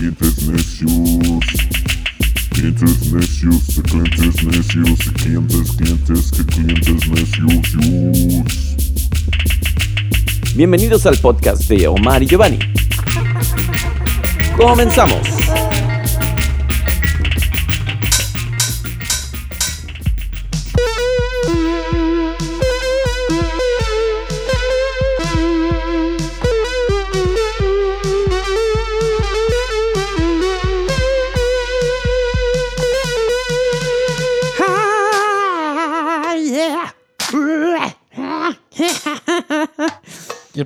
clientes 0.00 0.48
necios. 0.48 1.44
Clientes 2.48 3.12
necios, 3.12 3.76
de 3.76 3.82
clientes 3.82 4.44
necios, 4.44 4.98
de 4.98 5.12
clientes, 5.12 5.72
clientes, 5.76 6.30
que 6.30 6.44
clientes 6.46 7.08
necios. 7.10 7.68
Bienvenidos 10.54 11.04
al 11.04 11.18
podcast 11.18 11.68
de 11.68 11.86
Omar 11.86 12.22
y 12.22 12.26
Giovanni. 12.28 12.58
Comenzamos. 14.56 15.20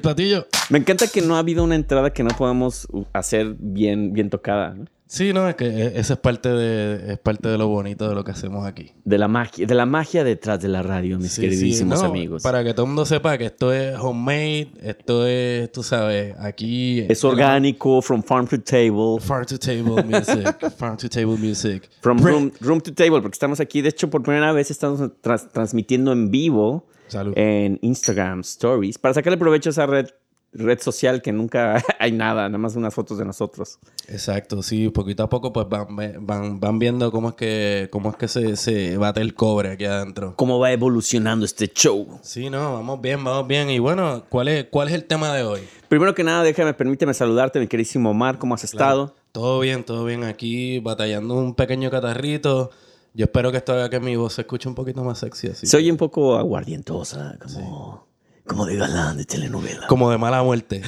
Platillo? 0.04 0.46
Me 0.70 0.78
encanta 0.78 1.06
que 1.08 1.20
no 1.20 1.36
ha 1.36 1.40
habido 1.40 1.64
una 1.64 1.74
entrada 1.74 2.12
que 2.12 2.22
no 2.22 2.30
podamos 2.36 2.86
hacer 3.12 3.56
bien, 3.58 4.12
bien 4.12 4.30
tocada. 4.30 4.74
¿no? 4.74 4.84
Sí, 5.06 5.32
no, 5.32 5.48
es 5.48 5.54
que 5.54 5.66
e- 5.66 5.98
esa 6.00 6.14
es 6.14 6.18
parte 6.18 6.48
de, 6.48 7.12
es 7.12 7.18
parte 7.18 7.48
de 7.48 7.58
lo 7.58 7.68
bonito 7.68 8.08
de 8.08 8.14
lo 8.14 8.24
que 8.24 8.32
hacemos 8.32 8.66
aquí. 8.66 8.92
De 9.04 9.18
la 9.18 9.28
magia, 9.28 9.66
de 9.66 9.74
la 9.74 9.84
magia 9.86 10.24
detrás 10.24 10.60
de 10.60 10.68
la 10.68 10.82
radio, 10.82 11.18
mis 11.18 11.32
Sí, 11.32 11.42
queridísimos 11.42 11.98
sí, 12.00 12.04
no, 12.04 12.10
amigos. 12.10 12.42
Para 12.42 12.64
que 12.64 12.72
todo 12.72 12.86
el 12.86 12.88
mundo 12.88 13.04
sepa 13.04 13.36
que 13.38 13.44
esto 13.44 13.72
es 13.72 13.96
homemade, 14.00 14.68
esto 14.82 15.26
es, 15.26 15.70
tú 15.70 15.82
sabes, 15.82 16.34
aquí... 16.40 17.00
Es 17.08 17.22
orgánico, 17.22 18.00
from 18.02 18.22
farm 18.22 18.46
to 18.48 18.58
table, 18.60 19.20
Farm 19.20 19.44
to 19.44 19.58
table 19.58 20.02
music. 20.02 20.70
farm 20.78 20.96
to 20.96 21.08
table 21.08 21.36
music. 21.36 21.88
from 22.00 22.18
room, 22.18 22.50
room 22.60 22.80
to 22.80 22.92
table, 22.92 23.20
porque 23.20 23.34
estamos 23.36 23.60
aquí. 23.60 23.82
De 23.82 23.90
hecho, 23.90 24.08
por 24.10 24.22
primera 24.22 24.52
vez 24.52 24.70
estamos 24.70 25.10
transmitiendo 25.52 26.12
en 26.12 26.30
vivo 26.30 26.86
Salud. 27.14 27.32
en 27.36 27.78
Instagram 27.80 28.40
Stories 28.40 28.98
para 28.98 29.14
sacarle 29.14 29.38
provecho 29.38 29.68
a 29.68 29.72
esa 29.72 29.86
red, 29.86 30.08
red 30.52 30.80
social 30.80 31.22
que 31.22 31.32
nunca 31.32 31.82
hay 32.00 32.10
nada, 32.10 32.48
nada 32.48 32.58
más 32.58 32.74
unas 32.74 32.92
fotos 32.92 33.18
de 33.18 33.24
nosotros. 33.24 33.78
Exacto, 34.08 34.62
sí, 34.62 34.88
poquito 34.88 35.22
a 35.22 35.28
poco 35.28 35.52
pues 35.52 35.68
van, 35.68 35.86
van, 36.26 36.58
van 36.58 36.78
viendo 36.78 37.12
cómo 37.12 37.30
es 37.30 37.34
que, 37.36 37.88
cómo 37.92 38.10
es 38.10 38.16
que 38.16 38.26
se, 38.28 38.56
se 38.56 38.96
bate 38.96 39.20
el 39.20 39.34
cobre 39.34 39.70
aquí 39.70 39.84
adentro. 39.84 40.34
¿Cómo 40.36 40.58
va 40.58 40.72
evolucionando 40.72 41.44
este 41.44 41.68
show? 41.68 42.18
Sí, 42.22 42.50
no, 42.50 42.74
vamos 42.74 43.00
bien, 43.00 43.22
vamos 43.22 43.46
bien. 43.46 43.70
Y 43.70 43.78
bueno, 43.78 44.24
¿cuál 44.28 44.48
es, 44.48 44.66
cuál 44.70 44.88
es 44.88 44.94
el 44.94 45.04
tema 45.04 45.32
de 45.34 45.44
hoy? 45.44 45.60
Primero 45.88 46.14
que 46.14 46.24
nada, 46.24 46.42
déjame, 46.42 46.74
permíteme 46.74 47.14
saludarte, 47.14 47.60
mi 47.60 47.68
queridísimo 47.68 48.10
Omar. 48.10 48.38
¿Cómo 48.38 48.54
has 48.54 48.64
estado? 48.64 49.14
Todo 49.30 49.60
bien, 49.60 49.84
todo 49.84 50.04
bien 50.04 50.24
aquí, 50.24 50.78
batallando 50.78 51.34
un 51.34 51.54
pequeño 51.54 51.90
catarrito. 51.90 52.70
Yo 53.16 53.24
espero 53.26 53.50
que 53.52 53.58
esto 53.58 53.72
haga 53.72 53.88
que 53.88 54.00
mi 54.00 54.16
voz 54.16 54.34
se 54.34 54.40
escuche 54.42 54.68
un 54.68 54.74
poquito 54.74 55.04
más 55.04 55.18
sexy 55.20 55.46
así. 55.48 55.66
Se 55.66 55.76
oye 55.76 55.90
un 55.90 55.96
poco 55.96 56.36
aguardientosa, 56.36 57.38
como, 57.40 58.08
como 58.44 58.66
de 58.66 58.76
galán 58.76 59.16
de 59.16 59.24
telenovela. 59.24 59.86
Como 59.86 60.10
de 60.10 60.18
mala 60.18 60.42
muerte. 60.42 60.82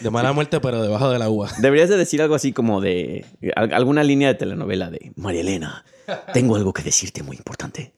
De 0.00 0.10
mala 0.10 0.32
muerte, 0.32 0.60
pero 0.60 0.80
debajo 0.82 1.10
del 1.10 1.20
agua. 1.20 1.50
Deberías 1.60 1.90
de 1.90 1.98
decir 1.98 2.22
algo 2.22 2.34
así 2.34 2.52
como 2.54 2.80
de 2.80 3.26
al- 3.54 3.74
alguna 3.74 4.02
línea 4.02 4.28
de 4.28 4.34
telenovela 4.34 4.90
de 4.90 5.12
María 5.16 5.42
Elena. 5.42 5.84
Tengo 6.32 6.56
algo 6.56 6.72
que 6.72 6.82
decirte 6.82 7.22
muy 7.22 7.36
importante. 7.36 7.92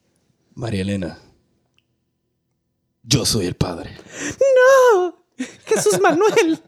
María 0.55 0.83
Elena. 0.83 1.19
Yo 3.05 3.25
soy 3.25 3.47
el 3.47 3.55
padre. 3.55 3.91
¡No! 4.97 5.24
¡Jesús 5.67 6.01
Manuel! 6.01 6.61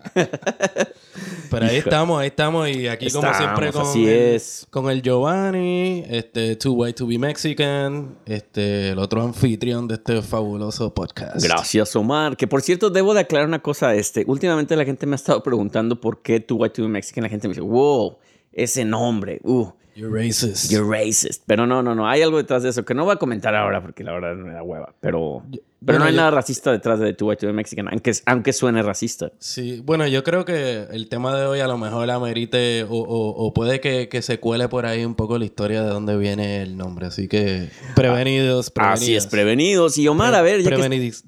Pero 1.51 1.67
ahí 1.67 1.77
estamos, 1.77 2.21
ahí 2.21 2.29
estamos. 2.29 2.69
Y 2.69 2.89
aquí, 2.89 3.11
como 3.11 3.27
Estamos, 3.27 3.37
siempre, 3.39 3.73
con, 3.73 3.83
así 3.83 4.05
el, 4.05 4.35
es. 4.35 4.67
con 4.71 4.91
el 4.91 5.03
Giovanni, 5.03 6.05
este, 6.09 6.57
Too 6.57 6.73
White 6.73 6.99
to 6.99 7.07
Be 7.07 7.19
Mexican, 7.19 8.19
este, 8.27 8.91
el 8.91 8.99
otro 8.99 9.23
anfitrión 9.23 9.87
de 9.87 9.95
este 9.95 10.21
fabuloso 10.23 10.93
podcast. 10.93 11.43
Gracias, 11.43 11.95
Omar. 11.97 12.37
Que 12.37 12.47
por 12.47 12.63
cierto, 12.63 12.91
debo 12.91 13.15
de 13.15 13.21
aclarar 13.21 13.47
una 13.47 13.63
cosa. 13.63 13.95
Este, 13.95 14.25
últimamente 14.27 14.75
la 14.77 14.85
gente 14.85 15.07
me 15.07 15.15
ha 15.15 15.17
estado 15.17 15.43
preguntando 15.43 16.01
por 16.01 16.23
qué 16.23 16.41
tu 16.41 16.57
White 16.57 16.75
to 16.75 16.83
be 16.83 16.89
Mexican. 16.89 17.23
La 17.23 17.31
gente 17.31 17.49
me 17.49 17.55
dice, 17.55 17.63
wow, 17.63 18.19
ese 18.53 18.85
nombre, 18.85 19.41
uh, 19.45 19.71
You're 19.97 20.13
racist. 20.15 20.71
you're 20.71 20.87
racist. 20.87 21.43
Pero 21.47 21.67
no, 21.67 21.83
no, 21.83 21.95
no. 21.95 22.07
Hay 22.07 22.21
algo 22.21 22.37
detrás 22.37 22.63
de 22.63 22.69
eso 22.69 22.85
que 22.85 22.93
no 22.95 23.05
voy 23.05 23.15
a 23.15 23.17
comentar 23.17 23.55
ahora 23.55 23.81
porque 23.81 24.05
la 24.05 24.13
verdad 24.13 24.35
me 24.37 24.53
da 24.53 24.63
hueva. 24.63 24.95
Pero, 25.01 25.43
pero 25.51 25.63
bueno, 25.81 25.99
no 26.01 26.05
hay 26.05 26.13
yo- 26.13 26.17
nada 26.19 26.31
racista 26.33 26.71
detrás 26.71 27.01
de 27.01 27.15
tu 27.15 27.29
White 27.31 27.51
Mexican, 27.55 27.89
aunque, 27.89 28.13
aunque 28.27 28.53
suene 28.53 28.83
racista. 28.83 29.33
Sí, 29.39 29.81
bueno, 29.87 30.07
yo 30.07 30.23
creo 30.23 30.45
que 30.45 30.87
el 30.93 31.09
tema 31.09 31.35
de 31.39 31.47
hoy 31.47 31.61
a 31.61 31.67
lo 31.67 31.79
mejor 31.79 32.11
amerite 32.11 32.85
o, 32.85 32.89
o- 32.91 33.31
o 33.47 33.55
puede 33.55 33.81
que, 33.81 34.09
que 34.11 34.21
se 34.21 34.39
cuele 34.39 34.69
por 34.69 34.85
ahí 34.85 35.05
un 35.05 35.15
poco 35.15 35.39
la 35.39 35.47
historia 35.47 35.83
de 35.83 35.89
dónde 35.89 36.17
viene 36.19 36.61
el 36.63 36.77
nombre. 36.77 37.07
Así 37.07 37.27
que 37.27 37.71
prevenidos, 37.95 38.71
prevenidos. 38.71 39.03
Así 39.03 39.17
es, 39.17 39.27
prevenidos. 39.27 39.97
Y 39.97 40.09
Omar, 40.09 40.35
a 40.35 40.43
ver, 40.43 40.63
ya 40.63 40.71
que- 40.71 40.77
Prevenidix- 40.77 41.25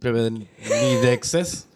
Prevenidexes, 0.00 1.66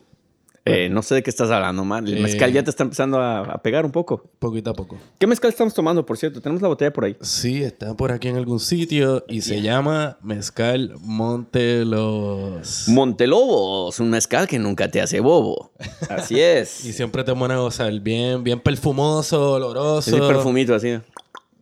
Eh, 0.66 0.88
no 0.90 1.00
sé 1.02 1.14
de 1.14 1.22
qué 1.22 1.30
estás 1.30 1.50
hablando, 1.50 1.82
Omar. 1.82 2.02
El 2.04 2.18
Eh. 2.18 2.20
mezcal 2.20 2.52
ya 2.52 2.62
te 2.62 2.70
está 2.70 2.82
empezando 2.82 3.18
a, 3.20 3.40
a 3.42 3.62
pegar 3.62 3.84
un 3.84 3.92
poco. 3.92 4.24
poquito 4.38 4.70
a 4.70 4.74
poco. 4.74 4.98
¿Qué 5.18 5.26
mezcal 5.26 5.50
estamos 5.50 5.72
tomando, 5.74 6.04
por 6.04 6.18
cierto? 6.18 6.40
Tenemos 6.40 6.60
la 6.60 6.68
botella 6.68 6.92
por 6.92 7.04
ahí. 7.04 7.16
Sí, 7.20 7.62
está 7.62 7.94
por 7.96 8.10
aquí 8.12 8.28
en 8.28 8.36
algún 8.36 8.58
sitio 8.60 9.24
y 9.28 9.42
se 9.42 9.62
llama 9.62 10.18
Mezcal 10.22 10.94
Montelos. 11.00 12.84
Montelobos, 12.88 14.00
un 14.00 14.10
mezcal 14.10 14.46
que 14.46 14.58
nunca 14.58 14.90
te 14.90 15.00
hace 15.00 15.20
bobo. 15.20 15.70
Así 16.08 16.40
es. 16.40 16.84
y 16.84 16.92
siempre 16.92 17.22
te 17.24 17.34
pone 17.34 17.54
a 17.54 17.58
gozar 17.58 17.92
bien, 18.00 18.42
bien 18.44 18.60
perfumoso, 18.60 19.52
oloroso. 19.52 20.10
Ese 20.16 20.18
perfumito 20.26 20.74
así. 20.74 20.98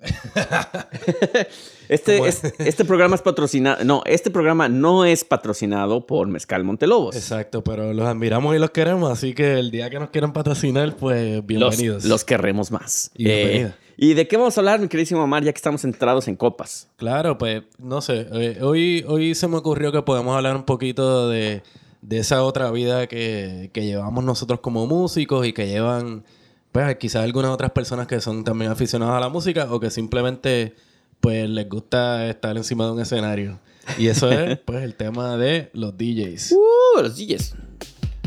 Este, 1.88 2.16
es- 2.26 2.42
este 2.59 2.84
programa 2.84 3.15
es 3.15 3.22
patrocinado. 3.22 3.84
No, 3.84 4.03
este 4.06 4.31
programa 4.31 4.69
no 4.70 5.04
es 5.04 5.22
patrocinado 5.25 6.06
por 6.06 6.26
Mezcal 6.28 6.65
Montelobos. 6.65 7.15
Exacto, 7.15 7.62
pero 7.62 7.92
los 7.92 8.06
admiramos 8.06 8.56
y 8.56 8.59
los 8.59 8.70
queremos, 8.70 9.10
así 9.10 9.34
que 9.34 9.59
el 9.59 9.70
día 9.70 9.91
que 9.91 9.98
nos 9.98 10.09
quieran 10.10 10.32
patrocinar, 10.32 10.97
pues 10.97 11.37
Los, 11.37 11.47
bienvenidos. 11.47 12.04
los 12.06 12.25
querremos 12.25 12.70
más. 12.70 13.10
Y. 13.16 13.28
Eh, 13.28 13.72
¿Y 13.97 14.15
de 14.15 14.26
qué 14.26 14.37
vamos 14.37 14.56
a 14.56 14.60
hablar, 14.60 14.81
mi 14.81 14.88
queridísimo 14.88 15.22
Omar, 15.22 15.44
ya 15.44 15.53
que 15.53 15.59
estamos 15.59 15.82
centrados 15.82 16.26
en 16.26 16.34
copas? 16.36 16.88
Claro, 16.97 17.38
pues 17.38 17.62
no 17.78 18.00
sé, 18.00 18.26
eh, 18.32 18.59
hoy, 18.60 19.04
hoy 19.06 19.34
se 19.36 19.47
me 19.47 19.56
ocurrió 19.56 19.92
que 19.92 20.03
podemos 20.03 20.34
hablar 20.34 20.56
un 20.56 20.65
poquito 20.65 21.28
de, 21.28 21.62
de 22.03 22.19
esa 22.19 22.42
otra 22.42 22.71
vida 22.72 23.06
que, 23.06 23.71
que 23.72 23.84
llevamos 23.86 24.25
nosotros 24.25 24.59
como 24.60 24.86
músicos 24.88 25.47
y 25.47 25.53
que 25.53 25.69
llevan, 25.69 26.25
pues 26.74 26.96
quizás 26.96 27.22
algunas 27.22 27.52
otras 27.52 27.70
personas 27.70 28.08
que 28.08 28.20
son 28.20 28.42
también 28.42 28.72
aficionadas 28.72 29.14
a 29.14 29.20
la 29.20 29.28
música 29.28 29.72
o 29.72 29.78
que 29.78 29.90
simplemente 29.92 30.74
pues 31.20 31.48
les 31.48 31.68
gusta 31.68 32.28
estar 32.28 32.56
encima 32.56 32.84
de 32.86 32.90
un 32.90 33.00
escenario. 33.00 33.60
Y 33.96 34.08
eso 34.08 34.28
es 34.28 34.58
pues 34.64 34.82
el 34.82 34.96
tema 34.96 35.36
de 35.36 35.70
los 35.72 35.96
DJs. 35.96 36.50
Uh, 36.50 37.02
los 37.02 37.16
DJs. 37.16 37.54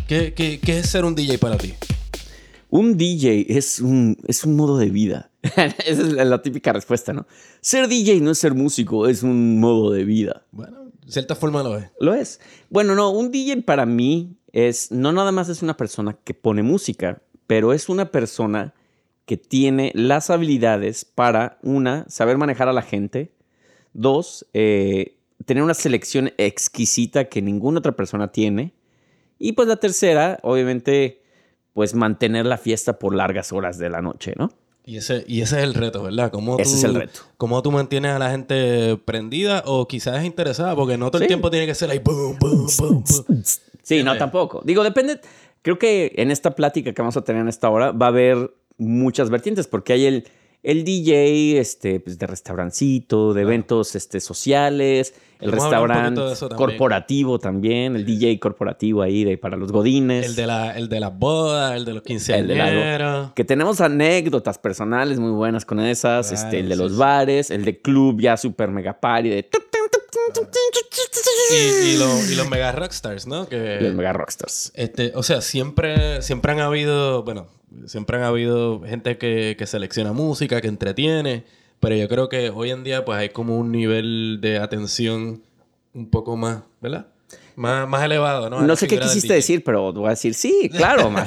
¿Qué, 0.07 0.33
qué, 0.33 0.61
qué 0.61 0.79
es 0.79 0.87
ser 0.87 1.03
un 1.03 1.13
DJ 1.13 1.39
para 1.39 1.57
ti? 1.57 1.73
Un 2.69 2.97
DJ 2.97 3.47
es 3.49 3.81
un, 3.81 4.17
es 4.25 4.45
un 4.45 4.55
modo 4.55 4.77
de 4.77 4.91
vida. 4.91 5.29
Esa 5.43 5.73
es 5.85 6.13
la, 6.13 6.23
la 6.23 6.41
típica 6.41 6.71
respuesta, 6.71 7.11
¿no? 7.11 7.27
Ser 7.59 7.89
DJ 7.89 8.21
no 8.21 8.31
es 8.31 8.37
ser 8.37 8.53
músico, 8.53 9.09
es 9.09 9.23
un 9.23 9.59
modo 9.59 9.91
de 9.91 10.05
vida. 10.05 10.45
Bueno, 10.51 10.85
de 11.05 11.11
cierta 11.11 11.35
forma 11.35 11.63
lo 11.63 11.77
es. 11.77 11.89
Lo 11.99 12.13
es. 12.13 12.39
Bueno, 12.69 12.95
no, 12.95 13.09
un 13.09 13.29
DJ 13.29 13.63
para 13.63 13.85
mí 13.85 14.37
es, 14.53 14.91
no 14.91 15.11
nada 15.11 15.33
más 15.33 15.49
es 15.49 15.61
una 15.61 15.77
persona 15.77 16.17
que 16.23 16.33
pone 16.33 16.63
música, 16.63 17.21
pero 17.47 17.73
es 17.73 17.89
una 17.89 18.11
persona 18.11 18.73
que 19.25 19.37
tiene 19.37 19.91
las 19.95 20.29
habilidades 20.29 21.03
para, 21.05 21.57
una, 21.63 22.05
saber 22.07 22.37
manejar 22.37 22.69
a 22.69 22.73
la 22.73 22.81
gente, 22.81 23.31
dos, 23.93 24.45
eh, 24.53 25.15
tener 25.45 25.63
una 25.63 25.73
selección 25.73 26.31
exquisita 26.37 27.25
que 27.25 27.41
ninguna 27.41 27.79
otra 27.79 27.93
persona 27.93 28.31
tiene, 28.31 28.73
y 29.39 29.51
pues 29.53 29.67
la 29.67 29.75
tercera, 29.77 30.39
obviamente, 30.43 31.21
pues 31.73 31.93
mantener 31.93 32.45
la 32.45 32.57
fiesta 32.57 32.97
por 32.99 33.13
largas 33.13 33.51
horas 33.53 33.77
de 33.77 33.89
la 33.89 34.01
noche, 34.01 34.33
¿no? 34.37 34.49
Y 34.83 34.95
ese, 34.97 35.25
y 35.27 35.41
ese 35.41 35.57
es 35.57 35.63
el 35.63 35.73
reto, 35.73 36.01
¿verdad? 36.03 36.31
¿Cómo 36.31 36.57
Ese 36.57 36.71
tú- 36.71 36.77
es 36.77 36.83
el 36.85 36.95
reto. 36.95 37.19
¿Cómo 37.37 37.61
tú 37.61 37.71
mantienes 37.71 38.11
a 38.13 38.19
la 38.19 38.31
gente 38.31 38.97
prendida 39.03 39.61
o 39.65 39.85
quizás 39.87 40.23
interesada? 40.23 40.75
Porque 40.77 40.97
no 40.97 41.11
todo 41.11 41.17
el 41.21 41.25
Sí. 41.25 41.27
tiempo 41.27 41.51
tiene 41.51 41.65
que 41.65 41.75
ser 41.75 41.89
ahí 41.91 41.99
boom, 41.99 42.37
boom, 42.39 42.67
boom, 42.79 43.03
boom. 43.27 43.43
Sí, 43.83 44.01
no, 44.01 44.17
tampoco. 44.17 44.61
Digo, 44.63 44.83
depende. 44.83 45.19
Creo 45.67 45.77
que 45.77 46.13
en 46.15 46.31
esta 46.31 46.55
plática 46.55 46.93
que 46.93 47.01
vamos 47.01 47.17
a 47.17 47.25
tener 47.25 47.41
en 47.41 47.49
esta 47.49 47.69
hora 47.69 47.91
va 47.91 48.05
a 48.05 48.09
haber 48.09 48.51
muchas 48.77 49.29
vertientes, 49.29 49.67
porque 49.67 49.91
hay 49.91 50.05
el, 50.05 50.23
el 50.63 50.85
DJ 50.85 51.59
este, 51.59 51.99
pues, 51.99 52.17
de 52.17 52.25
restaurancito, 52.25 53.33
de 53.33 53.41
eventos 53.41 53.93
este, 53.93 54.21
sociales, 54.21 55.13
el 55.41 55.51
restaurante 55.51 56.21
corporativo 56.55 57.37
también, 57.37 57.95
el 57.97 58.05
DJ 58.05 58.39
corporativo 58.39 59.01
ahí 59.01 59.23
de, 59.25 59.37
para 59.37 59.57
los 59.57 59.71
godines. 59.73 60.25
El 60.25 60.35
de, 60.35 60.47
la, 60.47 60.77
el 60.77 60.87
de 60.89 60.99
las 61.01 61.19
bodas, 61.19 61.75
el 61.75 61.83
de 61.85 61.93
los 61.95 62.03
El 62.05 62.47
de 62.47 62.55
la- 62.55 62.65
quinceañeros. 62.65 63.31
Que 63.35 63.43
tenemos 63.43 63.81
anécdotas 63.81 64.57
personales 64.57 65.19
muy 65.19 65.31
buenas 65.31 65.65
con 65.65 65.79
esas, 65.81 66.29
Claro, 66.29 66.43
este, 66.45 66.59
el 66.59 66.69
de 66.69 66.75
sí, 66.75 66.81
los 66.81 66.91
sí. 66.93 66.97
bares, 66.97 67.51
el 67.51 67.65
de 67.65 67.81
club 67.81 68.21
ya 68.21 68.37
super 68.37 68.71
mega 68.71 68.99
party 68.99 69.29
de 69.29 69.43
Y, 71.51 71.55
y, 71.55 71.97
lo- 71.97 72.31
y 72.31 72.35
los 72.35 72.49
mega 72.49 72.71
rockstars, 72.71 73.27
¿no? 73.27 73.47
Que, 73.47 73.79
Los 73.81 73.93
mega 73.93 74.13
rockstars. 74.13 74.71
Este, 74.75 75.11
o 75.15 75.23
sea, 75.23 75.41
siempre, 75.41 76.21
siempre 76.21 76.51
han 76.51 76.59
habido, 76.59 77.23
bueno, 77.23 77.47
siempre 77.85 78.17
han 78.17 78.23
habido 78.23 78.81
gente 78.81 79.17
que, 79.17 79.55
que 79.57 79.65
selecciona 79.67 80.13
música, 80.13 80.61
que 80.61 80.67
entretiene, 80.67 81.45
pero 81.79 81.95
yo 81.95 82.07
creo 82.09 82.29
que 82.29 82.49
hoy 82.49 82.71
en 82.71 82.83
día 82.83 83.05
pues 83.05 83.17
hay 83.19 83.29
como 83.29 83.57
un 83.57 83.71
nivel 83.71 84.39
de 84.41 84.57
atención 84.59 85.43
un 85.93 86.09
poco 86.09 86.35
más, 86.37 86.63
¿verdad? 86.81 87.07
Más, 87.55 87.87
más 87.87 88.03
elevado, 88.03 88.49
¿no? 88.49 88.59
A 88.59 88.61
No 88.63 88.75
sé 88.75 88.87
qué 88.87 88.99
quisiste 88.99 89.33
decir, 89.33 89.63
pero 89.63 89.91
voy 89.91 90.07
a 90.07 90.11
decir 90.11 90.33
sí, 90.35 90.69
claro, 90.71 91.09
man. 91.11 91.25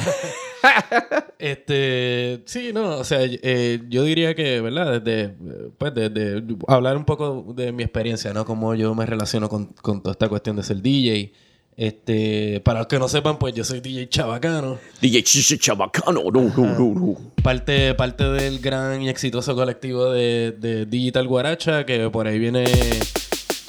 Este, 1.39 2.43
sí, 2.45 2.71
no, 2.75 2.99
o 2.99 3.05
sea, 3.05 3.21
eh, 3.23 3.81
yo 3.89 4.05
diría 4.05 4.35
que, 4.35 4.61
¿verdad? 4.61 5.01
Desde, 5.01 5.35
pues, 5.79 5.95
desde 5.95 6.43
hablar 6.69 6.99
un 6.99 7.05
poco 7.05 7.55
de 7.57 7.73
mi 7.73 7.83
experiencia, 7.83 8.35
¿no? 8.35 8.45
Cómo 8.45 8.75
yo 8.75 8.95
me 8.95 9.07
relaciono 9.07 9.49
con, 9.49 9.67
con 9.81 10.03
toda 10.03 10.13
esta 10.13 10.29
cuestión 10.29 10.57
de 10.57 10.63
ser 10.63 10.83
DJ. 10.83 11.33
Este, 11.77 12.61
para 12.61 12.81
los 12.81 12.89
que 12.89 12.99
no 12.99 13.09
sepan, 13.09 13.39
pues 13.39 13.55
yo 13.55 13.65
soy 13.65 13.81
DJ 13.81 14.11
chabacano. 14.11 14.79
DJ 15.01 15.23
Chabacano, 15.23 16.25
no, 16.25 16.31
no, 16.31 16.51
no, 16.55 16.95
no. 16.95 17.17
Parte, 17.43 17.95
parte 17.95 18.25
del 18.25 18.59
gran 18.59 19.01
y 19.01 19.09
exitoso 19.09 19.55
colectivo 19.55 20.11
de, 20.11 20.53
de 20.53 20.85
Digital 20.85 21.27
Guaracha, 21.27 21.87
que 21.87 22.11
por 22.11 22.27
ahí 22.27 22.39
viene 22.39 22.65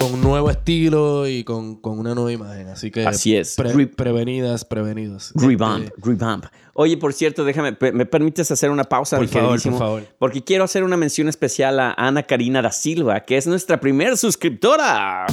con 0.02 0.14
un 0.16 0.22
nuevo 0.22 0.50
estilo 0.50 1.28
y 1.28 1.44
con, 1.44 1.76
con 1.76 2.00
una 2.00 2.16
nueva 2.16 2.32
imagen. 2.32 2.68
Así 2.70 2.90
que 2.92 3.06
Así 3.06 3.36
es. 3.36 3.56
pre- 3.56 3.72
Re- 3.74 3.88
prevenidas, 3.88 4.66
prevenidos. 4.66 5.32
Revamp, 5.36 5.86
Este, 5.86 6.02
revamp. 6.04 6.46
Oye, 6.74 6.98
por 6.98 7.14
cierto, 7.14 7.44
déjame, 7.44 7.78
¿me 7.94 8.06
permites 8.06 8.50
hacer 8.50 8.72
una 8.72 8.84
pausa? 8.86 9.18
Por 9.18 9.28
favor, 9.28 9.62
por 9.62 9.78
favor. 9.78 10.04
Porque 10.18 10.44
quiero 10.44 10.64
hacer 10.64 10.84
una 10.84 10.98
mención 10.98 11.28
especial 11.30 11.80
a 11.80 11.94
Ana 11.98 12.24
Karina 12.24 12.62
da 12.62 12.72
Silva, 12.72 13.20
que 13.22 13.38
es 13.38 13.46
nuestra 13.46 13.80
primer 13.80 14.18
suscriptora. 14.18 15.26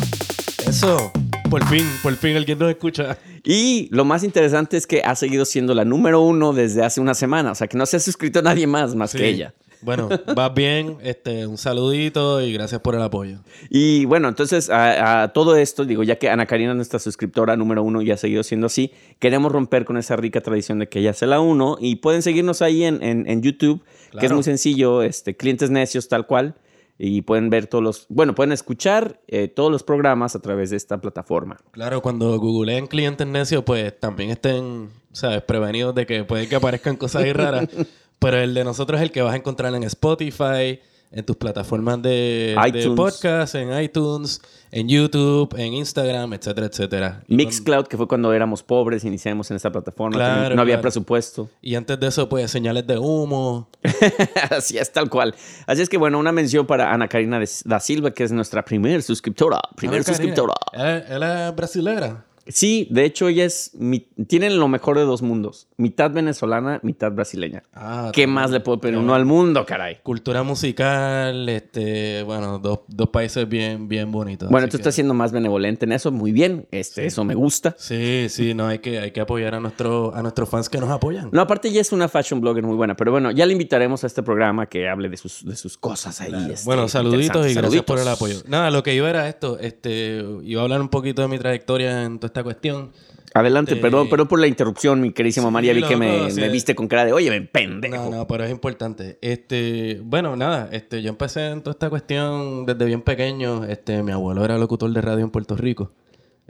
Eso, 0.66 1.12
por 1.48 1.64
fin, 1.68 1.86
por 2.02 2.14
fin 2.16 2.36
alguien 2.36 2.58
nos 2.58 2.68
escucha. 2.70 3.16
Y 3.44 3.88
lo 3.92 4.04
más 4.04 4.22
interesante 4.24 4.76
es 4.76 4.86
que 4.86 5.00
ha 5.02 5.14
seguido 5.14 5.44
siendo 5.44 5.72
la 5.74 5.84
número 5.84 6.20
uno 6.20 6.52
desde 6.52 6.84
hace 6.84 7.00
una 7.00 7.14
semana. 7.14 7.52
O 7.52 7.54
sea, 7.54 7.68
que 7.68 7.78
no 7.78 7.86
se 7.86 7.96
ha 7.96 8.00
suscrito 8.00 8.42
nadie 8.42 8.66
más 8.66 8.94
más 8.94 9.12
Sí. 9.12 9.18
que 9.18 9.28
ella. 9.28 9.54
Bueno, 9.80 10.08
vas 10.34 10.54
bien, 10.54 10.96
este, 11.02 11.46
un 11.46 11.56
saludito 11.58 12.40
y 12.40 12.52
gracias 12.52 12.80
por 12.80 12.94
el 12.94 13.02
apoyo. 13.02 13.38
Y 13.70 14.04
bueno, 14.06 14.28
entonces 14.28 14.70
a, 14.70 15.22
a 15.22 15.32
todo 15.32 15.56
esto, 15.56 15.84
digo, 15.84 16.02
ya 16.02 16.16
que 16.16 16.28
Ana 16.30 16.46
Karina 16.46 16.70
es 16.70 16.76
nuestra 16.76 16.98
suscriptora 16.98 17.56
número 17.56 17.82
uno 17.82 18.02
y 18.02 18.10
ha 18.10 18.16
seguido 18.16 18.42
siendo 18.42 18.66
así, 18.66 18.92
queremos 19.18 19.52
romper 19.52 19.84
con 19.84 19.96
esa 19.96 20.16
rica 20.16 20.40
tradición 20.40 20.78
de 20.80 20.88
que 20.88 20.98
ella 20.98 21.12
sea 21.12 21.28
la 21.28 21.40
uno 21.40 21.76
y 21.80 21.96
pueden 21.96 22.22
seguirnos 22.22 22.60
ahí 22.62 22.84
en, 22.84 23.02
en- 23.02 23.28
en 23.28 23.42
YouTube, 23.42 23.82
que 24.18 24.26
es 24.26 24.32
muy 24.32 24.42
sencillo, 24.42 25.02
este, 25.02 25.36
clientes 25.36 25.70
necios 25.70 26.08
tal 26.08 26.26
cual, 26.26 26.54
y 27.00 27.22
pueden 27.22 27.48
ver 27.48 27.68
todos 27.68 27.84
los, 27.84 28.06
bueno, 28.08 28.34
pueden 28.34 28.50
escuchar 28.50 29.20
eh, 29.28 29.46
todos 29.46 29.70
los 29.70 29.84
programas 29.84 30.34
a 30.34 30.40
través 30.40 30.70
de 30.70 30.76
esta 30.76 31.00
plataforma. 31.00 31.56
Claro, 31.70 32.02
cuando 32.02 32.36
googleen 32.40 32.88
clientes 32.88 33.24
necios, 33.26 33.62
pues 33.62 33.96
también 34.00 34.30
estén, 34.30 34.88
¿sabes? 35.12 35.42
Prevenidos 35.42 35.94
de 35.94 36.06
que 36.06 36.24
puede 36.24 36.48
que 36.48 36.56
aparezcan 36.56 36.96
cosas 36.96 37.22
ahí 37.22 37.32
raras. 37.32 37.68
Pero 38.18 38.38
el 38.38 38.54
de 38.54 38.64
nosotros 38.64 38.98
es 39.00 39.04
el 39.04 39.12
que 39.12 39.22
vas 39.22 39.34
a 39.34 39.36
encontrar 39.36 39.74
en 39.74 39.82
Spotify, 39.84 40.80
en 41.10 41.24
tus 41.24 41.36
plataformas 41.36 42.02
de, 42.02 42.54
de 42.72 42.90
podcast, 42.90 43.54
en 43.54 43.80
iTunes, 43.80 44.42
en 44.70 44.88
YouTube, 44.88 45.54
en 45.56 45.72
Instagram, 45.72 46.34
etcétera, 46.34 46.66
etcétera. 46.66 47.22
Mixcloud, 47.28 47.86
que 47.86 47.96
fue 47.96 48.06
cuando 48.06 48.32
éramos 48.34 48.62
pobres, 48.62 49.04
iniciamos 49.04 49.50
en 49.50 49.56
esta 49.56 49.72
plataforma, 49.72 50.16
Claro, 50.16 50.54
no 50.54 50.60
había 50.60 50.74
claro. 50.74 50.82
presupuesto. 50.82 51.48
y 51.62 51.76
antes 51.76 51.98
de 51.98 52.08
eso, 52.08 52.28
pues 52.28 52.50
señales 52.50 52.86
de 52.86 52.98
humo. 52.98 53.68
Así 54.50 54.76
es, 54.76 54.92
tal 54.92 55.08
cual. 55.08 55.34
Así 55.66 55.80
es 55.80 55.88
que, 55.88 55.96
bueno, 55.96 56.18
una 56.18 56.32
mención 56.32 56.66
para 56.66 56.92
Ana 56.92 57.08
Karina 57.08 57.40
da 57.64 57.80
Silva, 57.80 58.10
que 58.10 58.24
es 58.24 58.32
nuestra 58.32 58.62
primer 58.64 59.02
suscriptora. 59.02 59.60
Primer 59.76 59.98
Ana 59.98 60.04
suscriptora. 60.04 60.54
Él 60.74 61.22
es 61.22 61.56
brasilera. 61.56 62.24
Sí, 62.48 62.88
de 62.90 63.04
hecho, 63.04 63.28
ella 63.28 63.44
es. 63.44 63.70
mi- 63.74 64.00
tienen 64.26 64.58
lo 64.58 64.68
mejor 64.68 64.96
de 64.98 65.04
dos 65.04 65.22
mundos: 65.22 65.68
mitad 65.76 66.10
venezolana, 66.10 66.80
mitad 66.82 67.12
brasileña. 67.12 67.62
Ah, 67.74 68.10
¿Qué 68.12 68.26
más 68.26 68.50
le 68.50 68.60
puedo 68.60 68.80
pedir 68.80 68.96
uno 68.98 69.14
al 69.14 69.24
mundo, 69.24 69.64
caray? 69.66 69.98
Cultura 70.02 70.42
musical, 70.42 71.48
este, 71.48 72.22
bueno, 72.22 72.58
dos, 72.58 72.80
dos 72.88 73.08
países 73.10 73.48
bien, 73.48 73.88
bien 73.88 74.10
bonitos. 74.10 74.48
Bueno, 74.50 74.66
tú 74.68 74.72
que- 74.72 74.76
estás 74.78 74.94
siendo 74.94 75.14
más 75.14 75.32
benevolente 75.32 75.84
en 75.84 75.92
eso, 75.92 76.10
muy 76.12 76.32
bien. 76.32 76.66
Este, 76.70 77.06
Eso 77.06 77.24
me 77.24 77.34
gusta. 77.34 77.74
Sí, 77.78 78.26
sí, 78.28 78.54
no, 78.54 78.66
hay 78.66 78.78
que, 78.78 78.98
hay 78.98 79.10
que 79.10 79.20
apoyar 79.20 79.54
a, 79.54 79.60
nuestro, 79.60 80.14
a 80.14 80.22
nuestros 80.22 80.48
fans 80.48 80.68
que 80.68 80.78
nos 80.78 80.90
apoyan. 80.90 81.28
No, 81.32 81.40
aparte, 81.40 81.68
ella 81.68 81.80
es 81.80 81.92
una 81.92 82.08
fashion 82.08 82.40
blogger 82.40 82.64
muy 82.64 82.76
buena, 82.76 82.96
pero 82.96 83.10
bueno, 83.12 83.30
ya 83.30 83.46
le 83.46 83.52
invitaremos 83.52 84.04
a 84.04 84.06
este 84.06 84.22
programa 84.22 84.66
que 84.66 84.88
hable 84.88 85.08
de 85.08 85.16
sus, 85.16 85.44
de 85.44 85.56
sus 85.56 85.76
cosas 85.76 86.20
ahí. 86.20 86.32
este, 86.52 86.64
bueno, 86.64 86.88
saluditos 86.88 87.46
y 87.50 87.54
gracias 87.54 87.82
por 87.84 87.98
el 87.98 88.08
apoyo. 88.08 88.36
Nada, 88.46 88.70
lo 88.70 88.82
que 88.82 88.94
iba 88.94 89.08
era 89.10 89.28
esto, 89.28 89.58
este, 89.58 90.24
iba 90.44 90.60
a 90.60 90.64
hablar 90.64 90.80
un 90.80 90.88
poquito 90.88 91.22
de 91.22 91.28
mi 91.28 91.38
trayectoria 91.38 92.04
en 92.04 92.18
toda 92.18 92.26
esta 92.28 92.37
cuestión. 92.42 92.92
Adelante, 93.34 93.72
Este- 93.72 93.82
perdón, 93.82 94.08
perdón 94.08 94.26
por 94.26 94.40
la 94.40 94.46
interrupción, 94.46 95.00
mi 95.00 95.12
querísima 95.12 95.48
Sí, 95.48 95.52
María. 95.52 95.72
Vi 95.74 95.82
que 95.82 95.96
me, 95.96 96.18
loco, 96.18 96.30
sí. 96.30 96.40
me 96.40 96.48
viste 96.48 96.74
con 96.74 96.88
cara 96.88 97.04
de, 97.04 97.12
oye, 97.12 97.28
ven, 97.30 97.46
pendejo. 97.46 97.96
No, 97.96 98.10
no, 98.10 98.26
pero 98.26 98.44
es 98.44 98.50
importante. 98.50 99.18
Este, 99.20 100.00
bueno, 100.02 100.34
nada, 100.34 100.68
este, 100.72 101.02
yo 101.02 101.10
empecé 101.10 101.48
en 101.48 101.60
toda 101.62 101.72
esta 101.72 101.90
cuestión 101.90 102.64
desde 102.66 102.84
bien 102.86 103.02
pequeño. 103.02 103.64
Este, 103.64 104.02
mi 104.02 104.12
abuelo 104.12 104.44
era 104.44 104.56
locutor 104.58 104.90
de 104.92 105.00
radio 105.02 105.24
en 105.24 105.30
Puerto 105.30 105.56
Rico. 105.56 105.92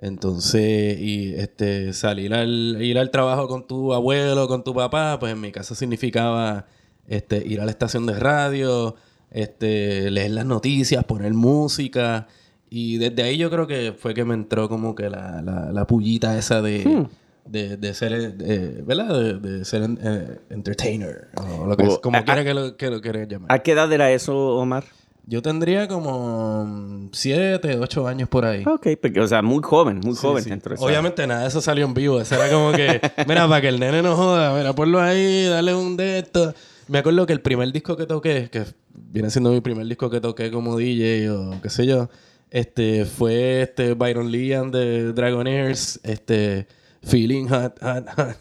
Entonces, 0.00 0.98
y 1.00 1.34
este, 1.34 1.92
salir 1.92 2.32
al, 2.32 2.78
ir 2.80 2.98
al 2.98 3.10
trabajo 3.10 3.48
con 3.48 3.66
tu 3.66 3.92
abuelo, 3.92 4.46
con 4.46 4.62
tu 4.62 4.72
papá, 4.72 5.18
pues 5.18 5.32
en 5.32 5.40
mi 5.40 5.50
caso 5.50 5.74
significaba 5.74 6.66
este, 7.08 7.42
ir 7.44 7.60
a 7.60 7.64
la 7.64 7.72
estación 7.72 8.06
de 8.06 8.18
radio, 8.18 8.94
este, 9.32 10.10
leer 10.12 10.30
las 10.30 10.46
noticias, 10.46 11.04
poner 11.04 11.34
música. 11.34 12.28
Y 12.70 12.98
desde 12.98 13.22
ahí 13.22 13.36
yo 13.38 13.50
creo 13.50 13.66
que 13.66 13.92
fue 13.98 14.14
que 14.14 14.24
me 14.24 14.34
entró 14.34 14.68
como 14.68 14.94
que 14.94 15.08
la, 15.08 15.40
la, 15.42 15.72
la 15.72 15.86
pullita 15.86 16.36
esa 16.38 16.60
de, 16.62 17.06
de, 17.46 17.76
de 17.76 17.94
ser, 17.94 18.36
eh, 18.40 18.82
¿verdad? 18.86 19.18
De, 19.18 19.34
de 19.38 19.64
ser 19.64 19.88
eh, 20.02 20.38
entertainer, 20.50 21.28
o 21.36 21.66
lo 21.66 21.76
que 21.76 21.84
O- 21.84 21.92
es, 21.94 21.98
como 21.98 22.18
a- 22.18 22.24
quiera 22.24 22.44
que 22.44 22.52
lo, 22.54 22.76
que 22.76 22.90
lo 22.90 23.00
quieras 23.00 23.26
llamar. 23.28 23.50
¿A 23.52 23.60
qué 23.60 23.72
edad 23.72 23.90
era 23.92 24.10
eso, 24.12 24.36
Omar? 24.56 24.84
Yo 25.26 25.42
tendría 25.42 25.88
como 25.88 27.08
7, 27.12 27.78
8 27.78 28.06
años 28.08 28.28
por 28.30 28.44
ahí. 28.46 28.64
Ok, 28.66 28.86
porque, 29.00 29.20
o 29.20 29.26
sea, 29.26 29.42
muy 29.42 29.60
joven, 29.62 30.00
muy 30.02 30.14
Sí, 30.14 30.20
joven 30.22 30.44
sí. 30.44 30.50
dentro 30.50 30.70
de 30.70 30.76
esa- 30.76 30.84
Obviamente 30.84 31.26
nada 31.26 31.42
de 31.42 31.48
eso 31.48 31.60
salió 31.60 31.84
en 31.84 31.92
vivo. 31.94 32.20
Eso 32.20 32.34
era 32.34 32.50
como 32.50 32.72
que, 32.72 33.00
mira, 33.28 33.46
para 33.48 33.60
que 33.60 33.68
el 33.68 33.78
nene 33.78 34.02
no 34.02 34.16
joda, 34.16 34.56
mira, 34.56 34.72
ponlo 34.74 35.00
ahí, 35.00 35.44
dale 35.46 35.74
un 35.74 35.96
de 35.96 36.20
esto. 36.20 36.54
Me 36.88 36.98
acuerdo 36.98 37.26
que 37.26 37.34
el 37.34 37.42
primer 37.42 37.70
disco 37.72 37.96
que 37.96 38.06
toqué, 38.06 38.48
que 38.50 38.64
viene 38.94 39.28
siendo 39.30 39.50
mi 39.50 39.60
primer 39.60 39.86
disco 39.86 40.08
que 40.08 40.20
toqué 40.22 40.50
como 40.50 40.78
DJ 40.78 41.30
o 41.30 41.60
qué 41.62 41.68
sé 41.68 41.84
yo, 41.86 42.08
este, 42.50 43.04
fue 43.04 43.62
este 43.62 43.94
Byron 43.94 44.30
Lee 44.30 44.52
and 44.52 44.72
the 44.72 45.12
Dragonaires, 45.12 46.00
este, 46.02 46.66
Feeling 47.02 47.48
Hot, 47.48 47.78
Hot, 47.82 48.06
Hot. 48.16 48.36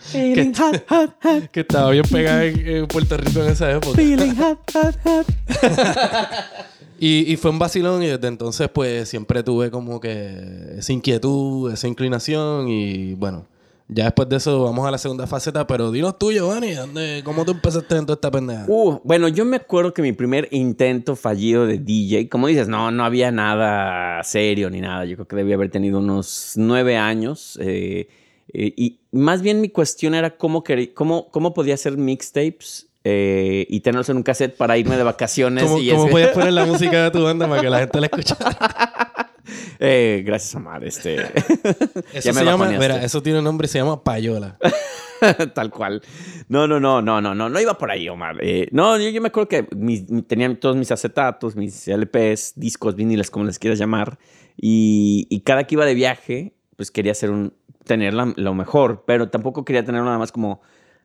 Feeling 0.00 0.54
hot, 0.54 0.82
hot, 0.88 1.14
hot, 1.22 1.50
que 1.50 1.60
estaba 1.60 1.90
bien 1.90 2.04
pegada 2.10 2.46
en, 2.46 2.66
en 2.66 2.86
Puerto 2.86 3.18
Rico 3.18 3.42
en 3.42 3.50
esa 3.50 3.70
época. 3.70 3.94
feeling 3.94 4.34
hot, 4.34 4.58
hot, 4.72 4.96
hot. 5.04 5.26
Y, 7.02 7.32
y 7.32 7.36
fue 7.38 7.50
un 7.50 7.58
vacilón 7.58 8.02
y 8.02 8.08
desde 8.08 8.28
entonces 8.28 8.68
pues 8.68 9.08
siempre 9.08 9.42
tuve 9.42 9.70
como 9.70 10.00
que 10.00 10.74
esa 10.76 10.92
inquietud, 10.92 11.72
esa 11.72 11.88
inclinación 11.88 12.68
y 12.68 13.14
bueno, 13.14 13.46
ya 13.92 14.04
después 14.04 14.28
de 14.28 14.36
eso 14.36 14.62
vamos 14.62 14.86
a 14.86 14.90
la 14.90 14.98
segunda 14.98 15.26
faceta, 15.26 15.66
pero 15.66 15.90
dinos 15.90 16.18
tú, 16.18 16.32
Giovanni, 16.32 16.72
¿dónde, 16.74 17.22
¿cómo 17.24 17.44
tú 17.44 17.52
empezaste 17.52 17.96
en 17.96 18.06
toda 18.06 18.14
esta 18.14 18.30
pendeja? 18.30 18.64
Uh, 18.68 19.00
bueno, 19.04 19.28
yo 19.28 19.44
me 19.44 19.56
acuerdo 19.56 19.92
que 19.92 20.02
mi 20.02 20.12
primer 20.12 20.48
intento 20.50 21.16
fallido 21.16 21.66
de 21.66 21.78
DJ, 21.78 22.28
como 22.28 22.46
dices, 22.46 22.68
no, 22.68 22.90
no 22.90 23.04
había 23.04 23.30
nada 23.30 24.22
serio 24.24 24.70
ni 24.70 24.80
nada. 24.80 25.04
Yo 25.04 25.16
creo 25.16 25.28
que 25.28 25.36
debía 25.36 25.56
haber 25.56 25.70
tenido 25.70 25.98
unos 25.98 26.54
nueve 26.56 26.96
años. 26.96 27.58
eh, 27.60 28.08
eh, 28.52 28.74
y 28.76 29.00
más 29.12 29.42
bien 29.42 29.60
mi 29.60 29.68
cuestión 29.68 30.14
era 30.14 30.36
cómo, 30.36 30.64
cómo, 30.94 31.30
cómo 31.30 31.54
podía 31.54 31.74
hacer 31.74 31.96
mixtapes 31.96 32.89
eh, 33.04 33.66
y 33.68 33.80
tenerlos 33.80 34.08
en 34.10 34.16
un 34.18 34.22
cassette 34.22 34.56
para 34.56 34.76
irme 34.78 34.96
de 34.96 35.02
vacaciones. 35.02 35.64
¿Cómo, 35.64 35.78
y 35.78 35.90
cómo 35.90 36.02
ese- 36.04 36.10
podías 36.12 36.30
poner 36.34 36.52
la 36.52 36.66
música 36.66 37.04
de 37.04 37.10
tu 37.10 37.22
banda 37.22 37.48
para 37.48 37.60
que 37.62 37.70
la 37.70 37.78
gente 37.80 38.00
la 38.00 38.06
escuchara? 38.06 39.30
Eh, 39.78 40.22
gracias, 40.24 40.54
Omar. 40.54 40.84
Este, 40.84 41.16
Eso 42.12 42.32
se 42.32 42.44
llama, 42.44 42.68
mira, 42.68 43.02
eso 43.02 43.22
tiene 43.22 43.38
un 43.38 43.44
nombre 43.44 43.66
se 43.68 43.78
llama 43.78 44.02
payola. 44.04 44.58
Tal 45.54 45.70
cual. 45.70 46.02
No, 46.48 46.66
no, 46.66 46.80
no, 46.80 47.02
no, 47.02 47.20
no, 47.20 47.34
no, 47.34 47.48
no 47.48 47.60
iba 47.60 47.76
por 47.76 47.90
ahí, 47.90 48.08
Omar. 48.08 48.36
Eh, 48.40 48.68
no, 48.72 48.98
yo, 48.98 49.08
yo 49.10 49.20
me 49.20 49.28
acuerdo 49.28 49.48
que 49.48 49.66
mis- 49.76 50.04
tenía 50.26 50.58
todos 50.58 50.76
mis 50.76 50.90
acetatos, 50.92 51.56
mis 51.56 51.88
LPs, 51.88 52.54
discos, 52.56 52.94
viniles, 52.94 53.30
como 53.30 53.44
les 53.44 53.58
quieras 53.58 53.78
llamar. 53.78 54.18
Y, 54.56 55.26
y 55.30 55.40
cada 55.40 55.64
que 55.64 55.74
iba 55.74 55.84
de 55.84 55.94
viaje, 55.94 56.54
pues 56.76 56.90
quería 56.90 57.12
hacer 57.12 57.30
un, 57.30 57.52
tener 57.84 58.14
la- 58.14 58.32
lo 58.36 58.54
mejor, 58.54 59.04
pero 59.06 59.28
tampoco 59.30 59.64
quería 59.64 59.84
tener 59.84 60.02
nada 60.02 60.18
más 60.18 60.32
como 60.32 60.60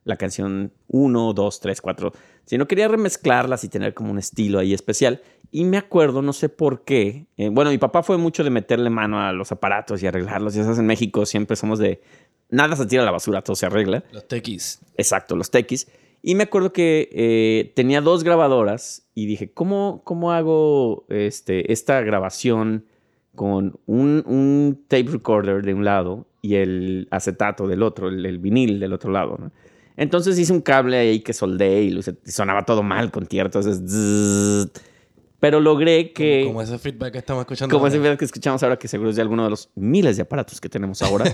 la 0.05 0.15
canción 0.15 0.71
1, 0.87 1.33
2, 1.33 1.59
3, 1.59 1.81
4, 1.81 2.13
sino 2.45 2.67
quería 2.67 2.87
remezclarlas 2.87 3.63
y 3.63 3.69
tener 3.69 3.93
como 3.93 4.11
un 4.11 4.19
estilo 4.19 4.59
ahí 4.59 4.73
especial. 4.73 5.21
Y 5.51 5.65
me 5.65 5.77
acuerdo, 5.77 6.21
no 6.21 6.31
sé 6.31 6.47
por 6.47 6.83
qué, 6.85 7.25
eh, 7.37 7.49
bueno, 7.49 7.71
mi 7.71 7.77
papá 7.77 8.03
fue 8.03 8.17
mucho 8.17 8.43
de 8.43 8.51
meterle 8.51 8.89
mano 8.89 9.19
a 9.19 9.33
los 9.33 9.51
aparatos 9.51 10.01
y 10.01 10.07
arreglarlos. 10.07 10.53
Ya 10.53 10.63
sabes, 10.63 10.79
en 10.79 10.85
México 10.85 11.25
siempre 11.25 11.55
somos 11.55 11.79
de, 11.79 12.01
nada 12.49 12.75
se 12.75 12.85
tira 12.85 13.01
a 13.01 13.05
la 13.05 13.11
basura, 13.11 13.41
todo 13.41 13.55
se 13.55 13.65
arregla. 13.65 14.03
Los 14.11 14.27
tequis. 14.27 14.79
Exacto, 14.95 15.35
los 15.35 15.49
tequis. 15.49 15.87
Y 16.21 16.35
me 16.35 16.43
acuerdo 16.43 16.71
que 16.71 17.09
eh, 17.11 17.73
tenía 17.75 18.01
dos 18.01 18.23
grabadoras 18.23 19.07
y 19.15 19.25
dije, 19.25 19.51
¿cómo, 19.51 20.01
cómo 20.03 20.31
hago 20.31 21.05
este, 21.09 21.71
esta 21.71 22.01
grabación 22.01 22.85
con 23.35 23.79
un, 23.85 24.23
un 24.25 24.85
tape 24.87 25.11
recorder 25.11 25.63
de 25.63 25.73
un 25.73 25.85
lado 25.85 26.25
y 26.41 26.55
el 26.55 27.07
acetato 27.11 27.67
del 27.67 27.83
otro, 27.83 28.09
el, 28.09 28.25
el 28.25 28.39
vinil 28.39 28.79
del 28.79 28.93
otro 28.93 29.11
lado. 29.11 29.37
¿no? 29.39 29.51
Entonces 29.97 30.37
hice 30.37 30.51
un 30.51 30.61
cable 30.61 30.97
ahí 30.97 31.19
que 31.21 31.33
soldé 31.33 31.83
y 31.83 32.01
sonaba 32.31 32.65
todo 32.65 32.83
mal 32.83 33.11
con 33.11 33.25
tierra. 33.25 33.47
Entonces, 33.47 34.69
pero 35.39 35.59
logré 35.59 36.11
que... 36.11 36.43
Como 36.47 36.61
ese 36.61 36.77
feedback 36.77 37.13
que 37.13 37.17
estamos 37.19 37.41
escuchando. 37.41 37.73
Como 37.75 37.87
ese 37.87 37.97
ahora. 37.97 38.09
video 38.09 38.17
que 38.17 38.25
escuchamos 38.25 38.63
ahora, 38.63 38.77
que 38.77 38.87
seguro 38.87 39.09
es 39.09 39.15
de 39.15 39.21
alguno 39.21 39.43
de 39.43 39.51
los 39.51 39.69
miles 39.75 40.15
de 40.17 40.23
aparatos 40.23 40.59
que 40.59 40.69
tenemos 40.69 41.01
ahora. 41.01 41.25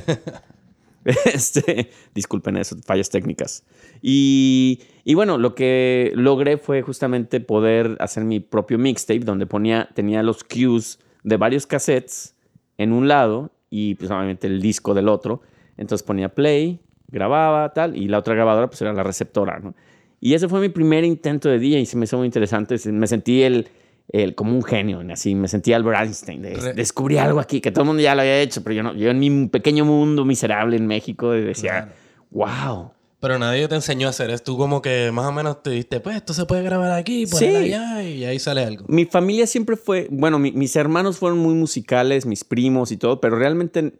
este, 1.05 1.89
disculpen 2.13 2.57
eso, 2.57 2.77
fallas 2.85 3.09
técnicas. 3.09 3.63
Y, 4.01 4.81
y 5.03 5.13
bueno, 5.13 5.37
lo 5.37 5.55
que 5.55 6.11
logré 6.15 6.57
fue 6.57 6.81
justamente 6.81 7.39
poder 7.39 7.97
hacer 7.99 8.23
mi 8.23 8.39
propio 8.39 8.77
mixtape 8.77 9.21
donde 9.21 9.45
ponía, 9.45 9.89
tenía 9.93 10.23
los 10.23 10.43
cues 10.43 10.99
de 11.23 11.37
varios 11.37 11.65
cassettes 11.65 12.35
en 12.77 12.93
un 12.93 13.07
lado 13.07 13.51
y 13.69 13.95
pues 13.95 14.11
obviamente 14.11 14.47
el 14.47 14.61
disco 14.61 14.93
del 14.93 15.07
otro. 15.07 15.41
Entonces 15.77 16.05
ponía 16.05 16.29
play, 16.29 16.81
grababa, 17.11 17.73
tal, 17.73 17.95
y 17.95 18.07
la 18.07 18.17
otra 18.19 18.33
grabadora 18.35 18.67
pues 18.67 18.81
era 18.81 18.93
la 18.93 19.03
receptora, 19.03 19.59
¿no? 19.59 19.73
Y 20.19 20.33
ese 20.35 20.47
fue 20.47 20.59
mi 20.61 20.69
primer 20.69 21.03
intento 21.03 21.49
de 21.49 21.59
DJ 21.59 21.79
y 21.79 21.85
se 21.85 21.97
me 21.97 22.05
hizo 22.05 22.17
muy 22.17 22.25
interesante. 22.27 22.75
Me 22.91 23.07
sentí 23.07 23.41
el, 23.41 23.67
el, 24.09 24.35
como 24.35 24.53
un 24.55 24.63
genio, 24.63 25.01
así 25.11 25.33
me 25.33 25.47
sentí 25.47 25.73
Albert 25.73 25.99
Einstein. 26.01 26.41
de- 26.43 26.53
Re- 26.55 26.73
descubrí 26.73 27.17
algo 27.17 27.39
aquí 27.39 27.59
que 27.59 27.71
todo 27.71 27.81
el 27.83 27.87
mundo 27.87 28.03
ya 28.03 28.13
lo 28.15 28.21
había 28.21 28.39
hecho, 28.39 28.63
pero 28.63 28.75
yo 28.75 28.83
no. 28.83 28.93
Yo 28.93 29.09
en 29.09 29.17
mi 29.19 29.47
pequeño 29.47 29.83
mundo 29.83 30.23
miserable 30.23 30.77
en 30.77 30.85
México 30.85 31.31
decía, 31.31 31.89
wow. 32.29 32.91
Pero 33.19 33.37
nadie 33.37 33.67
te 33.67 33.75
enseñó 33.75 34.07
a 34.07 34.09
hacer 34.11 34.31
eso. 34.31 34.43
Tú 34.43 34.57
como 34.57 34.81
que 34.81 35.11
más 35.11 35.25
o 35.27 35.31
menos 35.31 35.61
te 35.61 35.69
diste, 35.71 35.99
pues 35.99 36.15
esto 36.15 36.33
se 36.33 36.45
puede 36.45 36.63
grabar 36.63 36.91
aquí, 36.91 37.27
por 37.27 37.39
Sí. 37.39 37.45
allá 37.47 38.01
y 38.03 38.23
ahí 38.25 38.39
sale 38.39 38.63
algo. 38.65 38.85
Mi 38.87 39.05
familia 39.05 39.45
siempre 39.45 39.75
fue, 39.75 40.07
bueno, 40.09 40.39
mi- 40.39 40.51
mis 40.51 40.75
hermanos 40.75 41.17
fueron 41.19 41.37
muy 41.39 41.53
musicales, 41.53 42.25
mis 42.25 42.43
primos 42.43 42.91
y 42.91 42.97
todo, 42.97 43.21
pero 43.21 43.37
realmente 43.37 43.93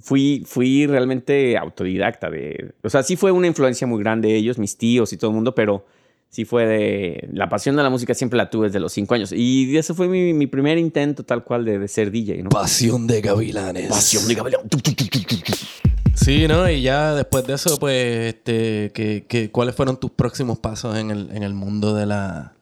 fui, 0.00 0.42
fui 0.46 0.86
realmente 0.86 1.56
autodidacta. 1.56 2.30
De, 2.30 2.72
o 2.82 2.90
sea, 2.90 3.02
sí 3.02 3.16
fue 3.16 3.32
una 3.32 3.46
influencia 3.46 3.86
muy 3.86 4.02
grande 4.02 4.28
de 4.28 4.36
ellos, 4.36 4.58
mis 4.58 4.76
tíos 4.76 5.12
y 5.12 5.16
todo 5.16 5.30
el 5.30 5.34
mundo, 5.34 5.54
pero 5.54 5.86
sí 6.30 6.44
fue 6.44 6.66
de... 6.66 7.28
La 7.32 7.48
pasión 7.48 7.76
de 7.76 7.82
la 7.82 7.90
música 7.90 8.14
siempre 8.14 8.36
la 8.36 8.50
tuve 8.50 8.66
desde 8.66 8.80
los 8.80 8.92
cinco 8.92 9.14
años. 9.14 9.32
Y 9.32 9.76
ese 9.76 9.94
fue 9.94 10.08
mi, 10.08 10.32
mi 10.32 10.46
primer 10.46 10.78
intento 10.78 11.22
tal 11.24 11.44
cual 11.44 11.64
de, 11.64 11.78
de 11.78 11.88
ser 11.88 12.10
DJ, 12.10 12.42
¿no? 12.42 12.50
Pasión 12.50 13.06
de 13.06 13.20
gavilanes. 13.20 13.88
Pasión 13.88 14.26
de 14.26 14.34
Gabriel. 14.34 14.60
Sí, 16.14 16.46
¿no? 16.48 16.68
Y 16.70 16.82
ya 16.82 17.14
después 17.14 17.46
de 17.46 17.54
eso, 17.54 17.78
pues, 17.78 18.34
este, 18.34 18.92
¿qué, 18.94 19.26
qué, 19.28 19.50
cuáles 19.50 19.74
fueron 19.74 19.98
tus 19.98 20.10
próximos 20.12 20.58
pasos 20.58 20.96
en 20.96 21.10
el, 21.10 21.30
en 21.32 21.42
el 21.42 21.54
mundo 21.54 21.94
de 21.94 22.06
la, 22.06 22.54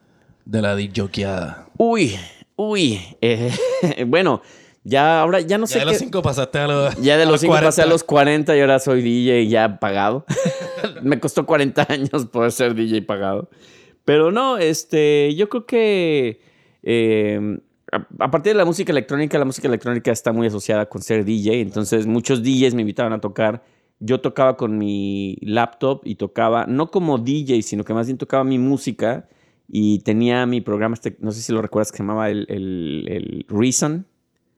de 0.44 0.62
la 0.62 0.74
disjoqueada? 0.74 1.68
Uy, 1.76 2.16
uy. 2.56 3.00
eh, 3.20 3.52
bueno, 4.06 4.42
ya 4.84 5.20
ahora 5.20 5.40
ya 5.40 5.58
no 5.58 5.66
Ya 5.66 5.72
sé 5.74 5.78
de 5.80 5.84
los 5.86 5.92
qué- 5.94 5.98
5 6.00 6.22
pasaste 6.22 6.58
a 6.58 6.66
los 6.66 6.96
Ya 7.02 7.16
de 7.16 7.26
los 7.26 7.40
5 7.40 7.52
pasé 7.54 7.82
a 7.82 7.84
40. 7.84 7.86
los 7.86 8.04
40 8.04 8.56
y 8.56 8.60
ahora 8.60 8.78
soy 8.78 9.02
DJ 9.02 9.48
ya 9.48 9.78
pagado. 9.78 10.24
Me 11.02 11.18
costó 11.20 11.46
40 11.46 11.86
años 11.88 12.26
poder 12.26 12.52
ser 12.52 12.74
DJ 12.74 13.02
pagado. 13.02 13.48
Pero 14.04 14.32
no, 14.32 14.58
este, 14.58 15.34
yo 15.36 15.48
creo 15.48 15.66
que 15.66 16.40
eh, 16.82 17.58
a, 17.92 18.06
a 18.24 18.30
partir 18.30 18.52
de 18.52 18.58
la 18.58 18.64
música 18.64 18.90
electrónica, 18.92 19.38
la 19.38 19.44
música 19.44 19.68
electrónica 19.68 20.10
está 20.10 20.32
muy 20.32 20.46
asociada 20.48 20.86
con 20.86 21.02
ser 21.02 21.24
DJ. 21.24 21.60
Entonces 21.60 22.06
muchos 22.06 22.42
DJs 22.42 22.74
me 22.74 22.80
invitaban 22.82 23.12
a 23.12 23.20
tocar. 23.20 23.62
Yo 24.00 24.20
tocaba 24.20 24.56
con 24.56 24.78
mi 24.78 25.36
laptop 25.42 26.00
y 26.04 26.16
tocaba, 26.16 26.66
no 26.66 26.90
como 26.90 27.18
DJ, 27.18 27.62
sino 27.62 27.84
que 27.84 27.94
más 27.94 28.06
bien 28.06 28.18
tocaba 28.18 28.42
mi 28.42 28.58
música 28.58 29.28
y 29.68 30.00
tenía 30.00 30.44
mi 30.46 30.60
programa, 30.60 30.94
este, 30.94 31.16
no 31.20 31.30
sé 31.30 31.40
si 31.40 31.52
lo 31.52 31.62
recuerdas, 31.62 31.92
que 31.92 31.98
se 31.98 32.02
llamaba 32.02 32.28
el, 32.28 32.44
el, 32.48 33.06
el 33.08 33.46
Reason 33.48 34.04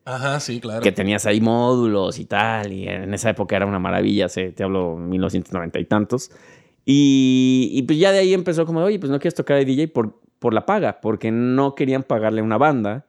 Ajá, 0.06 0.38
sí, 0.40 0.61
claro. 0.61 0.82
que 0.82 0.92
tenías 0.92 1.25
ahí 1.26 1.40
módulos 1.40 2.18
y 2.18 2.26
tal, 2.26 2.73
y 2.73 2.87
en 2.87 3.14
esa 3.14 3.30
época 3.30 3.56
era 3.56 3.64
una 3.66 3.78
maravilla, 3.78 4.28
se- 4.28 4.52
te 4.52 4.62
hablo 4.62 4.96
1990 4.96 5.78
y 5.78 5.84
tantos. 5.87 6.30
Y, 6.84 7.70
y 7.73 7.82
pues 7.82 7.99
ya 7.99 8.12
de 8.12 8.18
ahí 8.18 8.34
empezó 8.34 8.66
como, 8.66 8.80
oye, 8.80 8.99
pues 8.99 9.11
no 9.11 9.18
quieres 9.18 9.34
tocar 9.34 9.56
de 9.56 9.64
DJ 9.64 9.88
por, 9.88 10.20
por 10.38 10.52
la 10.52 10.66
paga, 10.66 11.00
porque 11.00 11.30
no 11.30 11.75
querían 11.75 12.02
pagarle 12.02 12.42
una 12.42 12.58
banda. 12.58 13.06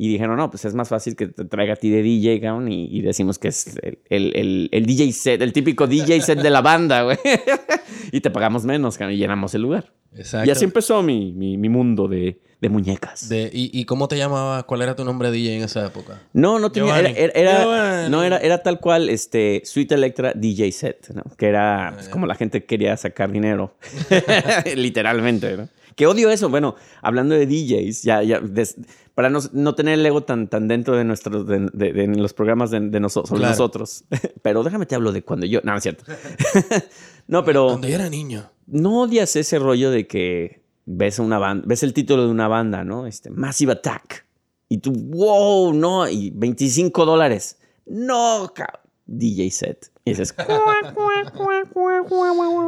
Y 0.00 0.08
dijeron, 0.08 0.36
no, 0.36 0.48
pues 0.48 0.64
es 0.64 0.74
más 0.74 0.88
fácil 0.88 1.16
que 1.16 1.26
te 1.26 1.44
traiga 1.44 1.72
a 1.72 1.76
ti 1.76 1.90
de 1.90 2.02
DJ, 2.02 2.40
cabrón, 2.40 2.70
y, 2.70 2.86
y 2.86 3.02
decimos 3.02 3.38
que 3.38 3.48
es 3.48 3.76
el, 3.82 3.98
el- 4.08 4.32
el- 4.36 4.68
el 4.72 4.86
DJ 4.86 5.12
set, 5.12 5.42
el 5.42 5.52
típico 5.52 5.86
DJ 5.88 6.20
set 6.22 6.38
de 6.40 6.50
la 6.50 6.62
banda, 6.62 7.02
güey. 7.02 7.18
y 8.12 8.20
te 8.20 8.30
pagamos 8.30 8.64
menos, 8.64 8.98
y 9.00 9.16
llenamos 9.16 9.54
el 9.54 9.62
lugar. 9.62 9.92
Exacto. 10.16 10.48
Y 10.48 10.50
así 10.50 10.64
empezó 10.64 11.02
mi, 11.02 11.32
mi, 11.32 11.56
mi 11.58 11.68
mundo 11.68 12.08
de, 12.08 12.40
de 12.60 12.68
muñecas. 12.68 13.28
De- 13.28 13.50
y, 13.52 13.70
¿Y 13.78 13.84
cómo 13.84 14.08
te 14.08 14.16
llamabas? 14.16 14.64
¿Cuál 14.64 14.82
era 14.82 14.96
tu 14.96 15.04
nombre 15.04 15.30
DJ 15.30 15.56
en 15.56 15.62
esa 15.64 15.86
época? 15.86 16.20
No, 16.32 16.58
no 16.58 16.72
tenía. 16.72 16.98
Era, 17.00 18.08
no, 18.08 18.22
era, 18.24 18.38
era 18.38 18.62
tal 18.62 18.80
cual 18.80 19.10
este, 19.10 19.62
Sweet 19.64 19.92
Electra 19.92 20.32
DJ 20.34 20.72
set, 20.72 21.08
¿no? 21.14 21.22
Que 21.36 21.46
era 21.46 21.92
pues, 21.94 22.08
como 22.08 22.26
la 22.26 22.34
gente 22.34 22.64
quería 22.64 22.96
sacar 22.96 23.30
dinero. 23.30 23.74
Literalmente, 24.76 25.56
¿no? 25.56 25.68
Que 25.98 26.06
odio 26.06 26.30
eso. 26.30 26.48
Bueno, 26.48 26.76
hablando 27.02 27.34
de 27.34 27.44
DJs, 27.44 28.02
ya, 28.04 28.22
ya, 28.22 28.38
des- 28.38 28.76
para 29.16 29.30
no, 29.30 29.40
no 29.52 29.74
tener 29.74 29.98
el 29.98 30.06
ego 30.06 30.22
tan, 30.22 30.46
tan 30.46 30.68
dentro 30.68 30.96
de 30.96 31.02
nuestros, 31.02 31.44
de, 31.44 31.68
de- 31.72 31.92
de 31.92 32.06
los 32.16 32.32
programas 32.32 32.70
de, 32.70 32.78
noso- 32.80 33.26
sobre 33.26 33.40
Claro. 33.40 33.50
nosotros. 33.54 34.04
Pero 34.42 34.62
déjame 34.62 34.86
te 34.86 34.94
hablo 34.94 35.10
de 35.10 35.22
cuando 35.24 35.44
yo. 35.44 35.58
No, 35.64 35.76
es 35.76 35.82
cierto. 35.82 36.04
no, 37.26 37.44
pero 37.44 37.66
Cuando 37.66 37.88
yo 37.88 37.96
era 37.96 38.08
niño. 38.08 38.48
no 38.68 39.02
odias 39.02 39.34
ese 39.34 39.58
rollo 39.58 39.90
de 39.90 40.06
que 40.06 40.62
ves 40.86 41.18
una 41.18 41.38
banda, 41.38 41.64
ves 41.66 41.82
el 41.82 41.92
título 41.92 42.24
de 42.26 42.30
una 42.30 42.46
banda, 42.46 42.84
¿no? 42.84 43.06
Este, 43.08 43.30
Massive 43.30 43.72
Attack. 43.72 44.24
Y 44.68 44.78
tú, 44.78 44.92
wow, 44.92 45.72
no, 45.74 46.08
y 46.08 46.30
25 46.30 47.04
dólares. 47.06 47.58
No, 47.86 48.52
ca- 48.54 48.80
DJ 49.08 49.50
set. 49.50 49.90
Y 50.04 50.10
dices, 50.10 50.34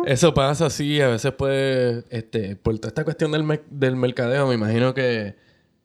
Eso 0.07 0.35
pasa, 0.35 0.71
sí. 0.71 1.01
A 1.01 1.09
veces, 1.09 1.33
pues, 1.37 2.05
este, 2.11 2.57
por 2.57 2.77
toda 2.79 2.89
esta 2.89 3.05
cuestión 3.05 3.33
del, 3.33 3.61
del 3.71 3.97
mercadeo, 3.97 4.47
me 4.47 4.55
imagino 4.55 4.95
que, 4.95 5.37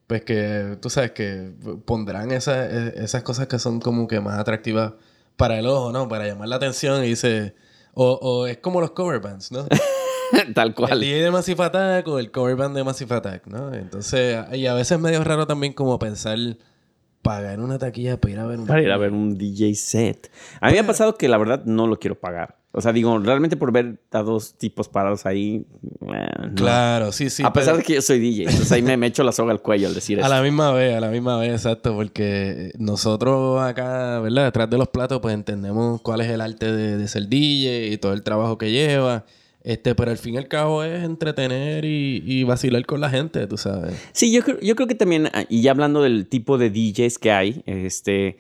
pues, 0.08 0.24
que 0.24 0.78
tú 0.82 0.90
sabes 0.90 1.12
que 1.12 1.52
pondrán 1.86 2.32
esas, 2.32 2.72
e- 2.72 3.04
esas 3.04 3.24
cosas 3.24 3.48
que 3.48 3.60
son 3.60 3.80
como 3.80 4.08
que 4.08 4.20
más 4.20 4.40
atractivas 4.40 4.94
para 5.38 5.60
el 5.60 5.68
ojo, 5.68 5.92
¿no? 5.92 6.08
Para 6.08 6.26
llamar 6.28 6.48
la 6.48 6.56
atención 6.56 7.04
y 7.04 7.10
dice. 7.10 7.56
O, 7.94 8.12
o 8.22 8.48
es 8.48 8.58
como 8.58 8.82
los 8.82 8.92
cover 8.92 9.20
bands, 9.22 9.52
¿no? 9.54 9.66
tal 10.54 10.70
El 10.70 10.76
cual. 10.76 11.00
DJ 11.00 11.24
de 11.24 11.32
Massive 11.32 11.64
Attack 11.64 12.08
o 12.10 12.20
el 12.20 12.30
cover 12.32 12.56
band 12.58 12.76
de 12.76 12.84
Massive 12.84 13.16
Attack, 13.16 13.48
¿no? 13.48 13.74
Entonces, 13.74 14.38
y 14.54 14.66
a 14.68 14.74
veces 14.74 14.94
es 14.94 15.00
medio 15.00 15.24
raro 15.24 15.48
también 15.48 15.72
como 15.72 15.98
pensar 15.98 16.38
pagar 17.26 17.60
una 17.60 17.80
taquilla 17.80 18.22
para 18.22 18.34
ir 18.34 18.40
a 18.40 18.46
ver 18.46 18.60
un 18.60 18.68
Para 18.68 18.82
ir 18.84 18.92
a 18.92 18.98
ver 18.98 19.12
un 19.12 19.36
DJ 19.36 19.74
set. 19.74 20.32
A 20.62 20.68
mí 20.68 20.74
me 20.74 20.80
ha 20.80 20.86
pasado 20.88 21.16
que 21.18 21.28
la 21.28 21.40
verdad 21.40 21.66
no 21.66 21.88
lo 21.88 21.98
quiero 21.98 22.14
pagar. 22.20 22.58
O 22.72 22.82
sea, 22.82 22.92
digo, 22.94 23.18
realmente 23.18 23.58
por 23.58 23.72
ver 23.72 24.00
a 24.12 24.22
dos 24.22 24.58
tipos 24.60 24.88
parados 24.90 25.26
ahí. 25.26 25.66
eh, 26.02 26.28
no. 26.50 26.54
Claro, 26.56 27.12
sí, 27.12 27.30
sí. 27.32 27.42
a 27.44 27.52
pesar 27.52 27.74
pero- 27.74 27.78
de 27.80 27.84
que 27.84 27.94
yo 27.96 28.02
soy 28.04 28.20
DJ. 28.20 28.44
Entonces 28.44 28.72
ahí 28.74 28.82
me, 28.84 28.96
me 28.98 29.08
echo 29.08 29.24
la 29.24 29.32
soga 29.32 29.52
al 29.54 29.62
cuello 29.62 29.88
al 29.88 29.96
decir 29.96 30.20
A 30.22 30.26
eso. 30.26 30.30
la 30.30 30.42
misma 30.44 30.72
vez, 30.72 30.96
a 30.96 31.00
la 31.00 31.10
misma 31.10 31.40
vez, 31.40 31.52
exacto, 31.52 31.96
porque 31.96 32.72
nosotros 32.78 33.60
acá, 33.64 34.20
¿verdad? 34.20 34.44
Detrás 34.46 34.70
de 34.70 34.78
los 34.78 34.90
platos, 34.90 35.20
pues 35.22 35.34
entendemos 35.34 36.02
cuál 36.02 36.22
es 36.22 36.30
el 36.30 36.42
arte 36.42 36.72
de, 36.72 36.98
de 36.98 37.08
ser 37.08 37.28
DJ 37.28 37.88
y 37.88 37.98
todo 37.98 38.14
el 38.14 38.22
trabajo 38.24 38.58
que 38.58 38.70
lleva. 38.72 39.26
Este, 39.66 39.96
pero 39.96 40.12
al 40.12 40.18
fin 40.20 40.36
y 40.36 40.38
al 40.38 40.48
cabo 40.48 40.84
es 40.84 41.04
entretener 41.04 41.86
y, 41.86 42.22
y 42.24 42.44
vacilar 42.44 42.86
con 42.86 43.02
la 43.02 43.10
gente, 43.10 43.48
tú 43.48 43.58
sabes. 43.58 43.96
Sí, 44.14 44.32
yo 44.32 44.44
creo, 44.44 44.60
yo 44.62 44.76
creo 44.76 44.88
que 44.88 44.94
también, 44.94 45.28
ah, 45.34 45.44
y 45.50 45.64
ya 45.64 45.72
hablando 45.72 46.04
del 46.04 46.28
tipo 46.28 46.60
de 46.60 46.70
DJs 46.70 47.18
que 47.18 47.32
hay, 47.32 47.64
este, 47.66 48.38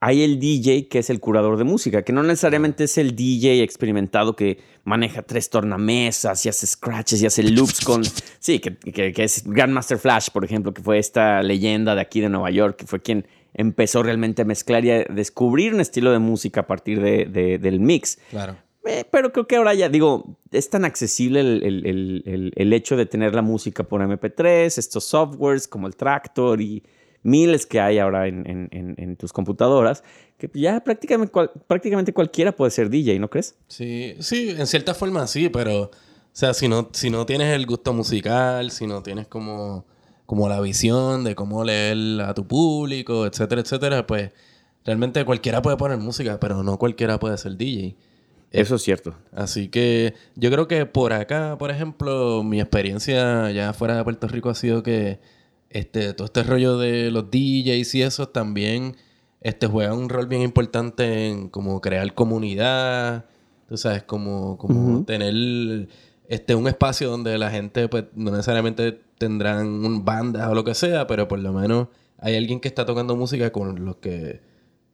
hay 0.00 0.22
el 0.22 0.40
DJ 0.40 0.88
que 0.88 1.00
es 1.00 1.10
el 1.10 1.20
curador 1.20 1.58
de 1.58 1.64
música, 1.64 2.02
que 2.02 2.14
no 2.14 2.22
necesariamente 2.22 2.84
es 2.84 2.96
el 2.96 3.14
DJ 3.14 3.62
experimentado 3.62 4.34
que 4.34 4.60
maneja 4.84 5.20
tres 5.20 5.50
tornamesas 5.50 6.44
y 6.46 6.48
hace 6.48 6.66
scratches 6.66 7.22
y 7.22 7.26
hace 7.26 7.42
loops 7.42 7.82
con... 7.84 8.02
Sí, 8.40 8.58
que, 8.58 8.74
que- 8.76 9.12
que 9.12 9.24
es 9.24 9.44
Grandmaster 9.46 9.98
Flash, 9.98 10.30
por 10.32 10.42
ejemplo, 10.44 10.72
que 10.72 10.80
fue 10.82 10.98
esta 10.98 11.42
leyenda 11.42 11.94
de 11.94 12.00
aquí 12.00 12.20
de 12.22 12.30
Nueva 12.30 12.50
York, 12.50 12.76
que 12.76 12.86
fue 12.86 13.00
quien 13.02 13.26
empezó 13.54 14.02
realmente 14.02 14.40
a 14.40 14.44
mezclar 14.46 14.84
y 14.86 14.90
a 14.90 15.04
descubrir 15.04 15.74
un 15.74 15.82
estilo 15.82 16.10
de 16.12 16.18
música 16.18 16.62
a 16.62 16.66
partir 16.66 17.02
de- 17.02 17.26
de- 17.26 17.58
del 17.58 17.78
mix. 17.78 18.18
Claro. 18.30 18.56
Eh, 18.84 19.04
pero 19.10 19.32
creo 19.32 19.46
que 19.46 19.56
ahora 19.56 19.74
ya, 19.74 19.88
digo, 19.88 20.36
es 20.50 20.68
tan 20.70 20.84
accesible 20.84 21.40
el, 21.40 21.62
el- 21.62 22.22
el- 22.26 22.52
el- 22.56 22.72
hecho 22.72 22.96
de 22.96 23.06
tener 23.06 23.34
la 23.34 23.42
música 23.42 23.84
por 23.84 24.00
MP3, 24.02 24.76
estos 24.78 25.04
softwares 25.04 25.68
como 25.68 25.86
el 25.86 25.94
Tractor 25.94 26.60
y 26.60 26.82
miles 27.22 27.64
que 27.66 27.80
hay 27.80 27.98
ahora 27.98 28.26
en, 28.26 28.44
en- 28.48 29.16
tus 29.16 29.32
computadoras, 29.32 30.02
que 30.38 30.50
ya 30.54 30.82
prácticamente, 30.82 31.32
prácticamente 31.68 32.12
cualquiera 32.12 32.50
puede 32.50 32.72
ser 32.72 32.90
DJ, 32.90 33.20
¿no 33.20 33.30
crees? 33.30 33.54
Sí, 33.68 34.14
sí, 34.18 34.50
en 34.50 34.66
cierta 34.66 34.94
forma 34.94 35.28
sí, 35.28 35.48
pero, 35.48 35.82
o 35.82 35.90
sea, 36.32 36.52
si 36.52 36.66
no, 36.66 36.88
si 36.92 37.10
no 37.10 37.24
tienes 37.24 37.54
el 37.54 37.64
gusto 37.66 37.92
musical, 37.92 38.72
si 38.72 38.88
no 38.88 39.04
tienes 39.04 39.28
como, 39.28 39.84
como 40.26 40.48
la 40.48 40.60
visión 40.60 41.22
de 41.22 41.36
cómo 41.36 41.62
leer 41.62 42.22
a 42.22 42.34
tu 42.34 42.48
público, 42.48 43.26
etcétera, 43.26 43.60
etcétera, 43.60 44.04
pues 44.08 44.32
realmente 44.84 45.24
cualquiera 45.24 45.62
puede 45.62 45.76
poner 45.76 45.98
música, 45.98 46.40
pero 46.40 46.64
no 46.64 46.76
cualquiera 46.78 47.20
puede 47.20 47.38
ser 47.38 47.56
DJ. 47.56 47.94
Eso 48.52 48.74
es 48.74 48.82
cierto. 48.82 49.14
Así 49.32 49.68
que 49.68 50.14
yo 50.36 50.50
creo 50.50 50.68
que 50.68 50.84
por 50.84 51.14
acá, 51.14 51.56
por 51.58 51.70
ejemplo, 51.70 52.44
mi 52.44 52.60
experiencia 52.60 53.50
ya 53.50 53.72
fuera 53.72 53.96
de 53.96 54.04
Puerto 54.04 54.28
Rico 54.28 54.50
ha 54.50 54.54
sido 54.54 54.82
que 54.82 55.20
este, 55.70 56.12
todo 56.12 56.26
este 56.26 56.42
rollo 56.42 56.76
de 56.76 57.10
los 57.10 57.30
DJs 57.30 57.94
y 57.94 58.02
eso 58.02 58.28
también 58.28 58.96
este, 59.40 59.66
juega 59.66 59.94
un 59.94 60.10
rol 60.10 60.26
bien 60.26 60.42
importante 60.42 61.28
en 61.28 61.48
como 61.48 61.80
crear 61.80 62.12
comunidad, 62.12 63.24
tú 63.68 63.78
sabes, 63.78 64.02
como, 64.02 64.58
como 64.58 65.02
tener 65.06 65.88
este, 66.28 66.54
un 66.54 66.68
espacio 66.68 67.10
donde 67.10 67.38
la 67.38 67.50
gente 67.50 67.88
pues 67.88 68.04
no 68.14 68.32
necesariamente 68.32 69.00
tendrán 69.16 69.66
un 69.66 70.04
banda 70.04 70.50
o 70.50 70.54
lo 70.54 70.62
que 70.62 70.74
sea, 70.74 71.06
pero 71.06 71.26
por 71.26 71.38
lo 71.38 71.54
menos 71.54 71.88
hay 72.18 72.36
alguien 72.36 72.60
que 72.60 72.68
está 72.68 72.84
tocando 72.84 73.16
música 73.16 73.50
con 73.50 73.82
los 73.84 73.96
que 73.96 74.51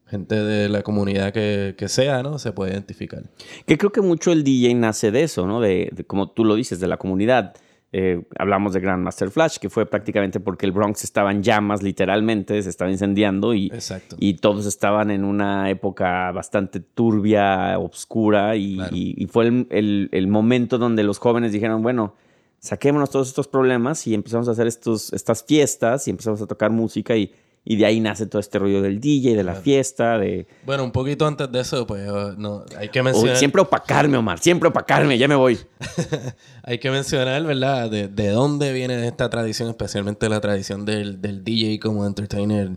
gente 0.08 0.34
de 0.34 0.68
la 0.68 0.82
comunidad 0.82 1.32
que, 1.32 1.88
sea, 1.88 2.22
¿no? 2.22 2.38
Se 2.38 2.52
puede 2.52 2.72
identificar. 2.72 3.22
Que 3.66 3.78
creo 3.78 3.92
que 3.92 4.00
mucho 4.00 4.32
el 4.32 4.44
DJ 4.44 4.74
nace 4.74 5.10
de 5.10 5.22
eso, 5.22 5.46
¿no? 5.46 5.60
De, 5.60 5.92
como 6.06 6.30
tú 6.30 6.44
lo 6.44 6.54
dices, 6.54 6.80
de 6.80 6.88
la 6.88 6.96
comunidad. 6.96 7.54
Eh, 7.90 8.22
hablamos 8.38 8.74
de 8.74 8.80
Grandmaster 8.80 9.30
Flash, 9.30 9.56
que 9.56 9.70
fue 9.70 9.86
prácticamente 9.86 10.40
porque 10.40 10.66
el 10.66 10.72
Bronx 10.72 11.04
estaba 11.04 11.30
en 11.30 11.42
llamas, 11.42 11.82
literalmente, 11.82 12.62
se 12.62 12.68
estaba 12.68 12.90
incendiando 12.90 13.54
y, 13.54 13.72
y 14.18 14.34
todos 14.34 14.66
estaban 14.66 15.10
en 15.10 15.24
una 15.24 15.70
época 15.70 16.30
bastante 16.32 16.80
turbia, 16.80 17.78
oscura, 17.78 18.56
y, 18.56 19.26
fue 19.30 19.46
el, 19.70 20.08
el, 20.12 20.28
momento 20.28 20.76
donde 20.76 21.02
los 21.02 21.18
jóvenes 21.18 21.52
dijeron, 21.52 21.82
bueno, 21.82 22.14
saquémonos 22.58 23.08
todos 23.08 23.28
estos 23.28 23.48
problemas 23.48 24.06
y 24.06 24.14
empezamos 24.14 24.48
a 24.48 24.50
hacer 24.50 24.66
estos, 24.66 25.12
estas 25.14 25.44
fiestas 25.44 26.06
y 26.08 26.10
empezamos 26.10 26.42
a 26.42 26.46
tocar 26.46 26.70
música 26.70 27.16
y 27.16 27.32
y 27.70 27.76
de 27.76 27.84
ahí 27.84 28.00
nace 28.00 28.24
todo 28.24 28.40
este 28.40 28.58
rollo 28.58 28.80
del 28.80 28.98
DJ, 28.98 29.36
de 29.36 29.44
la 29.44 29.54
fiesta, 29.54 30.16
de... 30.16 30.46
Bueno, 30.64 30.84
un 30.84 30.90
poquito 30.90 31.26
antes 31.26 31.52
de 31.52 31.60
eso, 31.60 31.86
pues 31.86 32.00
no, 32.38 32.64
hay 32.78 32.88
que 32.88 33.02
mencionar... 33.02 33.36
siempre 33.36 33.60
opacarme, 33.60 34.16
Omar, 34.16 34.38
siempre 34.38 34.70
opacarme, 34.70 35.18
ya 35.18 35.28
me 35.28 35.34
voy. 35.34 35.58
hay 36.62 36.78
que 36.78 36.90
mencionar, 36.90 37.44
¿verdad? 37.44 37.90
De, 37.90 38.28
dónde 38.30 38.72
viene 38.72 39.06
esta 39.06 39.28
tradición, 39.28 39.68
especialmente 39.68 40.30
la 40.30 40.40
tradición 40.40 40.86
del, 40.86 41.20
DJ 41.20 41.78
como 41.78 42.06
entertainer 42.06 42.70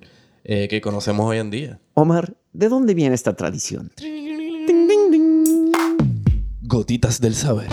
eh, 0.44 0.68
que 0.68 0.82
conocemos 0.82 1.26
hoy 1.26 1.38
en 1.38 1.52
día. 1.52 1.80
Omar, 1.94 2.34
¿de 2.52 2.68
dónde 2.68 2.94
viene 2.94 3.16
esta 3.16 3.34
tradición? 3.34 3.94
Gotitas 6.64 7.22
del 7.22 7.36
saber. 7.36 7.70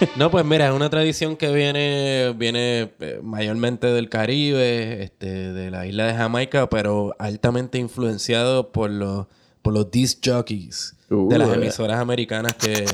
No, 0.16 0.30
pues 0.30 0.44
mira, 0.44 0.68
es 0.68 0.74
una 0.74 0.90
tradición 0.90 1.36
que 1.36 1.52
viene, 1.52 2.34
viene 2.36 2.92
eh, 3.00 3.20
mayormente 3.22 3.86
del 3.86 4.08
Caribe, 4.08 5.02
este, 5.02 5.52
de 5.52 5.70
la 5.70 5.86
isla 5.86 6.06
de 6.06 6.14
Jamaica, 6.14 6.68
pero 6.68 7.14
altamente 7.18 7.78
influenciado 7.78 8.72
por 8.72 8.90
los, 8.90 9.26
por 9.62 9.72
los 9.74 9.90
disc 9.90 10.18
jockeys 10.24 10.94
de 11.08 11.38
las 11.38 11.48
uh. 11.48 11.54
emisoras 11.54 12.00
americanas 12.00 12.54
que, 12.54 12.84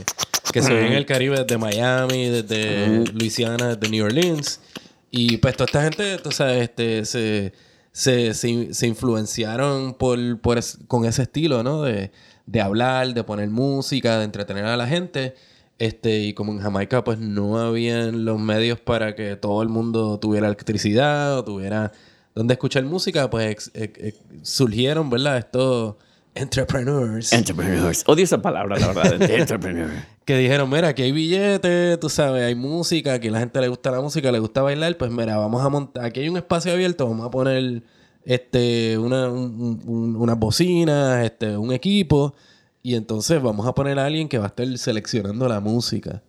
que 0.52 0.62
se 0.62 0.75
ven 0.75 0.87
en 0.87 0.92
el 0.92 1.06
Caribe, 1.06 1.38
desde 1.40 1.59
Miami, 1.59 2.28
desde 2.28 3.00
uh. 3.00 3.04
Louisiana, 3.12 3.75
desde 3.75 3.90
New 3.90 4.04
Orleans. 4.04 4.61
Y 5.11 5.38
pues 5.38 5.56
toda 5.56 5.66
esta 5.66 5.82
gente, 5.82 6.18
tú 6.18 6.30
sabes, 6.30 6.62
este, 6.62 7.04
se, 7.04 7.52
se, 7.92 8.32
se, 8.35 8.87
influenciaron 8.87 9.94
por, 9.94 10.40
por 10.40 10.59
con 10.88 11.04
ese 11.04 11.23
estilo, 11.23 11.62
¿no? 11.62 11.82
De, 11.82 12.12
de 12.47 12.61
hablar, 12.61 13.12
de 13.12 13.23
poner 13.23 13.50
música, 13.50 14.18
de 14.18 14.25
entretener 14.25 14.64
a 14.64 14.76
la 14.76 14.87
gente. 14.87 15.35
Este, 15.83 16.21
y 16.21 16.33
como 16.33 16.53
en 16.53 16.61
Jamaica, 16.61 17.03
pues 17.03 17.19
no 17.19 17.59
habían 17.59 18.25
los 18.25 18.39
medios 18.39 18.79
para 18.79 19.17
que 19.17 19.35
todo 19.35 19.62
el 19.62 19.69
mundo 19.69 20.17
tuviera 20.21 20.47
electricidad 20.47 21.37
o 21.37 21.43
tuviera 21.43 21.91
donde 22.37 22.55
escuchar 22.55 22.85
música, 22.85 23.29
pues 23.29 23.73
surgieron, 24.43 25.11
¿verdad? 25.11 25.39
Estos 25.39 25.97
entrepreneurs. 26.37 27.33
Entrepreneurs. 27.33 28.05
Odio 28.07 28.23
esa 28.23 28.41
palabra, 28.41 28.79
la 28.79 28.93
verdad. 28.93 29.23
entrepreneur. 29.29 29.91
que 30.25 30.37
dijeron, 30.37 30.71
mira, 30.71 30.87
aquí 30.87 31.03
hay 31.03 31.11
billetes, 31.11 31.99
tú 31.99 32.09
sabes, 32.09 32.45
hay 32.45 32.55
música, 32.55 33.15
aquí 33.15 33.29
la 33.29 33.41
gente 33.41 33.61
le 33.61 33.67
gusta 33.67 33.91
la 33.91 34.01
música, 34.01 34.31
le 34.31 34.39
gusta 34.39 34.62
bailar, 34.62 34.97
pues 34.97 35.11
mira, 35.11 35.37
vamos 35.37 35.67
a 35.67 35.69
montar, 35.69 36.05
aquí 36.05 36.21
hay 36.21 36.29
un 36.29 36.37
espacio 36.37 36.73
abierto, 36.73 37.09
vamos 37.09 37.27
a 37.27 37.31
poner 37.33 37.83
este, 38.25 38.97
una, 38.99 39.29
unas 39.33 40.39
bocinas, 40.39 41.25
este, 41.25 41.57
un 41.57 41.73
equipo 41.73 42.37
y 42.83 42.97
entonces 42.97 43.41
vamos 43.41 43.67
a 43.67 43.75
poner 43.75 43.99
a 43.99 44.07
alguien 44.07 44.29
que 44.29 44.39
va 44.39 44.45
a 44.45 44.49
estar 44.49 44.67
seleccionando 44.79 45.49
la 45.49 45.61
música. 45.61 46.23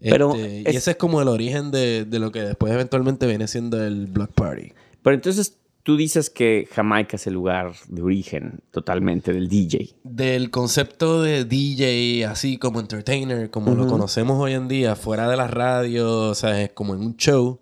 Pero 0.00 0.34
este, 0.34 0.72
Y 0.72 0.76
ese 0.76 0.92
es 0.92 0.96
como 0.96 1.20
el 1.20 1.28
origen 1.28 1.70
de, 1.70 2.06
lo 2.10 2.30
que 2.30 2.42
después 2.42 2.72
eventualmente 2.72 3.26
viene 3.26 3.48
siendo 3.48 3.82
el 3.84 4.06
Block 4.06 4.32
Party. 4.32 4.72
Pero 5.02 5.14
entonces 5.14 5.58
tú 5.82 5.96
dices 5.96 6.30
que 6.30 6.68
Jamaica 6.72 7.16
es 7.16 7.26
el 7.26 7.34
lugar 7.34 7.72
de 7.88 8.02
origen 8.02 8.60
totalmente 8.70 9.32
del 9.32 9.48
DJ. 9.48 9.94
Del 10.04 10.50
concepto 10.50 11.22
de 11.22 11.44
DJ, 11.44 12.26
así 12.26 12.58
como 12.58 12.80
entertainer, 12.80 13.50
como 13.50 13.74
lo 13.74 13.86
conocemos 13.86 14.38
hoy 14.38 14.52
en 14.52 14.68
día, 14.68 14.96
fuera 14.96 15.28
de 15.28 15.36
la 15.36 15.46
radio, 15.46 16.30
o 16.30 16.34
sea, 16.34 16.62
es 16.62 16.72
como 16.72 16.94
en 16.94 17.00
un 17.00 17.16
show, 17.16 17.58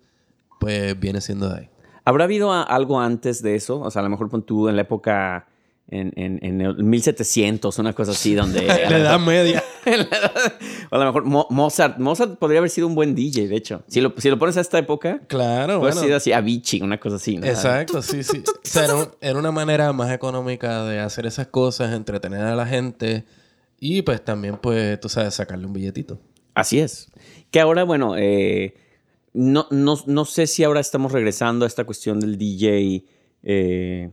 pues 0.59 0.99
viene 0.99 1.21
siendo 1.21 1.49
de 1.49 1.59
ahí. 1.59 1.69
¿Habrá 2.05 2.23
habido 2.23 2.53
algo 2.53 2.99
antes 2.99 3.41
de 3.41 3.55
eso? 3.55 3.81
O 3.81 3.91
sea, 3.91 4.01
a 4.01 4.03
lo 4.03 4.09
mejor 4.09 4.29
tú 4.43 4.69
en 4.69 4.77
la 4.77 4.83
época 4.83 5.47
en, 5.89 6.11
en, 6.15 6.39
en 6.43 6.61
el 6.61 6.83
1700, 6.83 7.79
una 7.79 7.93
cosa 7.93 8.11
así, 8.11 8.35
donde... 8.35 8.61
la 8.67 8.97
edad 8.97 9.19
media. 9.19 9.63
o 10.89 10.95
a 10.95 10.99
lo 10.99 11.05
mejor 11.05 11.23
Mozart. 11.51 11.97
Mozart 11.97 12.37
podría 12.37 12.59
haber 12.59 12.69
sido 12.69 12.87
un 12.87 12.95
buen 12.95 13.15
DJ, 13.15 13.47
de 13.47 13.55
hecho. 13.55 13.83
Si 13.87 14.01
lo, 14.01 14.13
si 14.17 14.29
lo 14.29 14.37
pones 14.37 14.57
a 14.57 14.61
esta 14.61 14.77
época... 14.77 15.21
Claro, 15.27 15.79
bueno. 15.79 15.99
sido 16.01 16.17
así, 16.17 16.33
Avicii, 16.33 16.81
una 16.81 16.99
cosa 16.99 17.15
así. 17.15 17.37
Exacto, 17.37 18.01
sí, 18.01 18.23
sí. 18.23 18.43
o 18.47 18.59
sea, 18.63 18.85
era, 19.21 19.39
una 19.39 19.51
manera 19.51 19.93
más 19.93 20.11
económica 20.11 20.83
de 20.83 20.99
hacer 20.99 21.25
esas 21.25 21.47
cosas, 21.47 21.93
entretener 21.93 22.41
a 22.41 22.55
la 22.55 22.65
gente 22.65 23.25
y 23.79 24.01
pues 24.01 24.23
también, 24.23 24.57
pues, 24.57 24.99
tú 24.99 25.07
sabes, 25.07 25.35
sacarle 25.35 25.67
un 25.67 25.73
billetito. 25.73 26.19
Así 26.53 26.79
es. 26.79 27.11
Que 27.51 27.59
ahora, 27.59 27.83
bueno, 27.83 28.15
eh, 28.17 28.75
no, 29.33 29.67
no, 29.69 29.97
no 30.05 30.25
sé 30.25 30.47
si 30.47 30.63
ahora 30.63 30.79
estamos 30.79 31.11
regresando 31.11 31.63
a 31.63 31.67
esta 31.67 31.85
cuestión 31.85 32.19
del 32.19 32.37
DJ... 32.37 33.05
Eh, 33.43 34.09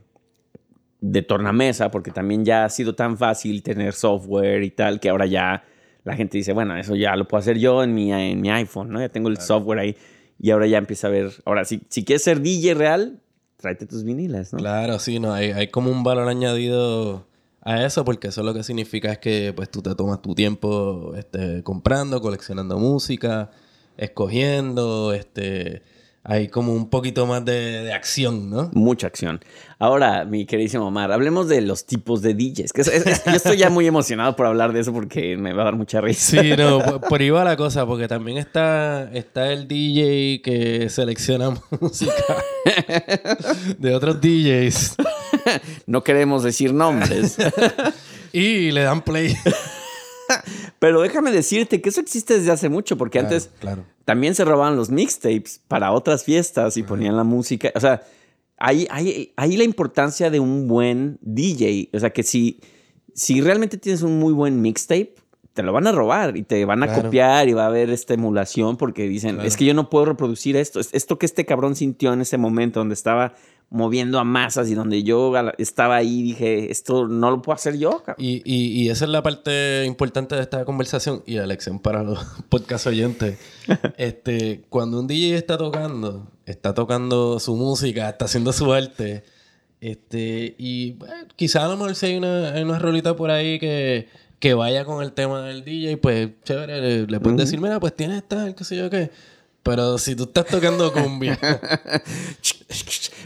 de 1.06 1.20
tornamesa, 1.20 1.90
porque 1.90 2.10
también 2.10 2.46
ya 2.46 2.64
ha 2.64 2.70
sido 2.70 2.94
tan 2.94 3.18
fácil 3.18 3.62
tener 3.62 3.92
software 3.92 4.62
y 4.62 4.70
tal, 4.70 5.00
que 5.00 5.10
ahora 5.10 5.26
ya 5.26 5.62
la 6.02 6.16
gente 6.16 6.38
dice, 6.38 6.54
bueno, 6.54 6.74
eso 6.78 6.96
ya 6.96 7.14
lo 7.14 7.28
puedo 7.28 7.40
hacer 7.40 7.58
yo 7.58 7.84
en 7.84 7.92
mi, 7.92 8.10
en 8.10 8.40
mi 8.40 8.50
iPhone, 8.50 8.88
¿no? 8.88 9.00
Ya 9.00 9.10
tengo 9.10 9.28
el 9.28 9.36
software 9.36 9.80
ahí. 9.80 9.96
Y 10.40 10.50
ahora 10.50 10.66
ya 10.66 10.78
empieza 10.78 11.08
a 11.08 11.10
ver, 11.10 11.30
ahora 11.44 11.66
si, 11.66 11.82
si 11.90 12.06
quieres 12.06 12.22
ser 12.22 12.40
DJ 12.40 12.72
real, 12.72 13.20
tráete 13.58 13.84
tus 13.84 14.02
vinilas, 14.02 14.54
¿no? 14.54 14.58
Claro, 14.58 14.98
sí, 14.98 15.20
no, 15.20 15.34
hay, 15.34 15.50
hay 15.50 15.68
como 15.68 15.90
un 15.90 16.04
valor 16.04 16.26
añadido 16.26 17.26
a 17.60 17.84
eso, 17.84 18.06
porque 18.06 18.28
eso 18.28 18.42
lo 18.42 18.54
que 18.54 18.62
significa 18.62 19.12
es 19.12 19.18
que 19.18 19.52
pues 19.54 19.70
tú 19.70 19.82
te 19.82 19.94
tomas 19.94 20.22
tu 20.22 20.34
tiempo 20.34 21.12
este, 21.18 21.62
comprando, 21.62 22.22
coleccionando 22.22 22.78
música, 22.78 23.50
escogiendo, 23.98 25.12
este 25.12 25.82
hay 26.26 26.48
como 26.48 26.72
un 26.72 26.88
poquito 26.88 27.26
más 27.26 27.44
de, 27.44 27.92
acción, 27.92 28.48
¿no? 28.48 28.70
Mucha 28.72 29.06
acción. 29.06 29.40
Ahora, 29.78 30.24
mi 30.24 30.46
queridísimo 30.46 30.86
Omar, 30.86 31.12
hablemos 31.12 31.48
de 31.48 31.60
los 31.60 31.84
tipos 31.84 32.22
de 32.22 32.32
DJs. 32.32 32.72
Que 32.72 32.82
yo 32.82 33.36
estoy 33.36 33.58
ya 33.58 33.68
muy 33.68 33.86
emocionado 33.86 34.34
por 34.34 34.46
hablar 34.46 34.72
de 34.72 34.80
eso 34.80 34.92
porque 34.94 35.36
me 35.36 35.52
va 35.52 35.62
a 35.62 35.64
dar 35.66 35.76
mucha 35.76 36.00
risa. 36.00 36.40
Sí, 36.42 36.56
no, 36.56 37.00
por, 37.02 37.20
ahí 37.20 37.28
va 37.28 37.44
la 37.44 37.58
cosa, 37.58 37.84
porque 37.84 38.08
también 38.08 38.38
está, 38.38 39.10
está 39.12 39.52
el 39.52 39.68
DJ 39.68 40.40
que 40.42 40.88
selecciona 40.88 41.50
música 41.80 42.14
de 43.78 43.94
otros 43.94 44.18
DJs. 44.22 44.96
No 45.86 46.02
queremos 46.02 46.42
decir 46.42 46.72
nombres. 46.72 47.36
y 48.32 48.70
le 48.70 48.82
dan 48.82 49.02
play. 49.02 49.36
Pero 50.84 51.00
déjame 51.00 51.32
decirte 51.32 51.80
que 51.80 51.88
eso 51.88 52.02
existe 52.02 52.38
desde 52.38 52.52
hace 52.52 52.68
mucho, 52.68 52.98
porque 52.98 53.18
antes 53.18 53.48
también 54.04 54.34
se 54.34 54.44
robaban 54.44 54.76
los 54.76 54.90
mixtapes 54.90 55.62
para 55.66 55.92
otras 55.92 56.24
fiestas 56.24 56.76
y 56.76 56.82
ponían 56.82 57.16
la 57.16 57.24
música. 57.24 57.72
O 57.74 57.80
sea, 57.80 58.02
ahí, 58.58 58.86
hay 58.90 59.56
la 59.56 59.64
importancia 59.64 60.28
de 60.28 60.40
un 60.40 60.68
buen 60.68 61.16
DJ. 61.22 61.88
O 61.94 61.98
sea, 61.98 62.10
que 62.10 62.22
si, 62.22 62.60
si 63.14 63.40
realmente 63.40 63.78
tienes 63.78 64.02
un 64.02 64.18
muy 64.18 64.34
buen 64.34 64.60
mixtape, 64.60 65.14
te 65.54 65.62
lo 65.62 65.72
van 65.72 65.86
a 65.86 65.92
robar 65.92 66.36
y 66.36 66.42
te 66.42 66.62
van 66.66 66.82
a 66.82 66.94
copiar 66.94 67.48
y 67.48 67.54
va 67.54 67.62
a 67.62 67.68
haber 67.68 67.88
esta 67.88 68.12
emulación 68.12 68.76
porque 68.76 69.08
dicen, 69.08 69.40
es 69.40 69.56
que 69.56 69.64
yo 69.64 69.72
no 69.72 69.88
puedo 69.88 70.04
reproducir 70.04 70.54
esto. 70.54 70.80
Esto 70.80 71.18
que 71.18 71.24
este 71.24 71.46
cabrón 71.46 71.76
sintió 71.76 72.12
en 72.12 72.20
ese 72.20 72.36
momento 72.36 72.80
donde 72.80 72.92
estaba 72.92 73.32
moviendo 73.70 74.18
a 74.18 74.24
masas 74.24 74.70
y 74.70 74.74
donde 74.74 75.02
yo 75.02 75.32
estaba 75.58 75.96
ahí 75.96 76.22
dije, 76.22 76.70
esto 76.70 77.08
no 77.08 77.30
lo 77.30 77.42
puedo 77.42 77.54
hacer 77.54 77.76
yo. 77.76 78.02
Y, 78.18 78.42
y, 78.44 78.88
esa 78.88 79.04
es 79.04 79.10
la 79.10 79.22
parte 79.22 79.84
importante 79.84 80.36
de 80.36 80.42
esta 80.42 80.64
conversación 80.64 81.22
y 81.26 81.34
la 81.34 81.46
lección 81.46 81.80
para 81.80 82.02
los 82.02 82.24
podcast 82.48 82.86
oyentes. 82.86 83.38
este, 83.96 84.64
cuando 84.68 85.00
un 85.00 85.06
DJ 85.06 85.36
está 85.36 85.58
tocando, 85.58 86.30
está 86.46 86.74
tocando 86.74 87.40
su 87.40 87.56
música, 87.56 88.08
está 88.08 88.26
haciendo 88.26 88.52
su 88.52 88.72
arte, 88.72 89.24
este, 89.84 90.54
y 90.56 90.96
quizá 91.36 91.66
a 91.66 91.68
lo 91.68 91.76
mejor 91.76 91.94
si 91.94 92.06
hay 92.06 92.16
una, 92.16 92.52
hay 92.54 92.62
una 92.62 92.78
rolita 92.78 93.16
por 93.16 93.30
ahí 93.30 93.58
que, 93.58 94.08
que 94.38 94.54
vaya 94.54 94.84
con 94.86 95.02
el 95.02 95.12
tema 95.12 95.42
del 95.42 95.62
DJ, 95.62 95.98
pues 95.98 96.30
chévere, 96.42 97.06
le, 97.06 97.20
pueden 97.20 97.36
decir, 97.36 97.60
mira, 97.60 97.78
pues 97.80 97.94
tiene 97.94 98.16
esta, 98.16 98.54
qué 98.54 98.64
sé 98.64 98.76
yo 98.76 98.88
qué. 98.88 99.10
Pero 99.64 99.98
si 99.98 100.14
tú 100.14 100.24
estás 100.24 100.46
tocando 100.46 100.92
cumbia. 100.92 101.38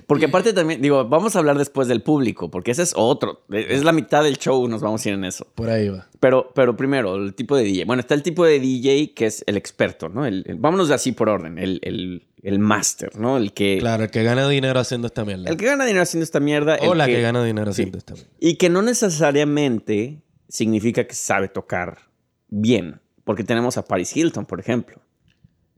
Porque 0.06 0.26
aparte 0.26 0.52
también, 0.54 0.80
digo, 0.80 1.06
vamos 1.06 1.36
a 1.36 1.40
hablar 1.40 1.58
después 1.58 1.86
del 1.88 2.00
público, 2.02 2.50
porque 2.50 2.70
ese 2.70 2.82
es 2.82 2.94
otro. 2.96 3.44
Es 3.50 3.84
la 3.84 3.92
mitad 3.92 4.22
del 4.24 4.38
show, 4.38 4.66
nos 4.68 4.80
vamos 4.80 5.04
a 5.04 5.08
ir 5.10 5.14
en 5.16 5.24
eso. 5.24 5.46
por 5.54 5.68
ahí 5.68 5.88
va. 5.90 6.06
Pero, 6.20 6.50
pero 6.54 6.76
primero, 6.76 7.16
el 7.16 7.34
tipo 7.34 7.56
de 7.56 7.64
DJ. 7.64 7.84
Bueno, 7.84 8.00
está 8.00 8.14
el 8.14 8.22
tipo 8.22 8.44
de 8.44 8.58
DJ 8.58 9.12
que 9.14 9.26
es 9.26 9.44
el 9.46 9.56
experto, 9.58 10.08
¿no? 10.08 10.24
El, 10.24 10.44
el- 10.46 10.56
vámonos 10.56 10.90
así 10.90 11.12
por 11.12 11.28
orden. 11.28 11.58
El, 11.58 11.80
el, 11.82 12.26
el 12.42 12.58
máster, 12.58 13.16
¿no? 13.18 13.36
El 13.36 13.52
que, 13.52 13.78
Claro, 13.80 14.04
el 14.04 14.10
que 14.10 14.22
gana 14.22 14.48
dinero 14.48 14.80
haciendo 14.80 15.06
esta 15.08 15.24
mierda. 15.26 15.50
el 15.50 15.56
que 15.58 15.66
gana 15.66 15.84
dinero 15.84 16.02
haciendo 16.04 16.24
esta 16.24 16.40
mierda. 16.40 16.78
o 16.82 16.94
la 16.94 17.06
que, 17.06 17.20
gana 17.20 17.44
dinero 17.44 17.66
sí. 17.72 17.82
haciendo 17.82 17.98
esta 17.98 18.14
mierda. 18.14 18.30
Y 18.40 18.56
que 18.56 18.70
no 18.70 18.80
necesariamente 18.82 20.22
significa 20.48 21.04
que 21.06 21.14
sabe 21.14 21.48
tocar 21.48 21.98
bien. 22.48 23.00
Porque 23.24 23.44
tenemos 23.44 23.76
a 23.76 23.84
Paris 23.84 24.16
Hilton, 24.16 24.46
por 24.46 24.58
ejemplo, 24.60 25.02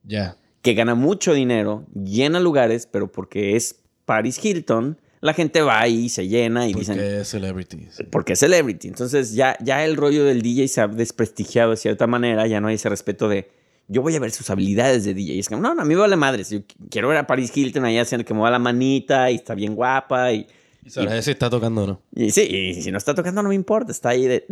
Ya. 0.05 0.37
Que 0.62 0.75
gana 0.75 0.94
mucho 0.94 1.33
dinero, 1.35 1.87
llena 1.94 2.40
lugares, 2.40 2.87
pero 2.87 3.11
porque 3.11 3.57
es 3.57 3.77
Paris 4.05 4.42
Hilton, 4.44 4.99
la 5.20 5.35
gente 5.35 5.61
va 5.61 5.81
ahí, 5.81 6.09
se 6.09 6.29
llena 6.29 6.66
y 6.68 6.73
dicen, 6.73 6.96
Porque 6.96 7.20
es 7.20 7.29
celebrity. 7.29 7.88
sí. 7.90 8.05
porque 8.11 8.33
es 8.33 8.38
celebrity. 8.38 8.88
Entonces 8.88 9.35
ya, 9.35 9.57
ya 9.61 9.85
el 9.85 9.96
rollo 9.96 10.25
del 10.25 10.42
DJ 10.42 10.68
se 10.68 10.81
ha 10.81 10.88
desprestigiado 10.88 11.70
de 11.70 11.77
cierta 11.77 12.07
manera, 12.07 12.46
ya 12.46 12.61
no 12.61 12.68
hay 12.68 12.77
ese 12.77 12.88
respeto 12.88 13.29
de 13.29 13.49
yo 13.88 14.03
voy 14.03 14.14
a 14.14 14.20
ver 14.20 14.31
sus 14.31 14.49
habilidades 14.51 15.05
de 15.05 15.14
DJ. 15.14 15.35
Y 15.35 15.38
es 15.40 15.49
que 15.49 15.57
no, 15.57 15.75
no, 15.75 15.83
a 15.83 15.85
mí 15.85 15.94
me 15.94 16.01
vale 16.01 16.14
madre. 16.14 16.44
Yo 16.44 16.61
quiero 16.90 17.09
ver 17.09 17.18
a 17.18 17.27
Paris 17.27 17.55
Hilton 17.55 17.85
ahí 17.85 17.99
haciendo 17.99 18.25
que 18.25 18.33
mueva 18.33 18.51
la 18.53 18.61
manita 18.61 19.31
y 19.33 19.35
está 19.35 19.55
bien 19.55 19.75
guapa 19.75 20.33
y, 20.33 20.46
Y 20.85 20.90
sabrás 20.90 21.25
si 21.25 21.31
está 21.33 21.51
tocando 21.51 21.85
o 21.85 21.87
no. 21.87 22.01
y 22.14 22.31
sí, 22.31 22.43
y 22.43 22.83
si 22.83 22.90
no 22.90 22.99
está 22.99 23.14
tocando 23.14 23.43
no 23.43 23.51
me 23.51 23.55
importa, 23.55 23.93
está 23.93 24.09
ahí 24.11 24.27
de... 24.27 24.47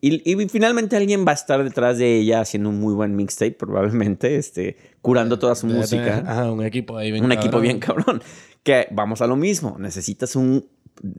Y, 0.00 0.30
y 0.32 0.48
finalmente 0.48 0.96
alguien 0.96 1.24
va 1.26 1.30
a 1.30 1.34
estar 1.34 1.62
detrás 1.62 1.98
de 1.98 2.16
ella 2.18 2.40
haciendo 2.40 2.68
un 2.70 2.80
muy 2.80 2.94
buen 2.94 3.14
mixtape, 3.14 3.52
probablemente, 3.52 4.36
este, 4.36 4.76
curando 5.02 5.38
toda 5.38 5.54
su 5.54 5.66
Debe 5.68 5.80
música. 5.80 6.04
tener- 6.04 6.26
Ajá, 6.28 6.50
un 6.50 6.64
equipo 6.64 6.96
ahí 6.96 7.12
bien 7.12 7.24
un 7.24 7.30
equipo 7.32 7.52
cabrón. 7.52 7.62
bien 7.62 7.78
cabrón. 7.78 8.22
Que 8.64 8.88
vamos 8.90 9.20
a 9.22 9.26
lo 9.26 9.36
mismo, 9.36 9.76
necesitas 9.78 10.34
un... 10.36 10.66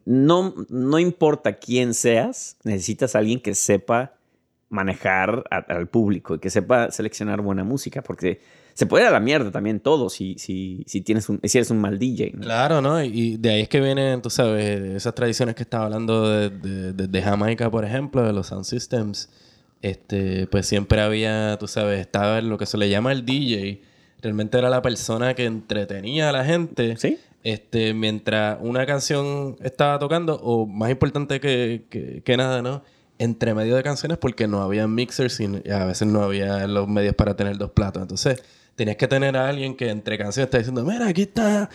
No, 0.06 0.54
no 0.68 1.00
importa 1.00 1.54
quién 1.58 1.94
seas, 1.94 2.58
necesitas 2.64 3.16
a 3.16 3.20
alguien 3.20 3.40
que 3.40 3.56
sepa 3.56 4.14
manejar 4.70 5.46
a- 5.50 5.58
al 5.74 5.88
público 5.88 6.36
y 6.36 6.40
que 6.40 6.50
sepa 6.50 6.92
seleccionar 6.92 7.42
buena 7.42 7.64
música, 7.64 8.02
porque 8.02 8.42
se 8.80 8.86
puede 8.86 9.04
ir 9.04 9.10
a 9.10 9.12
la 9.12 9.20
mierda 9.20 9.52
también 9.52 9.82
todo 9.82 10.10
si, 10.10 10.36
si, 10.40 10.84
si, 10.88 11.02
tienes 11.02 11.28
un, 11.28 11.42
si 11.44 11.58
eres 11.58 11.70
un 11.70 11.80
mal 11.80 12.00
DJ. 12.00 12.32
¿no? 12.36 12.42
Claro, 12.44 12.82
¿no? 12.82 13.04
Y 13.04 13.36
de 13.38 13.50
ahí 13.50 13.62
es 13.62 13.68
que 13.68 13.82
vienen, 13.82 14.22
tú 14.22 14.30
sabes, 14.30 14.80
esas 14.96 15.14
tradiciones 15.14 15.56
que 15.56 15.64
estaba 15.64 15.84
hablando 15.86 16.30
de, 16.30 16.50
de- 16.50 16.94
de- 16.94 17.08
de 17.08 17.22
Jamaica, 17.22 17.70
por 17.70 17.84
ejemplo, 17.84 18.24
de 18.24 18.32
los 18.32 18.48
sound 18.48 18.64
systems. 18.64 19.30
Este, 19.82 20.48
pues 20.48 20.66
siempre 20.66 21.02
había, 21.02 21.58
tú 21.60 21.68
sabes, 21.68 22.00
estaba 22.00 22.40
lo 22.42 22.58
que 22.58 22.66
se 22.66 22.78
le 22.78 22.90
llama 22.90 23.12
el 23.12 23.26
DJ. 23.26 23.82
Realmente 24.22 24.58
era 24.58 24.70
la 24.70 24.82
persona 24.82 25.34
que 25.34 25.44
entretenía 25.46 26.30
a 26.30 26.32
la 26.32 26.46
gente. 26.46 26.96
¿Sí? 26.98 27.18
Este, 27.44 27.94
mientras 27.94 28.58
una 28.62 28.86
canción 28.86 29.56
estaba 29.62 30.00
tocando, 30.00 30.36
o 30.42 30.66
más 30.66 30.90
importante 30.90 31.40
que, 31.42 31.84
que- 31.90 32.22
que 32.24 32.38
nada, 32.38 32.62
¿no? 32.62 32.82
Entre 33.18 33.54
medio 33.54 33.76
de 33.76 33.84
canciones, 33.84 34.18
porque 34.18 34.48
no 34.48 34.62
había 34.62 34.88
mixers 34.88 35.40
y 35.42 35.46
y 35.66 35.70
a 35.72 35.84
veces 35.86 36.08
no 36.08 36.22
había 36.24 36.66
los 36.68 36.88
medios 36.88 37.16
para 37.16 37.36
tener 37.36 37.58
dos 37.58 37.72
platos. 37.72 38.02
Entonces, 38.02 38.42
tenías 38.80 38.96
que 38.96 39.10
tener 39.10 39.36
a 39.36 39.50
alguien 39.50 39.76
que 39.76 39.90
entre 39.90 40.18
canciones 40.18 40.48
está 40.48 40.58
diciendo, 40.58 40.86
mira, 40.86 41.06
aquí 41.10 41.24
está, 41.24 41.70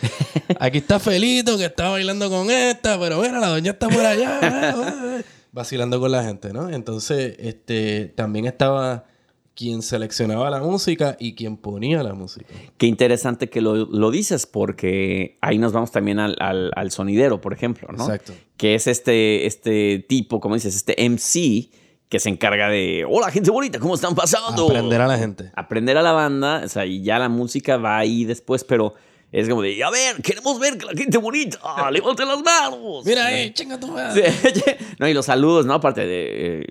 aquí 0.59 0.79
está 0.79 0.99
Felito 0.99 1.55
que 1.55 1.65
está 1.65 1.89
bailando 1.89 2.31
con 2.31 2.49
esta, 2.49 2.99
pero 2.99 3.21
mira, 3.21 3.39
la 3.39 3.49
doña 3.49 3.73
está 3.73 3.87
por 3.89 4.03
allá, 4.03 4.39
eh, 4.41 4.73
eh, 4.73 5.19
eh", 5.19 5.23
vacilando 5.51 5.99
con 5.99 6.11
la 6.11 6.23
gente, 6.23 6.51
¿no? 6.51 6.67
Entonces, 6.71 7.35
este, 7.37 8.11
también 8.15 8.45
estaba 8.45 9.05
quien 9.53 9.83
seleccionaba 9.83 10.49
la 10.49 10.59
música 10.61 11.15
y 11.19 11.35
quien 11.35 11.57
ponía 11.57 12.01
la 12.01 12.15
música. 12.15 12.47
Qué 12.79 12.87
interesante 12.87 13.49
que 13.51 13.61
lo, 13.61 13.75
lo 13.85 14.09
dices, 14.09 14.47
porque 14.47 15.37
ahí 15.41 15.59
nos 15.59 15.73
vamos 15.73 15.91
también 15.91 16.17
al, 16.17 16.35
al- 16.39 16.71
al 16.75 16.89
sonidero, 16.89 17.39
por 17.39 17.53
ejemplo, 17.53 17.87
¿no? 17.95 18.03
Exacto. 18.03 18.33
Que 18.57 18.73
es 18.73 18.87
este, 18.87 19.45
este 19.45 19.99
tipo, 20.09 20.39
como 20.39 20.55
dices, 20.55 20.75
este 20.75 20.95
MC 21.07 21.69
que 22.09 22.19
se 22.19 22.29
encarga 22.29 22.69
de, 22.69 23.05
hola 23.09 23.31
gente 23.31 23.51
bonita, 23.51 23.79
¿cómo 23.79 23.95
están 23.95 24.15
pasando? 24.15 24.65
Aprender 24.65 25.01
a 25.01 25.07
la 25.07 25.17
gente. 25.17 25.51
Aprender 25.55 25.97
a 25.97 26.01
la 26.01 26.11
banda, 26.11 26.61
o 26.65 26.69
sea, 26.69 26.85
y 26.85 27.03
ya 27.03 27.19
la 27.19 27.29
música 27.29 27.77
va 27.77 27.97
ahí 27.97 28.25
después, 28.25 28.63
pero 28.63 28.93
es 29.31 29.49
como 29.49 29.61
de, 29.61 29.83
a 29.83 29.89
ver, 29.89 30.21
queremos 30.21 30.59
ver 30.59 30.77
que 30.77 30.85
la 30.85 30.93
gente 30.93 31.17
bonita, 31.17 31.59
ah, 31.63 31.89
levanten 31.91 32.27
las 32.27 32.41
manos. 32.41 33.05
Mira 33.05 33.25
ahí, 33.25 33.51
chinga 33.51 33.79
tu 33.79 33.87
madre. 33.87 34.31
Sí, 34.31 34.61
no, 34.99 35.07
y 35.07 35.13
los 35.13 35.25
saludos, 35.25 35.65
¿no? 35.65 35.73
Aparte 35.73 36.05
de. 36.05 36.59
eh, 36.61 36.65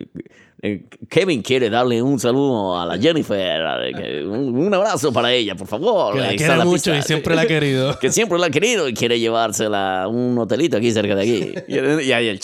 eh, 0.67 0.87
Kevin 1.11 1.43
quiere 1.43 1.69
darle 1.69 2.01
un 2.01 2.19
saludo 2.19 2.81
a 2.81 2.87
la 2.87 2.97
Jennifer. 2.97 3.61
eh, 3.99 4.25
un, 4.25 4.57
un 4.57 4.73
abrazo 4.73 5.13
para 5.13 5.31
ella, 5.31 5.55
por 5.55 5.67
favor. 5.67 6.15
Que 6.15 6.21
la 6.21 6.29
quiere 6.35 6.57
mucho 6.65 6.73
pista. 6.73 6.97
y 6.97 7.03
siempre 7.03 7.35
la 7.35 7.43
ha 7.43 7.47
querido. 7.47 7.99
Que 8.01 8.11
siempre 8.11 8.39
la 8.39 8.47
ha 8.47 8.51
querido 8.51 8.89
y 8.89 8.95
quiere 8.95 9.21
llevársela 9.21 10.05
a 10.05 10.09
un 10.09 10.39
hotelito 10.39 10.79
aquí 10.79 10.91
cerca 10.91 11.15
de 11.17 11.23
aquí. 11.23 11.55
Y, 11.69 12.13
ahí 12.13 12.29
el. 12.29 12.41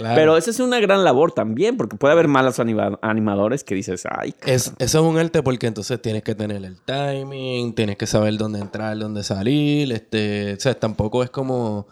Claro. 0.00 0.14
Pero 0.14 0.36
esa 0.38 0.50
es 0.50 0.60
una 0.60 0.80
gran 0.80 1.04
labor 1.04 1.32
también, 1.32 1.76
porque 1.76 1.94
puede 1.96 2.12
haber 2.12 2.26
malos 2.26 2.58
anima- 2.58 2.98
animadores 3.02 3.64
que 3.64 3.74
dices, 3.74 4.04
ay, 4.10 4.34
Es, 4.46 4.72
eso 4.78 4.98
es 5.00 5.04
un 5.04 5.18
arte 5.18 5.42
porque 5.42 5.66
entonces 5.66 6.00
tienes 6.00 6.22
que 6.22 6.34
tener 6.34 6.64
el 6.64 6.80
timing, 6.80 7.74
tienes 7.74 7.98
que 7.98 8.06
saber 8.06 8.38
dónde 8.38 8.60
entrar, 8.60 8.96
dónde 8.98 9.22
salir. 9.22 9.92
Este, 9.92 10.54
o 10.54 10.60
sea, 10.60 10.72
tampoco 10.72 11.22
es 11.22 11.28
como 11.28 11.86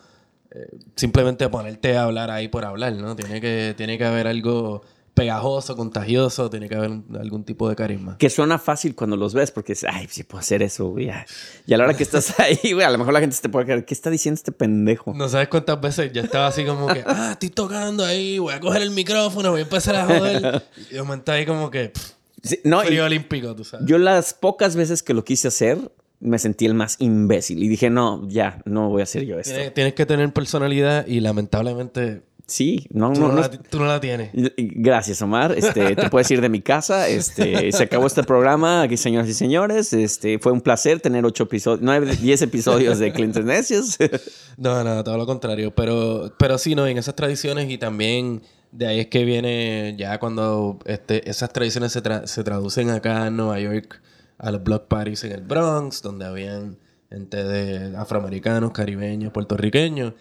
eh, 0.53 0.71
simplemente 0.97 1.47
ponerte 1.51 1.99
a 1.99 2.05
hablar 2.05 2.31
ahí 2.31 2.49
por 2.49 2.65
hablar, 2.65 2.95
¿no? 2.95 3.15
Tiene 3.15 3.43
que, 3.43 3.75
tiene 3.77 3.99
que 3.99 4.07
haber 4.07 4.27
algo 4.27 4.81
pegajoso, 5.19 5.77
contagioso, 5.77 6.49
tiene 6.49 6.69
que 6.69 6.75
haber 6.77 6.91
un- 6.91 7.17
algún 7.21 7.45
tipo 7.45 7.69
de 7.69 7.77
carisma. 7.77 8.17
que 8.19 8.31
suena 8.31 8.59
fácil 8.59 8.95
cuando 8.95 9.17
los 9.17 9.35
ves, 9.35 9.51
porque 9.51 9.73
es, 9.73 9.85
ay, 9.85 10.07
sí 10.11 10.23
puedo 10.25 10.41
hacer 10.41 10.63
eso, 10.63 10.87
güey. 10.89 11.11
ay". 11.11 11.25
Y 11.67 11.75
a 11.75 11.79
la 11.79 11.85
hora 11.85 11.95
que 11.95 12.03
estás 12.03 12.35
ahí, 12.41 12.73
güey, 12.73 12.87
a 12.87 12.91
lo 12.91 12.99
mejor 12.99 13.13
la 13.13 13.21
gente 13.21 13.37
se 13.37 13.43
te 13.43 13.49
puede 13.49 13.67
quedar, 13.67 13.85
¿qué 13.85 13.95
está 13.95 14.11
diciendo 14.11 14.37
este 14.37 14.53
pendejo? 14.53 15.13
No 15.15 15.29
sabes 15.29 15.49
cuántas 15.49 15.81
veces 15.81 16.13
ya 16.13 16.23
estaba 16.23 16.47
así 16.47 16.65
como 16.65 16.87
que, 16.89 17.03
ah, 17.07 17.31
estoy 17.33 17.51
tocando 17.51 18.05
ahí, 18.05 18.39
voy 18.39 18.55
a 18.55 18.61
coger 18.61 18.83
el 18.83 18.91
micrófono, 18.91 19.51
voy 19.51 19.61
a 19.61 19.65
empezar 19.65 19.97
a 19.97 20.07
joder. 20.07 20.63
Y 20.91 20.95
de 20.95 21.03
momento 21.03 21.33
ahí 21.33 21.45
como 21.45 21.71
que, 21.71 21.89
pff, 21.91 22.13
Sí, 22.43 22.61
no, 22.65 22.85
y- 22.85 22.87
frío 22.87 23.05
olímpico, 23.05 23.55
tú 23.57 23.65
sabes. 23.65 23.85
Yo 23.87 23.99
las 23.99 24.33
pocas 24.33 24.77
veces 24.77 25.03
que 25.03 25.13
lo 25.13 25.25
quise 25.25 25.49
hacer, 25.49 25.77
me 26.21 26.39
sentí 26.39 26.67
el 26.67 26.75
más 26.75 26.97
imbécil. 27.01 27.63
Y 27.63 27.69
dije, 27.69 27.91
no, 27.91 28.29
ya, 28.29 28.63
no 28.65 28.89
voy 28.91 29.01
a 29.01 29.05
hacer 29.05 29.25
yo 29.25 29.39
esto. 29.41 29.53
Tienes, 29.55 29.75
tienes 29.75 29.95
que 29.95 30.07
tener 30.07 30.33
personalidad 30.33 31.05
y 31.07 31.19
lamentablemente 31.21 32.23
Sí, 32.51 32.87
no, 32.91 33.13
tú 33.13 33.21
no, 33.21 33.33
la, 33.35 33.51
tú 33.51 33.79
no 33.79 33.85
la 33.85 34.01
tienes. 34.01 34.31
Gracias, 34.57 35.21
Omar. 35.21 35.53
Este, 35.53 35.95
te 35.95 36.09
puedes 36.09 36.31
ir 36.31 36.41
de 36.41 36.49
mi 36.49 36.63
casa. 36.63 37.07
Este, 37.19 37.71
se 37.73 37.83
acabó 37.83 38.07
este 38.07 38.23
programa. 38.25 38.81
Aquí, 38.83 38.97
señoras 38.97 39.29
y 39.29 39.35
señores. 39.35 39.93
Este, 39.93 40.39
fue 40.39 40.53
un 40.53 40.63
placer 40.63 41.01
tener 41.01 41.27
ocho 41.27 41.43
episodios, 41.45 41.81
nueve, 41.83 42.17
diez 42.17 42.41
episodios 42.41 42.99
de 42.99 43.13
Clientes 43.13 43.45
Necios. 43.45 43.99
No, 44.57 44.83
no, 44.83 45.05
todo 45.05 45.17
lo 45.17 45.25
contrario. 45.27 45.73
Pero, 45.73 46.33
pero 46.37 46.59
sí, 46.59 46.75
no, 46.75 46.85
en 46.87 46.99
esas 46.99 47.15
tradiciones 47.15 47.71
y 47.71 47.79
también 47.79 48.43
de 48.73 48.87
ahí 48.89 48.99
es 49.01 49.07
que 49.07 49.25
viene 49.25 49.95
ya 49.97 50.19
cuando 50.19 50.81
este, 50.85 51.31
esas 51.31 51.53
tradiciones 51.53 51.93
se, 51.93 52.03
tra- 52.03 52.27
se 52.27 52.43
traducen 52.43 52.91
acá 52.91 53.29
en 53.29 53.37
Nueva 53.37 53.61
York 53.61 54.01
a 54.39 54.51
los 54.51 54.65
block 54.65 54.89
parties 54.89 55.23
en 55.23 55.33
el 55.33 55.43
Bronx, 55.43 56.03
donde 56.03 56.25
habían 56.25 56.77
gente 57.09 57.45
de 57.45 57.97
afroamericanos, 57.97 58.73
caribeños, 58.73 59.33
puertorriqueños. 59.33 60.15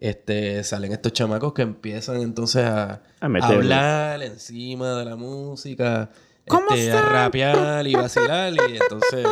Este, 0.00 0.64
salen 0.64 0.92
estos 0.92 1.12
chamacos 1.12 1.52
que 1.52 1.62
empiezan 1.62 2.22
entonces 2.22 2.64
a, 2.64 3.02
A 3.20 3.26
a 3.26 3.28
meterle. 3.28 3.54
hablar 3.56 4.22
encima 4.22 4.98
de 4.98 5.04
la 5.04 5.14
música, 5.16 6.10
¿Cómo 6.48 6.70
este, 6.70 6.90
a 6.92 7.02
rapear 7.02 7.86
y 7.86 7.94
vacilar. 7.94 8.52
Y 8.54 8.78
entonces 8.78 9.26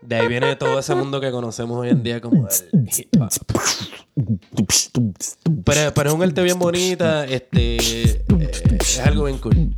de 0.00 0.16
ahí 0.16 0.28
viene 0.28 0.54
todo 0.56 0.78
ese 0.78 0.94
mundo 0.94 1.20
que 1.20 1.30
conocemos 1.32 1.76
hoy 1.78 1.88
en 1.88 2.02
día 2.04 2.20
como 2.20 2.46
el 2.72 2.88
hip 2.96 3.08
hop. 3.20 3.30
Pero, 5.64 5.94
pero 5.94 6.10
es 6.10 6.14
un 6.14 6.22
arte 6.22 6.42
bien 6.42 6.58
bonita, 6.58 7.24
este, 7.24 7.76
eh, 7.76 8.24
es 8.78 9.00
algo 9.00 9.24
bien 9.24 9.38
cool. 9.38 9.74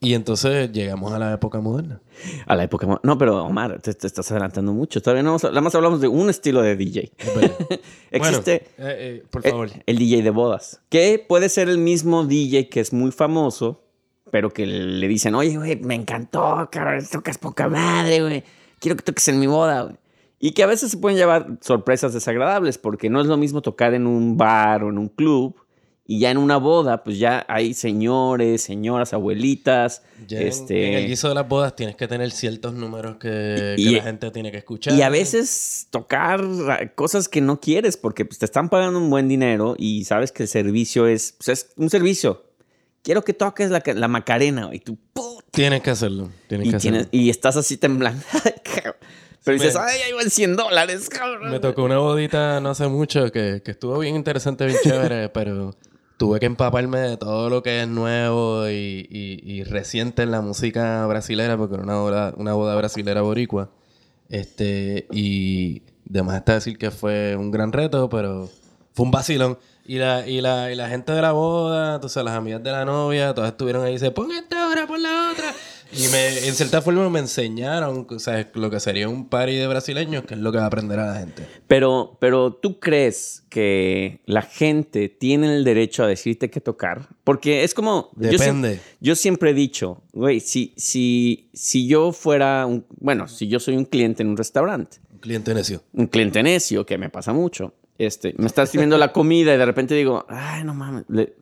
Y 0.00 0.14
entonces 0.14 0.70
llegamos 0.70 1.12
a 1.12 1.18
la 1.18 1.32
época 1.32 1.60
moderna. 1.60 2.00
A 2.46 2.54
la 2.54 2.62
época. 2.64 2.86
mo- 2.86 3.00
No, 3.02 3.18
pero 3.18 3.44
Omar, 3.44 3.80
te, 3.80 3.92
te 3.94 4.06
estás 4.06 4.30
adelantando 4.30 4.72
mucho. 4.72 5.02
Todavía 5.02 5.24
no. 5.24 5.36
Nada 5.42 5.60
más 5.60 5.74
hablamos 5.74 6.00
de 6.00 6.06
un 6.06 6.30
estilo 6.30 6.62
de 6.62 6.76
DJ. 6.76 7.10
Existe. 8.10 8.68
Bueno, 8.76 8.90
eh, 8.92 8.96
eh, 8.98 9.24
por 9.30 9.44
el- 9.44 9.50
favor. 9.50 9.70
El, 9.86 9.98
DJ 9.98 10.22
de 10.22 10.30
bodas. 10.30 10.80
Que 10.88 11.24
puede 11.26 11.48
ser 11.48 11.68
el 11.68 11.78
mismo 11.78 12.24
DJ 12.24 12.68
que 12.68 12.80
es 12.80 12.92
muy 12.92 13.10
famoso, 13.10 13.82
pero 14.30 14.50
que 14.50 14.66
le 14.66 15.08
dicen, 15.08 15.34
oye, 15.34 15.56
güey, 15.56 15.76
me 15.80 15.94
encantó, 15.94 16.68
cabrón, 16.70 17.04
tocas 17.10 17.38
poca 17.38 17.68
madre, 17.68 18.20
güey. 18.20 18.44
Quiero 18.78 18.96
que 18.96 19.02
toques 19.02 19.26
en 19.28 19.40
mi 19.40 19.46
boda, 19.46 19.82
güey. 19.82 19.96
Y 20.40 20.52
que 20.52 20.62
a 20.62 20.66
veces 20.66 20.92
se 20.92 20.96
pueden 20.98 21.18
llevar 21.18 21.48
sorpresas 21.60 22.12
desagradables, 22.14 22.78
porque 22.78 23.10
no 23.10 23.20
es 23.20 23.26
lo 23.26 23.36
mismo 23.36 23.60
tocar 23.62 23.94
en 23.94 24.06
un 24.06 24.36
bar 24.36 24.84
o 24.84 24.90
en 24.90 24.98
un 24.98 25.08
club. 25.08 25.56
Y 26.10 26.20
ya 26.20 26.30
en 26.30 26.38
una 26.38 26.56
boda, 26.56 27.04
pues 27.04 27.18
ya 27.18 27.44
hay 27.50 27.74
señores, 27.74 28.62
señoras, 28.62 29.12
abuelitas. 29.12 30.00
Ya 30.26 30.40
en- 30.40 30.48
este, 30.48 30.88
en, 30.88 30.94
el 30.94 31.06
guiso 31.06 31.28
de 31.28 31.34
las 31.34 31.46
bodas 31.46 31.76
tienes 31.76 31.96
que 31.96 32.08
tener 32.08 32.30
ciertos 32.30 32.72
números 32.72 33.16
que, 33.18 33.74
Y- 33.76 33.90
que 33.90 33.96
la 33.98 34.02
gente 34.04 34.30
tiene 34.30 34.50
que 34.50 34.56
escuchar. 34.56 34.94
Y 34.94 35.02
a 35.02 35.10
veces 35.10 35.86
tocar 35.90 36.42
cosas 36.94 37.28
que 37.28 37.42
no 37.42 37.60
quieres 37.60 37.98
porque 37.98 38.24
pues, 38.24 38.38
te 38.38 38.46
están 38.46 38.70
pagando 38.70 38.98
un 38.98 39.10
buen 39.10 39.28
dinero 39.28 39.74
y 39.78 40.04
sabes 40.04 40.32
que 40.32 40.44
el 40.44 40.48
servicio 40.48 41.06
es, 41.06 41.32
pues, 41.36 41.48
es 41.48 41.70
un 41.76 41.90
servicio. 41.90 42.42
Quiero 43.02 43.22
que 43.22 43.34
toques 43.34 43.68
la, 43.70 43.82
la 43.94 44.08
Macarena 44.08 44.70
y 44.72 44.78
tú, 44.78 44.96
puta 45.12 45.44
Tienes 45.50 45.82
que 45.82 45.90
hacerlo. 45.90 46.30
Tienes 46.48 46.68
y, 46.68 46.70
que 46.70 46.76
hacerlo. 46.76 46.98
tienes, 47.06 47.08
y 47.26 47.28
estás 47.28 47.56
así 47.58 47.76
temblando. 47.76 48.22
Pero 49.44 49.54
dices, 49.58 49.74
me- 49.74 49.80
ay, 49.80 50.00
ahí 50.06 50.12
van 50.12 50.30
100 50.30 50.56
dólares, 50.56 51.08
cabrón. 51.08 51.50
Me 51.50 51.60
tocó 51.60 51.84
una 51.84 51.98
bodita 51.98 52.60
no 52.60 52.70
hace 52.70 52.86
mucho 52.88 53.30
que, 53.30 53.62
que 53.64 53.70
estuvo 53.70 53.98
bien 53.98 54.16
interesante, 54.16 54.66
bien 54.66 54.78
chévere, 54.82 55.28
pero 55.30 55.74
tuve 56.18 56.40
que 56.40 56.46
empaparme 56.46 56.98
de 56.98 57.16
todo 57.16 57.48
lo 57.48 57.62
que 57.62 57.80
es 57.82 57.88
nuevo 57.88 58.68
y, 58.68 59.08
y- 59.10 59.64
reciente 59.64 60.22
en 60.22 60.30
la 60.32 60.40
música 60.42 61.06
brasilera, 61.06 61.56
porque 61.56 61.74
era 61.76 61.84
una 61.84 61.96
boda, 61.96 62.34
una 62.36 62.52
boda 62.52 62.76
brasilera 62.76 63.22
boricua. 63.22 63.70
Este, 64.28 65.06
y 65.10 65.82
demás 66.04 66.36
está 66.36 66.54
decir 66.54 66.76
que 66.76 66.90
fue 66.90 67.36
un 67.36 67.50
gran 67.50 67.72
reto, 67.72 68.08
pero 68.10 68.50
fue 68.92 69.06
un 69.06 69.10
vacilón. 69.12 69.58
Y 69.86 69.96
la, 69.98 70.26
y 70.28 70.42
la, 70.42 70.70
y 70.70 70.74
la 70.74 70.88
gente 70.88 71.12
de 71.12 71.22
la 71.22 71.32
boda, 71.32 71.94
entonces 71.94 72.22
las 72.22 72.34
amigas 72.34 72.62
de 72.62 72.72
la 72.72 72.84
novia, 72.84 73.32
todas 73.32 73.52
estuvieron 73.52 73.84
ahí 73.84 73.94
dice, 73.94 74.10
pon 74.10 74.30
esta 74.32 74.68
hora, 74.68 74.86
pon 74.86 75.02
la 75.02 75.30
otra. 75.32 75.54
Y 75.90 76.06
me, 76.08 76.46
en 76.46 76.54
cierta 76.54 76.82
forma 76.82 77.08
me 77.08 77.18
enseñaron, 77.18 78.06
o 78.10 78.18
sea, 78.18 78.46
lo 78.54 78.70
que 78.70 78.78
sería 78.78 79.08
un 79.08 79.26
party 79.28 79.54
de 79.56 79.66
brasileños, 79.66 80.24
que 80.24 80.34
es 80.34 80.40
lo 80.40 80.52
que 80.52 80.58
va 80.58 80.64
a 80.64 80.66
aprender 80.66 80.98
a 80.98 81.06
la 81.14 81.18
gente. 81.18 81.46
Pero, 81.66 82.18
pero 82.20 82.52
tú 82.52 82.78
crees 82.78 83.44
que 83.48 84.20
la 84.26 84.42
gente 84.42 85.08
tiene 85.08 85.54
el 85.56 85.64
derecho 85.64 86.04
a 86.04 86.06
decirte 86.06 86.50
qué 86.50 86.60
tocar? 86.60 87.08
Porque 87.24 87.64
es 87.64 87.72
como... 87.72 88.10
yo 88.16 88.28
Depende. 88.30 88.80
Yo, 89.00 89.16
siempre 89.16 89.50
he 89.50 89.54
dicho, 89.54 90.02
güey, 90.12 90.40
si, 90.40 90.74
si, 90.76 91.48
si 91.54 91.88
yo 91.88 92.12
fuera 92.12 92.66
un... 92.66 92.84
Bueno, 93.00 93.26
si 93.26 93.48
yo 93.48 93.58
soy 93.58 93.76
un 93.76 93.86
cliente 93.86 94.22
en 94.22 94.28
un 94.28 94.36
restaurante, 94.36 94.98
Un 95.14 95.20
cliente 95.20 95.54
necio. 95.54 95.82
un 95.94 96.06
cliente 96.06 96.42
necio, 96.42 96.84
que 96.84 96.98
me 96.98 97.08
pasa 97.08 97.32
mucho, 97.32 97.72
este, 97.96 98.34
me 98.36 98.46
está 98.46 98.66
sirviendo 98.66 98.98
la 98.98 99.10
comida 99.12 99.54
y 99.54 99.58
de 99.58 99.64
repente 99.64 99.94
digo, 99.94 100.26
ay, 100.28 100.64
no 100.64 100.74
mames, 100.74 101.04
le- 101.08 101.32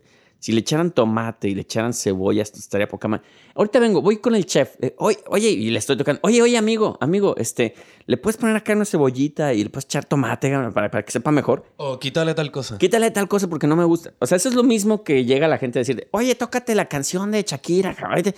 si 0.46 0.52
le 0.52 0.60
echaran 0.60 0.92
tomate 0.92 1.48
y 1.48 1.56
le 1.56 1.62
echaran 1.62 1.92
cebolla, 1.92 2.40
esto 2.40 2.60
estaría 2.60 2.86
poca 2.86 3.08
más. 3.08 3.20
Ahorita 3.56 3.80
vengo, 3.80 4.00
voy 4.00 4.18
con 4.18 4.36
el 4.36 4.46
chef, 4.46 4.76
eh, 4.80 4.94
oye, 4.98 5.18
oye, 5.26 5.48
y 5.48 5.70
le 5.70 5.78
estoy 5.80 5.96
tocando, 5.96 6.20
oye, 6.22 6.40
oye, 6.40 6.56
amigo, 6.56 6.96
amigo, 7.00 7.34
este, 7.36 7.74
¿le 8.06 8.16
puedes 8.16 8.36
poner 8.36 8.54
acá 8.54 8.72
una 8.72 8.84
cebollita 8.84 9.52
y 9.54 9.64
le 9.64 9.70
puedes 9.70 9.86
echar 9.86 10.04
tomate 10.04 10.52
para, 10.72 10.88
para 10.88 11.04
que 11.04 11.10
sepa 11.10 11.32
mejor? 11.32 11.64
O 11.78 11.98
quítale 11.98 12.32
tal 12.32 12.52
cosa. 12.52 12.78
Quítale 12.78 13.10
tal 13.10 13.26
cosa 13.26 13.48
porque 13.48 13.66
no 13.66 13.74
me 13.74 13.82
gusta. 13.82 14.14
O 14.20 14.26
sea, 14.28 14.36
eso 14.36 14.48
es 14.48 14.54
lo 14.54 14.62
mismo 14.62 15.02
que 15.02 15.24
llega 15.24 15.48
la 15.48 15.58
gente 15.58 15.80
a 15.80 15.82
decir, 15.82 16.06
oye, 16.12 16.32
tócate 16.36 16.76
la 16.76 16.84
canción 16.84 17.32
de 17.32 17.42
Shakira, 17.42 17.96
cabrón. 17.96 18.32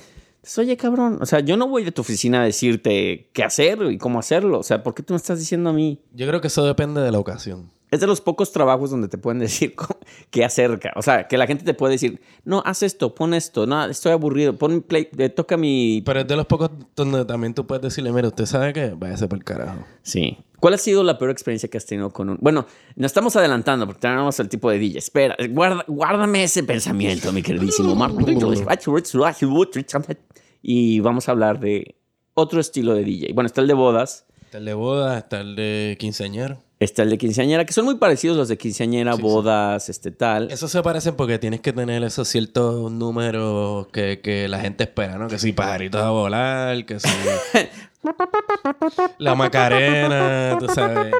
Oye, 0.56 0.76
cabrón, 0.78 1.18
o 1.20 1.26
sea, 1.26 1.40
yo 1.40 1.58
no 1.58 1.68
voy 1.68 1.84
de 1.84 1.92
tu 1.92 2.00
oficina 2.00 2.40
a 2.40 2.44
decirte 2.44 3.28
qué 3.34 3.44
hacer 3.44 3.82
y 3.82 3.98
cómo 3.98 4.18
hacerlo. 4.18 4.60
O 4.60 4.62
sea, 4.62 4.82
¿por 4.82 4.94
qué 4.94 5.02
tú 5.02 5.12
me 5.12 5.18
estás 5.18 5.40
diciendo 5.40 5.68
a 5.68 5.72
mí? 5.74 6.00
Yo 6.14 6.26
creo 6.26 6.40
que 6.40 6.46
eso 6.46 6.64
depende 6.64 7.02
de 7.02 7.12
la 7.12 7.18
ocasión. 7.18 7.70
Es 7.90 8.00
de 8.00 8.06
los 8.06 8.20
pocos 8.20 8.52
trabajos 8.52 8.90
donde 8.90 9.08
te 9.08 9.16
pueden 9.18 9.38
decir 9.40 9.74
qué 10.30 10.44
hacer. 10.44 10.78
ca- 10.78 10.92
O 10.96 11.02
sea, 11.02 11.26
que 11.26 11.38
la 11.38 11.46
gente 11.46 11.64
te 11.64 11.74
puede 11.74 11.92
decir, 11.92 12.20
no, 12.44 12.62
haz 12.66 12.82
esto, 12.82 13.14
pon 13.14 13.32
esto, 13.34 13.66
no, 13.66 13.84
estoy 13.86 14.12
aburrido, 14.12 14.56
pon 14.56 14.82
play, 14.82 15.08
eh, 15.18 15.28
toca 15.30 15.56
mi... 15.56 16.02
Pero 16.04 16.20
es 16.20 16.28
de 16.28 16.36
los 16.36 16.46
pocos 16.46 16.70
donde 16.94 17.24
también 17.24 17.54
tú 17.54 17.66
puedes 17.66 17.82
decirle, 17.82 18.12
mira, 18.12 18.28
usted 18.28 18.46
sabe 18.46 18.72
que 18.72 18.92
váyase 18.96 19.26
por 19.28 19.38
el 19.38 19.44
carajo. 19.44 19.84
Sí. 20.02 20.38
¿Cuál 20.60 20.74
ha 20.74 20.78
sido 20.78 21.04
la 21.04 21.18
peor 21.18 21.30
experiencia 21.30 21.68
que 21.70 21.78
has 21.78 21.86
tenido 21.86 22.10
con 22.10 22.30
un... 22.30 22.38
Bueno, 22.40 22.66
nos 22.96 23.10
estamos 23.10 23.36
adelantando 23.36 23.86
porque 23.86 24.00
tenemos 24.00 24.38
el 24.40 24.48
tipo 24.48 24.68
de 24.70 24.78
DJ. 24.80 24.98
Espera, 24.98 25.36
guarda, 25.50 25.84
guárdame 25.86 26.42
ese 26.44 26.64
pensamiento, 26.64 27.32
mi 27.32 27.42
queridísimo. 27.42 27.94
Y 30.62 31.00
vamos 31.00 31.28
a 31.28 31.32
hablar 31.32 31.60
de 31.60 31.96
otro 32.34 32.60
estilo 32.60 32.94
de 32.94 33.04
DJ. 33.04 33.32
Bueno, 33.32 33.46
está 33.46 33.60
el 33.60 33.66
de 33.68 33.74
bodas, 33.74 34.26
Está 34.44 34.58
el 34.58 34.64
de 34.64 34.74
boda, 34.74 35.18
está 35.18 35.40
el 35.40 35.56
de 35.56 35.96
quinceañero. 36.00 36.58
Está 36.80 37.02
el 37.02 37.10
de 37.10 37.18
quinceañera, 37.18 37.64
que 37.64 37.72
son 37.72 37.84
muy 37.84 37.96
parecidos 37.96 38.36
los 38.36 38.48
de 38.48 38.56
quinceañera, 38.56 39.12
Sí, 39.12 39.18
sí. 39.18 39.22
bodas, 39.22 39.88
este 39.88 40.10
tal. 40.10 40.50
Eso 40.50 40.68
se 40.68 40.82
parecen 40.82 41.16
porque 41.16 41.38
tienes 41.38 41.60
que 41.60 41.72
tener 41.72 42.02
esos 42.04 42.28
ciertos 42.28 42.90
números 42.92 43.88
que, 43.88 44.20
que 44.20 44.48
la 44.48 44.60
gente 44.60 44.84
espera, 44.84 45.18
¿no? 45.18 45.28
Que 45.28 45.38
si 45.38 45.52
pajaritos 45.52 46.00
a 46.00 46.10
volar, 46.10 46.84
que 46.86 47.00
si... 47.00 47.08
la 49.18 49.34
Macarena, 49.34 50.56
tú 50.58 50.68
sabes. 50.68 51.12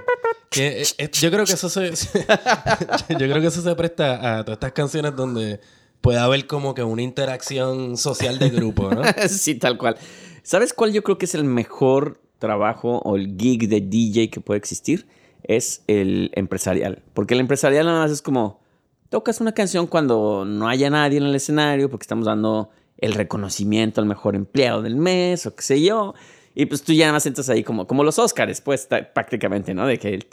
Que, 0.51 0.83
eh, 0.83 0.87
eh, 0.99 1.11
yo 1.13 1.31
creo 1.31 1.45
que 1.45 1.53
eso 1.53 1.69
se... 1.69 1.91
yo 3.11 3.19
creo 3.19 3.41
que 3.41 3.49
eso 3.49 3.61
se 3.61 3.75
presta 3.75 4.39
a 4.39 4.45
todas 4.45 4.57
estas 4.57 4.73
canciones 4.73 5.15
donde 5.17 5.61
puede 6.01 6.19
haber 6.19 6.47
como 6.47 6.75
que 6.75 6.83
una 6.83 7.03
interacción 7.03 7.97
social 7.97 8.39
de 8.39 8.51
grupo, 8.51 8.91
¿no? 8.91 9.03
sí, 9.29 9.57
tal 9.57 9.77
cual. 9.77 9.97
¿Sabes 10.43 10.73
cuál 10.73 10.93
yo 10.93 11.03
creo 11.03 11.19
que 11.19 11.27
es 11.27 11.35
el 11.35 11.45
mejor 11.45 12.21
trabajo 12.39 12.99
o 13.05 13.17
el 13.17 13.37
gig 13.37 13.69
de 13.69 13.81
DJ 13.81 14.31
que 14.31 14.41
puede 14.41 14.59
existir? 14.59 15.07
Es 15.43 15.83
el 15.87 16.31
empresarial. 16.35 17.03
Porque 17.15 17.35
el 17.35 17.41
empresarial 17.41 17.87
nada 17.87 18.01
más 18.01 18.11
es 18.11 18.23
como, 18.23 18.61
tocas 19.09 19.41
una 19.41 19.53
canción 19.53 19.87
cuando 19.87 20.45
no 20.45 20.69
haya 20.69 20.91
nadie 20.91 21.19
en 21.19 21.25
el 21.25 21.35
escenario, 21.35 21.91
porque 21.91 22.05
estamos 22.05 22.27
dando 22.27 22.71
el 22.99 23.15
reconocimiento 23.15 24.01
al 24.01 24.07
mejor 24.07 24.35
empleado 24.35 24.83
del 24.83 24.97
mes 24.97 25.47
o 25.47 25.55
qué 25.55 25.63
sé 25.63 25.83
yo. 25.83 26.15
Y 26.55 26.67
pues 26.67 26.83
tú 26.83 26.93
ya 26.93 27.07
nada 27.07 27.15
más 27.15 27.27
entras 27.27 27.49
ahí 27.49 27.63
como, 27.63 27.87
como 27.87 28.03
los 28.03 28.19
Oscars, 28.19 28.61
pues 28.61 28.89
prácticamente, 29.15 29.75
¿no? 29.75 29.87
De 29.87 29.99
que 29.99 30.15
el... 30.15 30.27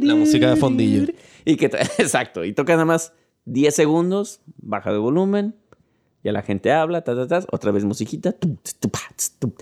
La 0.00 0.14
música 0.14 0.50
de 0.50 0.56
fondillo. 0.56 1.12
Y 1.44 1.56
que, 1.56 1.66
exacto, 1.98 2.44
y 2.44 2.52
tocas 2.52 2.76
nada 2.76 2.84
más 2.84 3.12
10 3.46 3.74
segundos, 3.74 4.40
baja 4.58 4.92
de 4.92 4.98
volumen, 4.98 5.56
ya 6.22 6.32
la 6.32 6.42
gente 6.42 6.72
habla, 6.72 7.02
ta, 7.02 7.14
ta, 7.14 7.26
ta, 7.26 7.46
otra 7.50 7.72
vez 7.72 7.84
musiquita, 7.84 8.32
tu, 8.32 8.56
tu, 8.78 8.88
pa, 8.88 9.00
tss, 9.16 9.38
tu, 9.38 9.54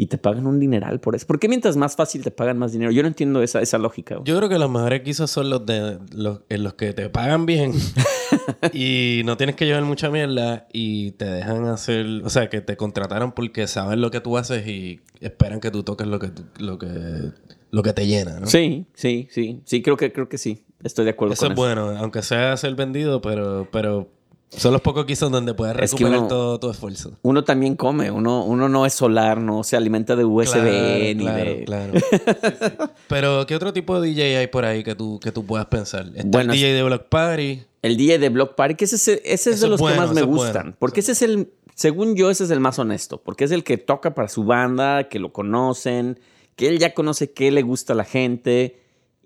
y 0.00 0.06
te 0.06 0.16
pagan 0.16 0.46
un 0.46 0.60
dineral 0.60 1.00
por 1.00 1.16
eso. 1.16 1.26
¿Por 1.26 1.40
qué 1.40 1.48
mientras 1.48 1.76
más 1.76 1.96
fácil 1.96 2.22
te 2.22 2.30
pagan 2.30 2.56
más 2.56 2.70
dinero? 2.70 2.92
Yo 2.92 3.02
no 3.02 3.08
entiendo 3.08 3.42
esa, 3.42 3.60
esa 3.60 3.78
lógica. 3.78 4.14
güey. 4.14 4.26
Yo 4.26 4.36
creo 4.36 4.48
que 4.48 4.56
los 4.56 4.70
mejores 4.70 5.02
guisos 5.02 5.28
son 5.28 5.50
los 5.50 5.66
de 5.66 5.98
los, 6.14 6.42
en 6.48 6.62
los 6.62 6.74
que 6.74 6.92
te 6.92 7.10
pagan 7.10 7.46
bien 7.46 7.72
y 8.72 9.22
no 9.24 9.36
tienes 9.36 9.56
que 9.56 9.66
llevar 9.66 9.82
mucha 9.82 10.08
mierda 10.08 10.68
y 10.72 11.10
te 11.12 11.24
dejan 11.24 11.64
hacer, 11.64 12.06
o 12.24 12.30
sea, 12.30 12.48
que 12.48 12.60
te 12.60 12.76
contrataron 12.76 13.32
porque 13.32 13.66
saben 13.66 14.00
lo 14.00 14.12
que 14.12 14.20
tú 14.20 14.38
haces 14.38 14.68
y 14.68 15.00
esperan 15.18 15.58
que 15.58 15.72
tú 15.72 15.82
toques 15.82 16.06
lo 16.06 16.20
que 16.20 16.30
lo 16.60 16.78
que 16.78 17.32
lo 17.72 17.82
que 17.82 17.92
te 17.92 18.06
llena, 18.06 18.38
¿no? 18.38 18.46
Sí, 18.46 18.86
sí, 18.94 19.26
sí, 19.32 19.62
sí, 19.64 19.82
creo 19.82 19.96
que, 19.96 20.12
creo 20.12 20.28
que 20.28 20.38
sí. 20.38 20.64
Estoy 20.84 21.06
de 21.06 21.10
acuerdo 21.10 21.34
Eso 21.34 21.46
con 21.46 21.52
es 21.52 21.56
bueno, 21.56 21.88
aunque 21.98 22.22
sea 22.22 22.56
ser 22.56 22.76
vendido, 22.76 23.20
pero 23.20 23.66
pero 23.72 24.08
son 24.50 24.72
los 24.72 24.80
pocos 24.82 25.06
guisos 25.06 25.30
donde 25.30 25.54
puedes 25.54 25.74
Es 25.76 25.90
que 25.92 25.96
recuperar 25.98 26.18
uno- 26.20 26.28
todo 26.28 26.60
tu 26.60 26.70
esfuerzo. 26.70 27.12
Uno 27.22 27.44
también 27.44 27.76
come, 27.76 28.10
uno, 28.10 28.44
uno 28.44 28.68
no 28.68 28.86
es 28.86 28.94
solar, 28.94 29.40
no 29.40 29.62
se 29.62 29.76
alimenta 29.76 30.16
de 30.16 30.24
USB 30.24 31.14
ni 31.14 31.24
claro, 31.24 31.44
de... 31.44 31.64
claro. 31.64 31.92
Sí, 32.00 32.00
sí. 32.60 32.72
Pero 33.08 33.46
¿qué 33.46 33.54
otro 33.56 33.72
tipo 33.72 34.00
de 34.00 34.08
DJ 34.08 34.38
hay 34.38 34.46
por 34.46 34.64
ahí 34.64 34.82
que 34.82 34.94
tú 34.94 35.20
que 35.20 35.32
tú 35.32 35.44
puedas 35.44 35.66
pensar? 35.66 36.06
Está 36.14 36.22
Bueno, 36.26 36.52
el 36.52 36.58
DJ 36.58 36.72
de 36.74 36.82
Block 36.82 37.04
Party. 37.08 37.62
El 37.82 37.96
DJ 37.96 38.18
de 38.18 38.28
Block 38.30 38.54
Party, 38.54 38.74
que 38.74 38.84
ese, 38.86 38.96
es- 38.96 39.08
ese 39.08 39.20
es 39.24 39.46
Eso 39.46 39.66
de 39.66 39.70
los 39.70 39.80
bueno, 39.80 40.00
que 40.02 40.06
más 40.06 40.14
me 40.14 40.22
gustan. 40.22 40.62
bueno. 40.62 40.76
Porque 40.78 41.00
ese 41.00 41.12
es 41.12 41.22
el, 41.22 41.52
según 41.74 42.16
yo, 42.16 42.30
ese 42.30 42.44
es 42.44 42.50
el 42.50 42.60
más 42.60 42.78
honesto. 42.78 43.20
Porque 43.22 43.44
es 43.44 43.50
el 43.52 43.62
que 43.64 43.76
toca 43.78 44.14
para 44.14 44.28
su 44.28 44.44
banda, 44.44 45.08
que 45.08 45.18
lo 45.18 45.32
conocen, 45.32 46.18
que 46.56 46.68
él 46.68 46.78
ya 46.78 46.94
conoce 46.94 47.30
qué 47.32 47.50
le 47.52 47.62
gusta 47.62 47.92
a 47.92 47.96
la 47.96 48.04
gente. 48.04 48.80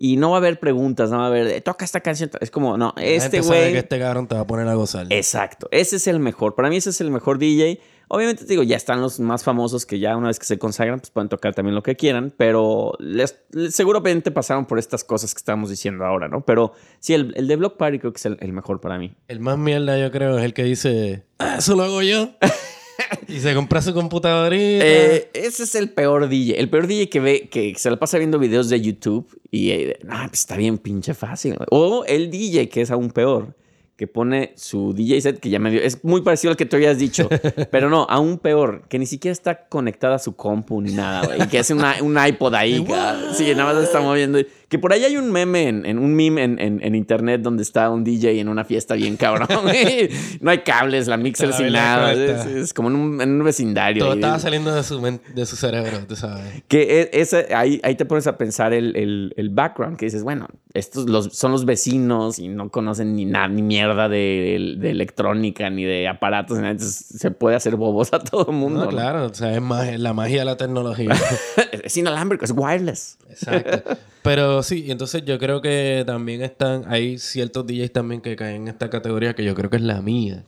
Y 0.05 0.17
no 0.17 0.31
va 0.31 0.35
a 0.35 0.39
haber 0.39 0.59
preguntas, 0.59 1.11
no 1.11 1.19
va 1.19 1.23
a 1.23 1.27
haber, 1.27 1.61
toca 1.61 1.85
esta 1.85 2.01
canción. 2.01 2.29
Es 2.41 2.51
como, 2.51 2.77
no, 2.77 2.93
La 2.97 3.03
este 3.03 3.39
güey. 3.39 3.73
este 3.77 3.99
cabrón 3.99 4.27
te 4.27 4.35
va 4.35 4.41
a 4.41 4.45
poner 4.47 4.67
a 4.67 4.73
gozar. 4.73 5.07
Exacto, 5.09 5.69
ese 5.71 5.95
es 5.95 6.07
el 6.07 6.19
mejor. 6.19 6.55
Para 6.55 6.69
mí 6.69 6.75
ese 6.75 6.89
es 6.89 6.99
el 6.99 7.09
mejor 7.09 7.37
DJ. 7.37 7.79
Obviamente, 8.09 8.43
te 8.43 8.49
digo, 8.49 8.63
ya 8.63 8.75
están 8.75 8.99
los 8.99 9.21
más 9.21 9.45
famosos 9.45 9.85
que 9.85 9.99
ya 9.99 10.17
una 10.17 10.27
vez 10.27 10.39
que 10.39 10.45
se 10.45 10.59
consagran, 10.59 10.99
pues 10.99 11.09
pueden 11.09 11.29
tocar 11.29 11.55
también 11.55 11.73
lo 11.73 11.83
que 11.83 11.95
quieran, 11.95 12.33
pero 12.35 12.91
les, 12.99 13.39
les- 13.51 13.73
seguramente 13.73 14.29
pasaron 14.29 14.65
por 14.65 14.77
estas 14.77 15.05
cosas 15.05 15.33
que 15.33 15.37
estamos 15.39 15.69
diciendo 15.69 16.03
ahora, 16.03 16.27
¿no? 16.27 16.41
Pero 16.41 16.73
sí, 16.99 17.13
el, 17.13 17.33
el 17.37 17.47
de 17.47 17.55
Block 17.55 17.77
Party 17.77 17.99
creo 17.99 18.11
que 18.11 18.17
es 18.17 18.25
el, 18.25 18.37
el 18.41 18.51
mejor 18.51 18.81
para 18.81 18.97
mí. 18.99 19.15
El 19.29 19.39
más 19.39 19.57
mierda, 19.57 19.97
yo 19.97 20.11
creo, 20.11 20.37
es 20.37 20.43
el 20.43 20.53
que 20.53 20.63
dice, 20.65 21.23
ah, 21.39 21.55
eso 21.59 21.75
lo 21.77 21.83
hago 21.83 22.01
yo. 22.01 22.27
y 23.27 23.39
se 23.39 23.53
compra 23.55 23.81
su 23.81 23.93
computadorita. 23.93 24.85
Eh, 24.85 25.29
ese 25.33 25.63
es 25.63 25.75
el 25.75 25.89
peor 25.89 26.29
DJ. 26.29 26.59
El 26.59 26.69
peor 26.69 26.87
DJ 26.87 27.09
que 27.09 27.19
ve, 27.19 27.49
que 27.49 27.73
se 27.77 27.89
la 27.89 27.97
pasa 27.97 28.17
viendo 28.17 28.39
videos 28.39 28.69
de 28.69 28.81
YouTube 28.81 29.27
y 29.51 29.71
eh, 29.71 29.99
ah, 30.09 30.25
pues 30.29 30.41
está 30.41 30.55
bien 30.57 30.77
pinche 30.77 31.13
fácil. 31.13 31.55
O 31.71 32.03
el 32.05 32.29
DJ 32.29 32.69
que 32.69 32.81
es 32.81 32.91
aún 32.91 33.11
peor, 33.11 33.55
que 33.95 34.07
pone 34.07 34.53
su 34.55 34.93
DJ 34.93 35.21
set 35.21 35.39
que 35.39 35.49
ya 35.49 35.59
me 35.59 35.71
dio. 35.71 35.81
Es 35.81 36.03
muy 36.03 36.21
parecido 36.21 36.51
al 36.51 36.57
que 36.57 36.65
tú 36.65 36.75
habías 36.75 36.97
dicho, 36.97 37.29
pero 37.71 37.89
no, 37.89 38.05
aún 38.09 38.37
peor, 38.39 38.83
que 38.89 38.97
ni 38.99 39.05
siquiera 39.05 39.31
está 39.33 39.67
conectada 39.67 40.15
a 40.15 40.19
su 40.19 40.35
compu 40.35 40.81
ni 40.81 40.93
nada, 40.93 41.25
güey. 41.25 41.43
Y 41.43 41.47
que 41.47 41.59
hace 41.59 41.73
una- 41.73 41.97
un 42.01 42.17
iPod 42.23 42.53
ahí. 42.55 42.83
cabrón. 42.83 43.33
Sí, 43.35 43.51
nada 43.55 43.73
más 43.73 43.83
está 43.83 44.01
moviendo. 44.01 44.39
Que 44.73 44.79
por 44.79 44.91
ahí 44.91 45.03
hay 45.03 45.17
un 45.17 45.31
meme, 45.31 45.67
en, 45.67 45.85
en 45.85 45.99
un 45.99 46.15
meme 46.15 46.43
en, 46.43 46.57
en- 46.59 46.83
en 46.83 46.95
internet 46.95 47.41
donde 47.43 47.61
está 47.61 47.91
un 47.91 48.03
DJ 48.03 48.39
en 48.39 48.47
una 48.47 48.65
fiesta 48.65 48.95
bien 48.95 49.17
cabrón. 49.17 49.47
no 50.41 50.49
hay 50.49 50.57
cables, 50.63 51.05
la 51.07 51.15
mixer 51.15 51.49
La 51.49 51.55
sin 51.57 51.71
nada. 51.73 52.11
Es, 52.13 52.45
es 52.47 52.73
como 52.73 52.89
en 52.89 52.95
un, 52.95 53.43
vecindario. 53.43 53.99
Todo 54.03 54.13
ahí. 54.13 54.17
estaba 54.17 54.39
saliendo 54.39 54.73
de 54.73 54.81
su, 54.81 54.99
de 55.35 55.45
su 55.45 55.55
cerebro, 55.57 55.99
tú 56.07 56.15
sabes. 56.15 56.63
Que 56.67 57.01
e- 57.01 57.09
ese, 57.21 57.53
ahí, 57.53 57.79
ahí 57.83 57.93
te 57.93 58.05
pones 58.05 58.25
a 58.25 58.35
pensar 58.35 58.73
el, 58.73 58.95
el- 58.95 59.35
el 59.37 59.49
background, 59.51 59.95
que 59.95 60.05
dices, 60.05 60.23
bueno, 60.23 60.47
estos 60.73 61.07
los, 61.07 61.25
son 61.37 61.51
los 61.51 61.65
vecinos 61.65 62.39
y 62.39 62.47
no 62.47 62.69
conocen 62.71 63.15
ni 63.15 63.25
nada, 63.25 63.49
ni 63.49 63.61
mierda 63.61 64.09
de, 64.09 64.75
de 64.79 64.89
electrónica, 64.89 65.69
ni 65.69 65.83
de 65.83 66.07
aparatos, 66.07 66.57
ni 66.57 66.61
nada, 66.63 66.71
entonces 66.71 67.05
se 67.19 67.29
puede 67.29 67.55
hacer 67.55 67.75
bobos 67.75 68.11
a 68.11 68.17
todo 68.17 68.47
el 68.49 68.55
mundo. 68.57 68.79
No, 68.79 68.85
¿no? 68.85 68.89
claro, 68.89 69.27
o 69.27 69.33
sea, 69.35 69.53
es 69.53 69.61
mag- 69.61 69.97
la 69.99 70.13
magia 70.13 70.39
de 70.39 70.45
la 70.45 70.57
tecnología. 70.57 71.11
es 71.83 71.95
inalámbrico, 71.95 72.43
es 72.43 72.53
wireless. 72.55 73.19
Exacto. 73.33 73.97
Pero 74.21 74.63
sí, 74.63 74.85
entonces 74.89 75.23
yo 75.25 75.37
creo 75.37 75.61
que 75.61 76.03
también 76.05 76.41
están, 76.41 76.83
hay 76.87 77.17
ciertos 77.19 77.67
DJs 77.67 77.91
también 77.91 78.21
que 78.21 78.35
caen 78.35 78.63
en 78.63 78.67
esta 78.69 78.89
categoría 78.89 79.33
que 79.35 79.43
yo 79.43 79.53
creo 79.55 79.69
que 79.69 79.77
es 79.77 79.83
la 79.83 80.01
mía, 80.01 80.45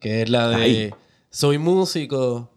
que 0.00 0.22
es 0.22 0.30
la 0.30 0.48
de 0.48 0.56
Ay. 0.56 0.90
soy 1.28 1.58
músico, 1.58 2.50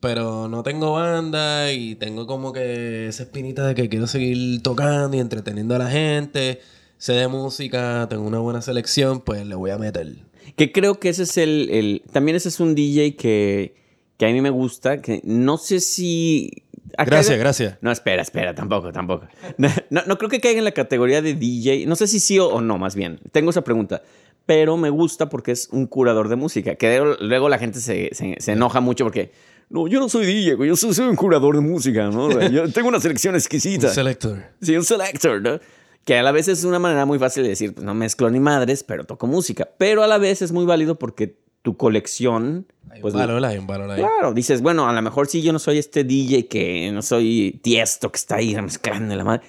pero 0.00 0.48
no 0.48 0.62
tengo 0.62 0.92
banda 0.92 1.72
y 1.72 1.94
tengo 1.96 2.26
como 2.26 2.52
que 2.52 3.08
esa 3.08 3.24
espinita 3.24 3.66
de 3.66 3.74
que 3.74 3.88
quiero 3.88 4.06
seguir 4.06 4.62
tocando 4.62 5.16
y 5.16 5.20
entreteniendo 5.20 5.74
a 5.74 5.78
la 5.78 5.90
gente. 5.90 6.60
Sé 6.96 7.12
de 7.12 7.28
música, 7.28 8.06
tengo 8.10 8.24
una 8.26 8.38
buena 8.40 8.60
selección, 8.62 9.20
pues 9.20 9.46
le 9.46 9.54
voy 9.54 9.70
a 9.70 9.78
meter. 9.78 10.16
Que 10.56 10.72
creo 10.72 10.98
que 10.98 11.10
ese 11.10 11.24
es 11.24 11.36
el, 11.36 11.68
el- 11.70 12.02
También 12.12 12.36
ese 12.36 12.48
es 12.48 12.58
un 12.60 12.74
DJ 12.74 13.14
que, 13.16 13.74
que 14.16 14.26
a 14.26 14.30
mí 14.32 14.40
me 14.40 14.50
gusta. 14.50 15.00
Que 15.02 15.20
no 15.24 15.58
sé 15.58 15.78
si. 15.80 16.64
Gracias, 16.96 17.38
gracias. 17.38 17.76
No, 17.80 17.90
espera, 17.90 18.22
espera, 18.22 18.54
tampoco, 18.54 18.92
tampoco. 18.92 19.26
No, 19.56 19.68
no, 19.90 20.02
no 20.06 20.18
creo 20.18 20.30
que 20.30 20.40
caiga 20.40 20.58
en 20.58 20.64
la 20.64 20.72
categoría 20.72 21.20
de 21.22 21.34
DJ. 21.34 21.86
No 21.86 21.96
sé 21.96 22.06
si 22.06 22.20
sí 22.20 22.38
o, 22.38 22.46
o 22.48 22.60
no, 22.60 22.78
más 22.78 22.94
bien. 22.94 23.20
Tengo 23.32 23.50
esa 23.50 23.62
pregunta. 23.62 24.02
Pero 24.46 24.76
me 24.78 24.88
gusta 24.90 25.28
porque 25.28 25.52
es 25.52 25.68
un 25.72 25.86
curador 25.86 26.28
de 26.28 26.36
música. 26.36 26.74
Que 26.76 27.02
luego, 27.20 27.48
la 27.48 27.58
gente 27.58 27.80
se, 27.80 28.10
se- 28.12 28.36
se 28.38 28.52
enoja 28.52 28.80
mucho 28.80 29.04
porque. 29.04 29.32
No, 29.70 29.86
yo 29.86 30.00
no 30.00 30.08
soy 30.08 30.24
DJ, 30.24 30.54
güey, 30.54 30.70
yo 30.70 30.76
soy, 30.76 30.94
soy 30.94 31.08
un 31.08 31.16
curador 31.16 31.54
de 31.54 31.60
música, 31.60 32.08
¿no? 32.08 32.40
Yo 32.48 32.66
tengo 32.72 32.88
una 32.88 33.00
selección 33.00 33.34
exquisita. 33.34 33.88
Un 33.88 33.92
selector. 33.92 34.42
Sí, 34.62 34.74
un 34.74 34.84
selector, 34.84 35.42
¿no? 35.42 35.60
Que 36.06 36.16
a 36.16 36.22
la 36.22 36.32
vez 36.32 36.48
es 36.48 36.64
una 36.64 36.78
manera 36.78 37.04
muy 37.04 37.18
fácil 37.18 37.42
de 37.42 37.50
decir, 37.50 37.74
pues 37.74 37.84
no 37.84 37.92
mezclo 37.92 38.30
ni 38.30 38.40
madres, 38.40 38.82
pero 38.82 39.04
toco 39.04 39.26
música. 39.26 39.68
Pero 39.76 40.02
a 40.02 40.06
la 40.06 40.16
vez 40.16 40.40
es 40.40 40.52
muy 40.52 40.64
válido 40.64 40.94
porque 40.98 41.36
tu 41.68 41.76
colección... 41.76 42.66
Hay 42.90 43.02
Pues, 43.02 43.12
un 43.12 43.20
valor, 43.20 43.44
hay 43.44 43.58
un 43.58 43.66
valor 43.66 43.90
ahí. 43.90 43.98
Claro, 44.00 44.32
dices, 44.32 44.62
bueno, 44.62 44.88
a 44.88 44.92
lo 44.94 45.02
mejor 45.02 45.26
sí 45.26 45.42
yo 45.42 45.52
no 45.52 45.58
soy 45.58 45.76
este 45.76 46.02
DJ 46.04 46.48
que 46.48 46.90
no 46.92 47.02
soy 47.02 47.60
tiesto 47.62 48.10
que 48.10 48.16
está 48.16 48.36
ahí 48.36 48.54
mezclando 48.62 49.14
la 49.14 49.24
madre. 49.24 49.42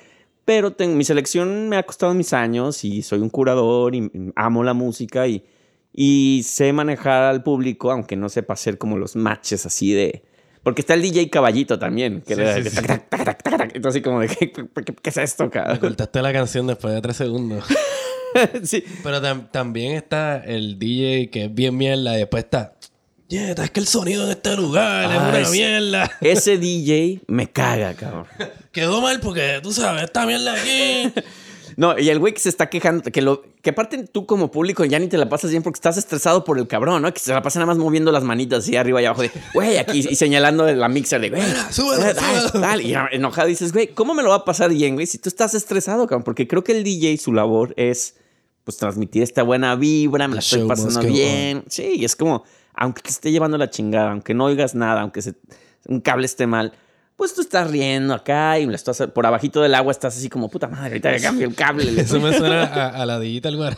Pero 0.44 0.74
tengo, 0.74 0.96
mi 0.98 1.06
selección 1.06 1.70
me 1.70 1.78
ha 1.78 1.84
costado 1.84 2.14
mis 2.14 2.34
años 2.34 2.84
y 2.84 3.02
soy 3.02 3.20
un 3.20 3.30
curador 3.30 3.96
y 3.96 4.12
amo 4.36 4.64
la 4.66 4.74
música 4.74 5.26
y, 5.28 5.46
y 5.94 6.42
sé 6.44 6.74
manejar 6.74 7.24
al 7.24 7.42
público, 7.42 7.92
aunque 7.92 8.18
no 8.18 8.28
sepa 8.28 8.54
hacer 8.56 8.78
como 8.78 8.98
los 8.98 9.16
matches 9.16 9.66
así 9.66 9.94
de... 9.94 10.24
Porque 10.62 10.82
está 10.82 10.94
el 10.96 11.02
DJ 11.02 11.30
caballito 11.30 11.80
también, 11.80 12.22
que 12.22 12.36
Sí, 12.36 12.42
le- 12.42 12.64
sí, 12.64 12.70
sí. 12.70 12.76
tac, 12.76 12.86
tac, 12.88 13.10
tac, 13.10 13.24
tac, 13.26 13.44
tac, 13.44 13.58
tac. 13.58 13.76
Entonces 13.76 14.00
así 14.00 14.02
como 14.04 14.20
de, 14.20 14.28
¿qué, 14.28 14.52
qué- 14.52 14.68
qué 15.02 15.10
es 15.10 15.18
esto, 15.18 15.46
Me 15.46 15.50
cabrón? 15.52 15.78
cortaste 15.78 16.22
la 16.22 16.34
canción 16.34 16.68
después 16.68 16.94
de 16.94 17.02
tres 17.02 17.16
segundos. 17.16 17.64
sí. 18.64 18.84
Pero 19.04 19.22
tam- 19.22 19.50
también 19.52 19.94
está 19.96 20.38
el 20.46 20.78
DJ 20.80 21.30
que 21.30 21.46
es 21.46 21.54
bien 21.54 21.76
mierda 21.78 22.16
y 22.16 22.20
después 22.20 22.44
está... 22.46 22.76
Yeah, 23.28 23.52
es 23.52 23.70
que 23.70 23.80
el 23.80 23.86
sonido 23.86 24.24
en 24.24 24.32
este 24.32 24.56
lugar 24.56 25.06
Ah, 25.08 25.14
es 25.14 25.30
una 25.30 25.40
es- 25.40 25.52
mierda. 25.52 26.12
Ese 26.22 26.58
DJ 26.58 27.22
me 27.28 27.48
caga, 27.52 27.94
cabrón. 27.94 28.26
Quedó 28.72 29.02
mal 29.02 29.20
porque, 29.20 29.60
tú 29.62 29.72
sabes, 29.72 30.04
esta 30.04 30.26
mierda 30.26 30.54
aquí... 30.54 31.12
No, 31.78 31.98
y 31.98 32.10
el 32.10 32.20
güey 32.20 32.34
que 32.34 32.42
se 32.42 32.50
está 32.50 32.68
quejando, 32.70 33.04
que 33.04 33.22
lo 33.22 33.44
que 33.62 33.70
aparte 33.70 34.04
tú 34.04 34.26
como 34.26 34.52
público 34.52 34.84
ya 34.84 35.00
ni 35.00 35.08
te 35.08 35.18
la 35.18 35.30
pasas 35.30 35.52
bien 35.52 35.64
porque 35.64 35.78
estás 35.78 35.96
estresado 35.96 36.44
por 36.44 36.58
el 36.58 36.68
cabrón, 36.68 37.02
¿no? 37.02 37.14
Que 37.14 37.22
se 37.22 37.32
la 37.32 37.42
pasa 37.42 37.58
nada 37.60 37.68
más 37.68 37.78
moviendo 37.78 38.12
las 38.12 38.24
manitas 38.24 38.60
así 38.64 38.76
arriba 38.76 39.02
y 39.02 39.06
abajo 39.06 39.22
de, 39.22 39.32
güey, 39.54 39.78
aquí 39.78 40.00
y 40.10 40.16
señalando 40.16 40.70
la 40.70 40.90
mixer 40.90 41.22
de, 41.22 41.30
güey, 41.30 41.42
súbelo". 41.72 42.04
dale. 42.60 42.84
Y 42.84 42.94
enojado 43.12 43.48
dices, 43.48 43.72
güey, 43.72 43.88
¿cómo 43.94 44.14
me 44.14 44.24
lo 44.24 44.30
va 44.30 44.36
a 44.38 44.46
pasar 44.46 44.72
bien, 44.72 44.96
güey? 44.96 45.06
Si 45.08 45.20
tú 45.20 45.30
estás 45.30 45.54
estresado, 45.54 46.06
cabrón, 46.06 46.24
porque 46.24 46.48
creo 46.50 46.66
que 46.66 46.74
el 46.74 46.84
DJ 46.84 47.16
su 47.18 47.32
labor 47.32 47.74
es 47.78 48.16
pues 48.70 48.78
transmitir 48.78 49.24
esta 49.24 49.42
buena 49.42 49.74
vibra, 49.76 50.28
me 50.28 50.36
la 50.36 50.42
estoy 50.42 50.68
pasando 50.68 51.02
bien. 51.02 51.64
Sí, 51.70 51.94
y 51.96 52.06
es 52.06 52.16
como, 52.16 52.44
aunque 52.76 53.02
te 53.02 53.10
esté 53.10 53.32
llevando 53.32 53.58
la 53.58 53.72
chingada, 53.72 54.12
aunque 54.12 54.36
no 54.36 54.46
oigas 54.46 54.76
nada, 54.76 55.02
aunque 55.02 55.24
se- 55.24 55.34
un 55.88 56.02
cable 56.02 56.28
esté 56.28 56.46
mal, 56.46 56.72
pues 57.16 57.34
tú 57.34 57.42
estás 57.42 57.72
riendo 57.72 58.14
acá 58.14 58.60
y 58.60 58.72
estás 58.72 59.02
por 59.14 59.26
abajito 59.26 59.60
del 59.64 59.74
agua 59.74 59.92
estás 59.92 60.16
así 60.16 60.30
como, 60.30 60.50
puta 60.50 60.68
madre, 60.68 60.90
ahorita 60.90 61.12
le 61.12 61.20
cambio 61.20 61.48
el 61.48 61.56
cable. 61.56 61.92
le 61.92 62.02
Eso 62.04 62.20
me 62.22 62.32
suena 62.38 62.64
a, 62.66 62.90
a 63.02 63.06
la 63.08 63.20
Digital 63.20 63.58
Guard. 63.58 63.78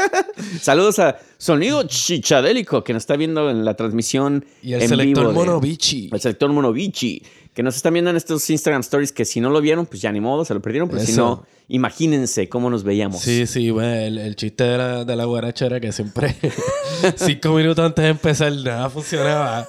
Saludos 0.60 0.98
a 0.98 1.18
Sonido 1.38 1.82
Chichadélico, 1.84 2.82
que 2.84 2.92
nos 2.94 3.02
está 3.02 3.16
viendo 3.16 3.50
en 3.50 3.64
la 3.66 3.74
transmisión. 3.74 4.44
Y 4.62 4.72
el 4.72 4.82
en 4.82 4.88
selector 4.88 5.24
vivo 5.26 5.28
de- 5.28 5.34
Monovici. 5.46 6.08
El 6.10 6.20
selector 6.20 6.50
Monovici, 6.52 7.22
que 7.54 7.62
nos 7.62 7.76
están 7.76 7.92
viendo 7.92 8.10
en 8.10 8.16
estos 8.16 8.48
Instagram 8.48 8.80
Stories, 8.80 9.12
que 9.12 9.24
si 9.24 9.40
no 9.40 9.50
lo 9.50 9.60
vieron, 9.60 9.86
pues 9.86 10.00
ya 10.00 10.10
ni 10.10 10.20
modo, 10.20 10.44
se 10.44 10.54
lo 10.54 10.60
perdieron. 10.60 10.88
Pero 10.88 11.02
si 11.02 11.12
no, 11.12 11.44
imagínense 11.68 12.48
cómo 12.48 12.70
nos 12.70 12.82
veíamos. 12.82 13.20
Sí, 13.20 13.46
sí, 13.46 13.70
bueno, 13.70 13.92
el, 13.92 14.18
el 14.18 14.36
chiste 14.36 14.64
de 14.64 14.78
la, 14.78 15.04
de 15.04 15.16
la 15.16 15.24
guaracha 15.26 15.66
era 15.66 15.78
que 15.78 15.92
siempre 15.92 16.34
cinco 17.16 17.50
minutos 17.54 17.84
antes 17.84 18.04
de 18.04 18.10
empezar 18.10 18.52
nada 18.52 18.88
funcionaba. 18.88 19.66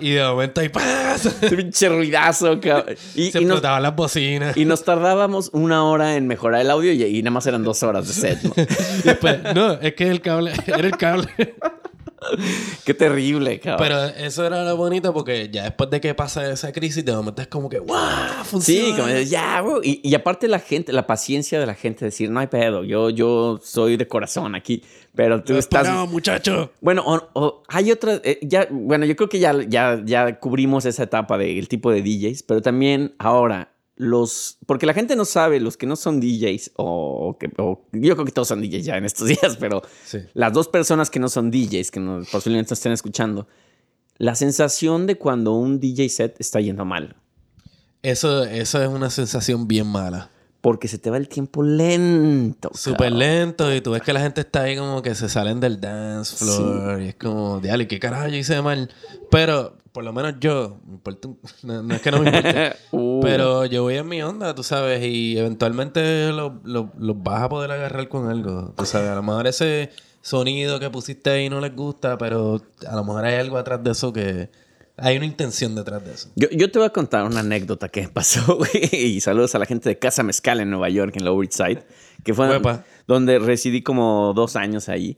Y 0.00 0.12
de 0.12 0.24
momento 0.24 0.62
ahí 0.62 0.70
¡paz! 0.70 1.26
Ese 1.26 1.56
pinche 1.56 1.88
ruidazo, 1.90 2.58
cabrón. 2.58 2.96
Y, 3.14 3.30
Se 3.30 3.40
y 3.40 3.44
nos, 3.44 3.56
explotaban 3.56 3.82
las 3.82 3.94
bocinas. 3.96 4.56
y 4.56 4.64
nos 4.64 4.84
tardábamos 4.84 5.50
una 5.52 5.84
hora 5.84 6.16
en 6.16 6.26
mejorar 6.26 6.62
el 6.62 6.70
audio 6.70 6.92
y, 6.92 7.02
y 7.04 7.22
nada 7.22 7.32
más 7.32 7.46
eran 7.46 7.62
dos 7.64 7.82
horas 7.82 8.08
de 8.08 8.14
set. 8.14 8.42
¿no? 8.42 8.54
Después, 9.04 9.40
no, 9.54 9.74
es 9.74 9.94
que 9.94 10.08
el 10.08 10.22
cable, 10.22 10.52
era 10.66 10.78
el 10.86 10.96
cable. 10.96 11.28
Qué 12.84 12.94
terrible, 12.94 13.60
cabrón. 13.60 13.86
Pero 13.88 14.04
eso 14.26 14.44
era 14.46 14.64
lo 14.64 14.76
bonito 14.76 15.12
porque 15.14 15.48
ya 15.50 15.64
después 15.64 15.90
de 15.90 16.00
que 16.00 16.14
pasa 16.14 16.50
esa 16.50 16.72
crisis, 16.72 17.04
de 17.04 17.12
momento 17.14 17.42
es 17.42 17.48
como 17.48 17.68
que 17.68 17.78
¡guau! 17.78 18.00
Sí, 18.42 18.48
Funciona. 18.50 18.96
como 18.96 19.08
de, 19.08 19.26
ya, 19.26 19.60
bro. 19.62 19.80
Y, 19.82 20.00
y 20.02 20.14
aparte 20.14 20.48
la 20.48 20.58
gente, 20.58 20.92
la 20.92 21.06
paciencia 21.06 21.58
de 21.60 21.66
la 21.66 21.74
gente, 21.74 22.04
decir, 22.04 22.30
no 22.30 22.40
hay 22.40 22.46
pedo, 22.46 22.84
yo, 22.84 23.10
yo 23.10 23.58
soy 23.62 23.96
de 23.96 24.06
corazón 24.08 24.54
aquí, 24.54 24.82
pero 25.14 25.42
tú 25.42 25.52
Lo 25.54 25.58
estás... 25.58 25.82
esperaba, 25.82 26.06
muchacho. 26.06 26.72
Bueno, 26.80 27.02
o- 27.06 27.28
o 27.34 27.62
hay 27.68 27.90
otra, 27.90 28.20
eh, 28.24 28.38
ya, 28.42 28.66
bueno, 28.70 29.04
yo 29.06 29.16
creo 29.16 29.28
que 29.28 29.38
ya, 29.38 29.54
ya, 29.66 30.00
ya 30.04 30.38
cubrimos 30.38 30.84
esa 30.84 31.04
etapa 31.04 31.38
del 31.38 31.68
tipo 31.68 31.90
de 31.90 32.02
DJs, 32.02 32.42
pero 32.42 32.62
también 32.62 33.14
ahora 33.18 33.72
los, 33.96 34.58
porque 34.66 34.86
la 34.86 34.92
gente 34.94 35.16
no 35.16 35.24
sabe, 35.24 35.58
los 35.58 35.76
que 35.76 35.86
no 35.86 35.96
son 35.96 36.20
DJs, 36.20 36.72
o, 36.76 37.36
que, 37.40 37.50
o- 37.58 37.82
yo 37.92 38.14
creo 38.14 38.24
que 38.26 38.32
todos 38.32 38.48
son 38.48 38.60
DJs 38.60 38.84
ya 38.84 38.96
en 38.96 39.04
estos 39.04 39.26
días, 39.28 39.56
pero 39.58 39.82
Sí. 40.04 40.18
las 40.34 40.52
dos 40.52 40.68
personas 40.68 41.08
que 41.10 41.18
no 41.18 41.28
son 41.28 41.50
DJs, 41.50 41.90
que 41.90 42.00
nos, 42.00 42.28
posiblemente 42.28 42.74
estén 42.74 42.92
escuchando, 42.92 43.46
la 44.18 44.34
sensación 44.34 45.06
de 45.06 45.16
cuando 45.16 45.54
un 45.54 45.80
DJ 45.80 46.08
set 46.08 46.36
está 46.40 46.60
yendo 46.60 46.84
mal, 46.84 47.16
Eso, 48.02 48.44
eso 48.44 48.82
es 48.82 48.88
una 48.88 49.10
sensación 49.10 49.66
bien 49.66 49.86
mala. 49.86 50.30
porque 50.60 50.88
se 50.88 50.98
te 50.98 51.10
va 51.10 51.16
el 51.16 51.28
tiempo 51.28 51.62
lento. 51.62 52.70
Súper 52.74 53.12
lento 53.12 53.72
y 53.74 53.80
tú 53.80 53.92
ves 53.92 54.02
que 54.02 54.12
la 54.12 54.20
gente 54.20 54.40
está 54.40 54.62
ahí 54.62 54.76
como 54.76 55.00
que 55.00 55.14
se 55.14 55.28
salen 55.28 55.60
del 55.60 55.80
dance 55.80 56.36
floor 56.36 57.00
y 57.02 57.08
es 57.08 57.14
como, 57.14 57.60
diale, 57.60 57.86
¿qué 57.86 58.00
carajo 58.00 58.26
yo 58.28 58.36
hice 58.36 58.60
mal? 58.62 58.90
Pero 59.30 59.76
por 59.96 60.04
lo 60.04 60.12
menos 60.12 60.34
yo, 60.40 60.78
me 60.86 60.92
importa 60.96 61.28
un- 61.28 61.38
no, 61.62 61.82
no 61.82 61.94
es 61.94 62.02
que 62.02 62.10
no 62.10 62.20
me 62.20 62.26
importe, 62.26 62.72
Uh. 62.92 63.20
pero 63.22 63.64
yo 63.64 63.82
voy 63.84 63.96
en 63.96 64.06
mi 64.06 64.20
onda, 64.22 64.54
tú 64.54 64.62
sabes, 64.62 65.02
y 65.02 65.38
eventualmente 65.38 66.30
los 66.32 66.52
lo, 66.64 66.92
los 66.98 67.22
vas 67.22 67.44
a 67.44 67.48
poder 67.48 67.70
agarrar 67.70 68.06
con 68.10 68.28
algo, 68.28 68.74
tú 68.76 68.84
sabes, 68.84 69.08
a 69.08 69.14
lo 69.14 69.22
mejor 69.22 69.46
ese 69.46 69.88
sonido 70.20 70.78
que 70.78 70.90
pusiste 70.90 71.30
ahí 71.30 71.48
no 71.48 71.60
les 71.62 71.74
gusta, 71.74 72.18
pero 72.18 72.60
a 72.86 72.94
lo 72.94 73.04
mejor 73.04 73.24
hay 73.24 73.36
algo 73.36 73.56
atrás 73.56 73.82
de 73.82 73.92
eso 73.92 74.12
que 74.12 74.50
hay 74.98 75.16
una 75.16 75.24
intención 75.24 75.74
detrás 75.74 76.04
de 76.04 76.12
eso. 76.12 76.28
Yo, 76.36 76.48
yo 76.50 76.70
te 76.70 76.78
voy 76.78 76.86
a 76.86 76.90
contar 76.90 77.24
una 77.24 77.40
anécdota 77.40 77.88
que 77.88 78.06
pasó, 78.08 78.56
güey, 78.58 78.92
y 78.92 79.20
saludos 79.22 79.54
a 79.54 79.58
la 79.58 79.64
gente 79.64 79.88
de 79.88 79.98
Casa 79.98 80.22
Mezcal 80.22 80.60
en 80.60 80.68
Nueva 80.68 80.90
York, 80.90 81.14
en 81.16 81.24
Lower 81.24 81.46
East 81.48 81.56
Side, 81.56 81.86
que 82.22 82.34
fue 82.34 82.50
Uepa. 82.50 82.84
donde 83.06 83.38
residí 83.38 83.80
como 83.82 84.34
dos 84.34 84.56
años 84.56 84.90
ahí. 84.90 85.16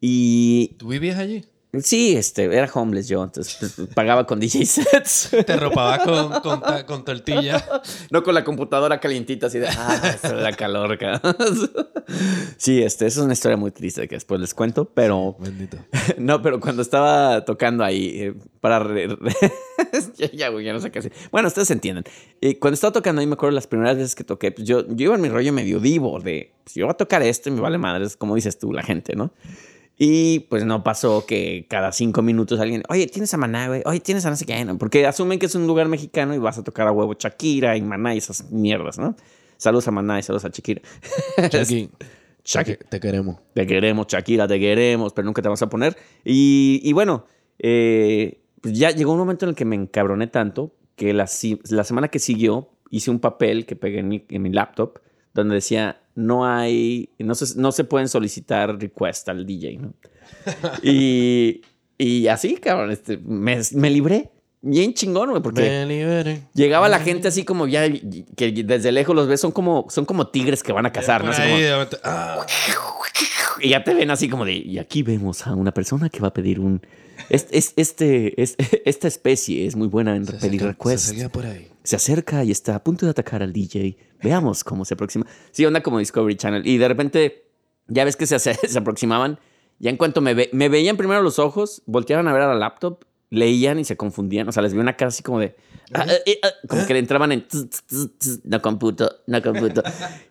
Y 0.00 0.76
¿Tú 0.78 0.86
vivías 0.88 1.18
allí? 1.18 1.44
Sí, 1.82 2.16
este, 2.16 2.44
era 2.44 2.68
homeless 2.72 3.08
yo, 3.08 3.22
entonces 3.22 3.56
pues, 3.60 3.88
pagaba 3.94 4.26
con 4.26 4.40
DJ 4.40 4.66
sets. 4.66 5.30
Te 5.46 5.56
ropabas 5.56 6.00
con, 6.00 6.40
con, 6.40 6.60
ta- 6.60 6.84
con 6.86 7.04
tortilla. 7.04 7.64
No 8.10 8.22
con 8.22 8.34
la 8.34 8.44
computadora 8.44 8.98
calientita 9.00 9.46
así 9.46 9.58
de, 9.58 9.68
ah, 9.68 10.16
eso 10.22 10.36
da 10.36 10.52
calor, 10.52 10.98
cabrón. 10.98 11.36
Sí, 12.56 12.82
este, 12.82 13.06
es 13.06 13.16
una 13.18 13.34
historia 13.34 13.56
muy 13.56 13.70
triste 13.70 14.08
que 14.08 14.16
después 14.16 14.40
les 14.40 14.52
cuento, 14.52 14.84
pero... 14.86 15.36
Bendito. 15.38 15.76
No, 16.18 16.42
pero 16.42 16.58
cuando 16.58 16.82
estaba 16.82 17.44
tocando 17.44 17.84
ahí, 17.84 18.20
eh, 18.20 18.34
para... 18.60 18.80
re- 18.80 19.06
re- 19.06 19.34
ya, 20.16 20.30
ya, 20.32 20.60
ya 20.60 20.72
no 20.72 20.80
sé 20.80 20.90
qué 20.90 20.98
hacer. 20.98 21.12
Bueno, 21.30 21.46
ustedes 21.48 21.70
entienden. 21.70 22.02
Eh, 22.40 22.58
cuando 22.58 22.74
estaba 22.74 22.92
tocando 22.92 23.20
ahí, 23.20 23.26
me 23.28 23.34
acuerdo 23.34 23.54
las 23.54 23.68
primeras 23.68 23.96
veces 23.96 24.14
que 24.16 24.24
toqué, 24.24 24.50
pues 24.50 24.66
yo, 24.66 24.84
yo 24.88 25.04
iba 25.04 25.14
en 25.14 25.20
mi 25.20 25.28
rollo 25.28 25.52
medio 25.52 25.78
divo 25.78 26.18
de, 26.20 26.52
pues 26.64 26.74
yo 26.74 26.86
voy 26.86 26.92
a 26.92 26.96
tocar 26.96 27.22
esto 27.22 27.48
y 27.48 27.52
me 27.52 27.60
vale 27.60 27.78
madres, 27.78 28.16
como 28.16 28.34
dices 28.34 28.58
tú, 28.58 28.72
la 28.72 28.82
gente, 28.82 29.14
¿no? 29.14 29.32
Y 30.02 30.40
pues 30.48 30.64
no 30.64 30.82
pasó 30.82 31.26
que 31.26 31.66
cada 31.68 31.92
cinco 31.92 32.22
minutos 32.22 32.58
alguien, 32.58 32.82
oye, 32.88 33.06
tienes 33.06 33.34
a 33.34 33.36
Maná, 33.36 33.68
güey, 33.68 33.82
oye, 33.84 34.00
tienes 34.00 34.24
a 34.24 34.30
no 34.30 34.36
sé 34.36 34.46
qué, 34.46 34.64
¿no? 34.64 34.78
Porque 34.78 35.06
asumen 35.06 35.38
que 35.38 35.44
es 35.44 35.54
un 35.54 35.66
lugar 35.66 35.88
mexicano 35.88 36.34
y 36.34 36.38
vas 36.38 36.56
a 36.56 36.64
tocar 36.64 36.88
a 36.88 36.90
huevo 36.90 37.12
Shakira 37.18 37.76
y 37.76 37.82
Maná 37.82 38.14
y 38.14 38.18
esas 38.18 38.50
mierdas, 38.50 38.98
¿no? 38.98 39.14
Saludos 39.58 39.88
a 39.88 39.90
Maná 39.90 40.18
y 40.18 40.22
saludos 40.22 40.46
a 40.46 40.48
Shakira. 40.48 40.80
Shakira. 42.42 42.78
te 42.88 42.98
queremos. 42.98 43.36
Te 43.52 43.66
queremos, 43.66 44.06
Shakira, 44.06 44.48
te 44.48 44.58
queremos, 44.58 45.12
pero 45.12 45.26
nunca 45.26 45.42
te 45.42 45.48
vamos 45.48 45.60
a 45.60 45.68
poner. 45.68 45.94
Y, 46.24 46.80
y 46.82 46.94
bueno, 46.94 47.26
eh, 47.58 48.40
pues 48.62 48.78
ya 48.78 48.92
llegó 48.92 49.12
un 49.12 49.18
momento 49.18 49.44
en 49.44 49.50
el 49.50 49.54
que 49.54 49.66
me 49.66 49.76
encabroné 49.76 50.28
tanto 50.28 50.74
que 50.96 51.12
la, 51.12 51.28
la 51.68 51.84
semana 51.84 52.08
que 52.08 52.20
siguió 52.20 52.70
hice 52.88 53.10
un 53.10 53.20
papel 53.20 53.66
que 53.66 53.76
pegué 53.76 53.98
en 53.98 54.08
mi, 54.08 54.24
en 54.30 54.40
mi 54.40 54.50
laptop 54.50 54.98
donde 55.34 55.56
decía, 55.56 56.00
no 56.20 56.46
hay, 56.46 57.08
no 57.18 57.34
se, 57.34 57.58
no 57.58 57.72
se 57.72 57.84
pueden 57.84 58.08
solicitar 58.08 58.78
request 58.80 59.28
al 59.28 59.44
DJ, 59.46 59.78
¿no? 59.78 59.94
y, 60.82 61.62
y 61.98 62.26
así, 62.28 62.56
cabrón, 62.56 62.90
este, 62.90 63.18
me, 63.18 63.58
me 63.74 63.90
libré. 63.90 64.30
Bien 64.62 64.92
chingón, 64.92 65.30
güey, 65.30 65.42
porque... 65.42 65.62
Llegaba 66.52 66.88
la 66.90 66.98
gente 66.98 67.28
así 67.28 67.44
como 67.44 67.66
ya, 67.66 67.88
que 68.36 68.52
desde 68.52 68.92
lejos 68.92 69.16
los 69.16 69.26
ves, 69.26 69.40
son 69.40 69.52
como, 69.52 69.86
son 69.88 70.04
como 70.04 70.28
tigres 70.28 70.62
que 70.62 70.72
van 70.72 70.84
a 70.84 70.92
cazar, 70.92 71.24
¿no? 71.24 71.30
Así 71.30 71.40
como- 71.42 71.98
ah, 72.04 72.46
y 73.62 73.70
ya 73.70 73.82
te 73.84 73.94
ven 73.94 74.10
así 74.10 74.28
como 74.28 74.44
de, 74.44 74.54
y 74.54 74.78
aquí 74.78 75.02
vemos 75.02 75.46
a 75.46 75.54
una 75.54 75.72
persona 75.72 76.08
que 76.10 76.20
va 76.20 76.28
a 76.28 76.34
pedir 76.34 76.60
un... 76.60 76.82
es- 77.30 77.46
es- 77.50 77.72
este, 77.76 78.40
es- 78.42 78.56
esta 78.84 79.08
especie 79.08 79.66
es 79.66 79.76
muy 79.76 79.88
buena 79.88 80.14
en 80.14 80.26
Se 80.26 80.34
pedir 80.34 80.62
requests. 80.62 81.14
Se 81.14 81.28
por 81.30 81.46
ahí. 81.46 81.68
Se 81.90 81.96
acerca 81.96 82.44
y 82.44 82.50
está 82.52 82.76
a 82.76 82.84
punto 82.84 83.04
de 83.04 83.10
atacar 83.10 83.42
al 83.42 83.52
DJ. 83.52 83.96
Veamos 84.22 84.62
cómo 84.64 84.84
se 84.84 84.94
aproxima. 84.94 85.26
Sí, 85.50 85.64
onda 85.66 85.82
como 85.82 85.98
Discovery 85.98 86.36
Channel. 86.36 86.66
Y 86.66 86.78
de 86.78 86.86
repente, 86.88 87.44
ya 87.88 88.04
ves 88.04 88.16
que 88.16 88.26
se, 88.26 88.38
se 88.38 88.78
aproximaban. 88.78 89.38
Ya 89.80 89.90
en 89.90 89.96
cuanto 89.96 90.20
me, 90.20 90.34
ve- 90.34 90.50
me 90.52 90.68
veían 90.68 90.96
primero 90.96 91.20
los 91.22 91.38
ojos, 91.38 91.82
volteaban 91.86 92.28
a 92.28 92.32
ver 92.32 92.42
a 92.42 92.48
la 92.48 92.54
laptop, 92.54 93.04
leían 93.30 93.78
y 93.80 93.84
se 93.84 93.96
confundían. 93.96 94.48
O 94.48 94.52
sea, 94.52 94.62
les 94.62 94.72
vi 94.72 94.78
una 94.78 94.96
cara 94.96 95.08
así 95.08 95.22
como 95.22 95.40
de... 95.40 95.56
ah, 95.94 96.04
ah, 96.08 96.12
eh, 96.26 96.38
ah, 96.42 96.50
como 96.68 96.86
que 96.86 96.92
le 96.92 96.98
entraban 97.00 97.32
en... 97.32 97.48
tz, 97.48 97.68
tz, 97.70 97.86
tz, 97.86 98.18
tz, 98.18 98.40
no 98.44 98.62
computo, 98.62 99.10
no 99.26 99.42
computo. 99.42 99.82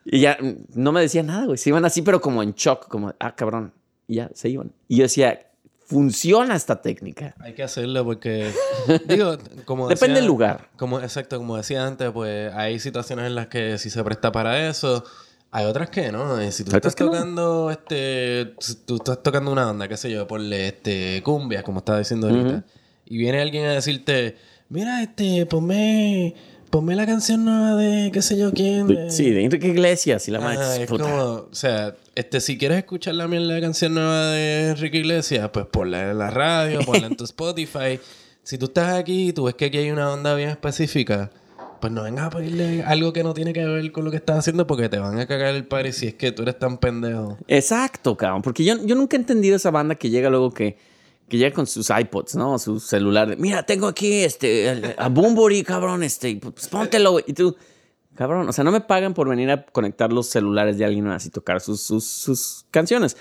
y 0.06 0.22
ya 0.22 0.38
no 0.76 0.92
me 0.94 1.02
decían 1.02 1.26
nada, 1.28 1.46
güey. 1.46 1.58
Se 1.58 1.70
iban 1.70 1.84
así, 1.84 2.02
pero 2.04 2.22
como 2.22 2.42
en 2.42 2.54
shock, 2.54 2.88
como, 2.88 3.14
ah, 3.20 3.36
cabrón. 3.36 3.74
Y 4.08 4.16
ya 4.16 4.32
se 4.34 4.50
iban. 4.50 4.72
Y 4.88 4.96
yo 4.98 5.04
decía, 5.04 5.49
funciona 5.90 6.56
esta 6.56 6.82
técnica. 6.82 7.34
Hay 7.40 7.54
que 7.54 7.64
hacerlo 7.64 8.06
porque, 8.06 8.52
digo, 9.08 9.38
como 9.66 9.88
Depende 9.88 10.20
del 10.20 10.28
lugar. 10.28 10.70
Como, 10.78 11.00
exacto, 11.00 11.38
como 11.40 11.58
decía 11.58 11.86
antes, 11.86 12.12
pues 12.12 12.54
hay 12.54 12.80
situaciones 12.80 13.26
en 13.26 13.34
las 13.34 13.48
que 13.48 13.78
sí 13.80 13.90
se 13.90 14.04
presta 14.04 14.32
para 14.32 14.70
eso. 14.70 15.04
Hay 15.50 15.66
otras 15.66 15.90
que 15.90 16.12
no. 16.12 16.40
Si 16.52 16.64
tú 16.64 16.76
estás 16.76 16.94
que 16.94 17.04
no. 17.04 17.10
tocando, 17.10 17.72
este, 17.72 18.54
si 18.60 18.76
tú 18.76 18.98
estás 18.98 19.24
tocando 19.24 19.52
una 19.52 19.68
onda, 19.68 19.88
qué 19.88 19.98
sé 19.98 20.12
yo, 20.12 20.28
ponle 20.28 20.68
este 20.68 21.24
cumbia, 21.24 21.64
como 21.64 21.80
estaba 21.80 21.98
diciendo 21.98 22.28
ahorita, 22.30 22.64
y 23.06 23.18
viene 23.18 23.42
alguien 23.42 23.66
a 23.66 23.72
decirte, 23.72 24.38
mira, 24.70 25.02
este, 25.02 25.48
ponme, 25.48 26.36
ponme 26.70 26.96
la 26.96 27.06
canción 27.06 27.46
nueva 27.46 27.76
de 27.76 28.12
qué 28.12 28.22
sé 28.22 28.38
yo 28.38 28.52
quién. 28.54 28.88
de-". 28.88 29.10
Sí, 29.12 29.30
de 29.32 29.44
Enrique 29.44 29.68
Iglesias 29.68 30.28
y 30.28 30.32
la 30.32 30.40
Ajá, 30.40 30.48
madre. 30.56 30.84
es 30.84 30.90
como, 30.90 31.06
o 31.08 31.50
sea, 31.52 31.96
este, 32.16 32.42
si 32.42 32.58
quieres 32.58 32.78
escuchar 32.80 33.16
la 33.16 33.28
mierda 33.28 33.54
de 33.54 33.62
canción 33.62 33.94
nueva 33.94 34.28
de 34.28 34.70
Enrique 34.70 34.98
Iglesias, 35.00 35.50
pues 35.52 35.66
ponla 35.68 36.12
en 36.12 36.18
la 36.18 36.30
radio, 36.30 36.80
ponla 36.82 37.08
en 37.08 37.16
tu 37.16 37.24
Spotify. 37.26 38.00
Si 38.44 38.58
tú 38.58 38.66
estás 38.66 38.94
aquí 38.94 39.30
y 39.30 39.34
tú 39.34 39.46
ves 39.46 39.56
que 39.56 39.66
aquí 39.66 39.78
hay 39.78 39.92
una 39.92 40.12
onda 40.12 40.34
bien 40.36 40.50
específica, 40.50 41.30
pues 41.80 41.94
no 41.94 42.04
vengas 42.04 42.26
a 42.26 42.30
pedirle 42.30 42.84
algo 42.84 43.14
que 43.14 43.24
no 43.24 43.34
tiene 43.34 43.54
que 43.54 43.64
ver 43.64 43.92
con 43.92 44.04
lo 44.06 44.12
que 44.12 44.18
estás 44.18 44.40
haciendo 44.40 44.68
porque 44.68 44.90
te 44.90 44.98
van 45.00 45.18
a 45.20 45.26
cagar 45.28 45.56
el 45.56 45.66
party 45.66 45.92
si 45.94 46.08
es 46.08 46.14
que 46.16 46.32
tú 46.32 46.42
eres 46.42 46.58
tan 46.60 46.78
pendejo. 46.78 47.38
Exacto, 47.48 48.18
cabrón. 48.18 48.42
Porque 48.42 48.64
yo, 48.64 48.76
yo 48.86 48.96
nunca 48.96 49.16
he 49.16 49.20
entendido 49.20 49.56
esa 49.56 49.72
banda 49.72 49.96
que 49.96 50.10
llega 50.10 50.30
luego 50.30 50.52
que, 50.52 50.78
que 51.30 51.38
llega 51.38 51.56
con 51.56 51.68
sus 51.68 51.90
iPods, 51.90 52.36
¿no? 52.36 52.60
Sus 52.60 52.84
celulares. 52.84 53.38
Mira, 53.40 53.64
tengo 53.64 53.88
aquí 53.88 54.24
este, 54.24 54.70
el- 54.70 54.96
a 54.98 55.08
Boombury, 55.08 55.64
cabrón, 55.64 56.04
este, 56.04 56.36
pues 56.36 56.68
póntelo, 56.68 57.12
güey. 57.12 57.26
Y 57.28 57.34
tú, 57.34 57.56
cabrón, 58.16 58.50
o 58.50 58.52
sea, 58.52 58.64
no 58.64 58.72
me 58.72 58.82
pagan 58.82 59.14
por 59.14 59.30
venir 59.30 59.50
a 59.52 59.66
conectar 59.66 60.12
los 60.12 60.28
celulares 60.28 60.78
de 60.78 60.86
alguien 60.86 61.06
más 61.06 61.26
y 61.26 61.30
tocar 61.30 61.62
sus, 61.62 61.82
sus, 61.82 62.66
canciones. 62.72 63.16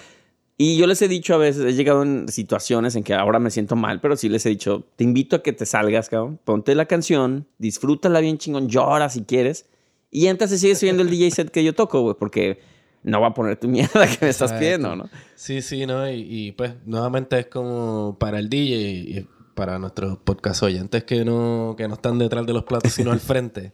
Y 0.57 0.77
yo 0.77 0.89
les 0.89 1.01
he 1.03 1.07
dicho 1.07 1.35
a 1.35 1.39
veces, 1.39 1.65
he 1.65 1.75
llegado 1.75 2.03
en 2.03 2.27
situaciones 2.29 2.97
en 2.97 3.05
que 3.05 3.15
ahora 3.15 3.39
me 3.39 3.51
siento 3.53 3.77
mal, 3.77 4.01
pero 4.01 4.17
sí 4.17 4.29
les 4.29 4.45
he 4.45 4.49
dicho, 4.49 4.87
te 4.97 5.05
invito 5.05 5.37
a 5.37 5.43
que 5.43 5.53
te 5.53 5.67
salgas, 5.67 6.09
cabrón, 6.09 6.41
ponte 6.43 6.75
la 6.75 6.87
canción, 6.87 7.47
disfrútala 7.59 8.19
bien 8.19 8.39
chingón, 8.39 8.69
llora 8.69 9.09
si 9.09 9.23
quieres, 9.23 9.67
y 10.11 10.27
y 10.29 10.49
sigues 10.49 10.83
oyendo 10.83 11.03
el 11.03 11.11
DJ 11.11 11.31
set 11.31 11.51
que 11.51 11.63
yo 11.63 11.75
toco, 11.75 12.01
güey, 12.01 12.17
porque 12.19 12.59
no 13.03 13.21
va 13.21 13.29
a 13.29 13.35
poner 13.35 13.57
tu 13.59 13.69
mierda 13.69 14.07
que 14.07 14.19
me 14.25 14.29
estás 14.29 14.53
pidiendo, 14.53 14.97
¿no? 14.97 15.09
Sí, 15.35 15.63
sí, 15.63 15.87
¿no? 15.87 16.09
Y, 16.11 16.27
y, 16.29 16.53
pues 16.53 16.75
nuevamente 16.85 17.39
es 17.39 17.47
como 17.47 18.17
para 18.19 18.39
el 18.39 18.49
DJ 18.49 18.77
y 18.77 19.29
para 19.55 19.79
nuestros 19.79 20.19
podcast 20.19 20.63
oyentes 20.63 21.05
que 21.05 21.25
no, 21.25 21.75
que 21.77 21.89
no 21.89 21.95
están 21.95 22.19
detrás 22.19 22.47
de 22.47 22.53
los 22.53 22.65
platos, 22.65 22.93
sino 22.93 23.13
al 23.13 23.21
frente. 23.21 23.73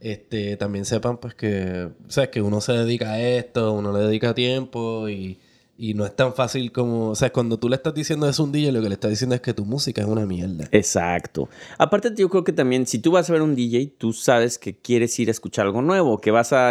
Este, 0.00 0.56
también 0.56 0.84
sepan 0.84 1.18
pues 1.18 1.34
que, 1.34 1.90
o 2.06 2.10
sea, 2.10 2.30
que 2.30 2.42
uno 2.42 2.60
se 2.60 2.72
dedica 2.72 3.12
a 3.12 3.20
esto, 3.20 3.72
uno 3.72 3.92
le 3.92 4.00
dedica 4.00 4.34
tiempo 4.34 5.08
y, 5.08 5.38
y 5.78 5.94
no 5.94 6.04
es 6.04 6.14
tan 6.14 6.34
fácil 6.34 6.70
como, 6.70 7.10
o 7.10 7.14
sea, 7.14 7.32
cuando 7.32 7.58
tú 7.58 7.68
le 7.68 7.76
estás 7.76 7.94
diciendo 7.94 8.28
eso 8.28 8.42
a 8.42 8.46
un 8.46 8.52
DJ, 8.52 8.72
lo 8.72 8.82
que 8.82 8.88
le 8.88 8.94
estás 8.94 9.10
diciendo 9.10 9.34
es 9.34 9.40
que 9.40 9.54
tu 9.54 9.64
música 9.64 10.02
es 10.02 10.06
una 10.06 10.26
mierda. 10.26 10.68
Exacto. 10.70 11.48
Aparte, 11.78 12.12
yo 12.16 12.28
creo 12.28 12.44
que 12.44 12.52
también, 12.52 12.86
si 12.86 12.98
tú 12.98 13.12
vas 13.12 13.30
a 13.30 13.32
ver 13.32 13.42
un 13.42 13.54
DJ, 13.54 13.94
tú 13.98 14.12
sabes 14.12 14.58
que 14.58 14.76
quieres 14.76 15.18
ir 15.18 15.28
a 15.28 15.30
escuchar 15.30 15.66
algo 15.66 15.82
nuevo, 15.82 16.20
que 16.20 16.30
vas 16.30 16.52
a. 16.52 16.70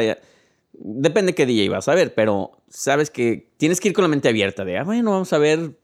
Depende 0.73 1.35
qué 1.35 1.45
DJ 1.45 1.69
vas 1.69 1.87
a 1.87 1.95
ver, 1.95 2.13
pero 2.13 2.51
sabes 2.69 3.09
que 3.09 3.49
tienes 3.57 3.79
que 3.79 3.89
ir 3.89 3.93
con 3.93 4.03
la 4.03 4.07
mente 4.07 4.29
abierta 4.29 4.65
de, 4.65 4.77
ah, 4.77 4.83
bueno, 4.83 5.11
vamos 5.11 5.31
a 5.33 5.37
ver. 5.37 5.77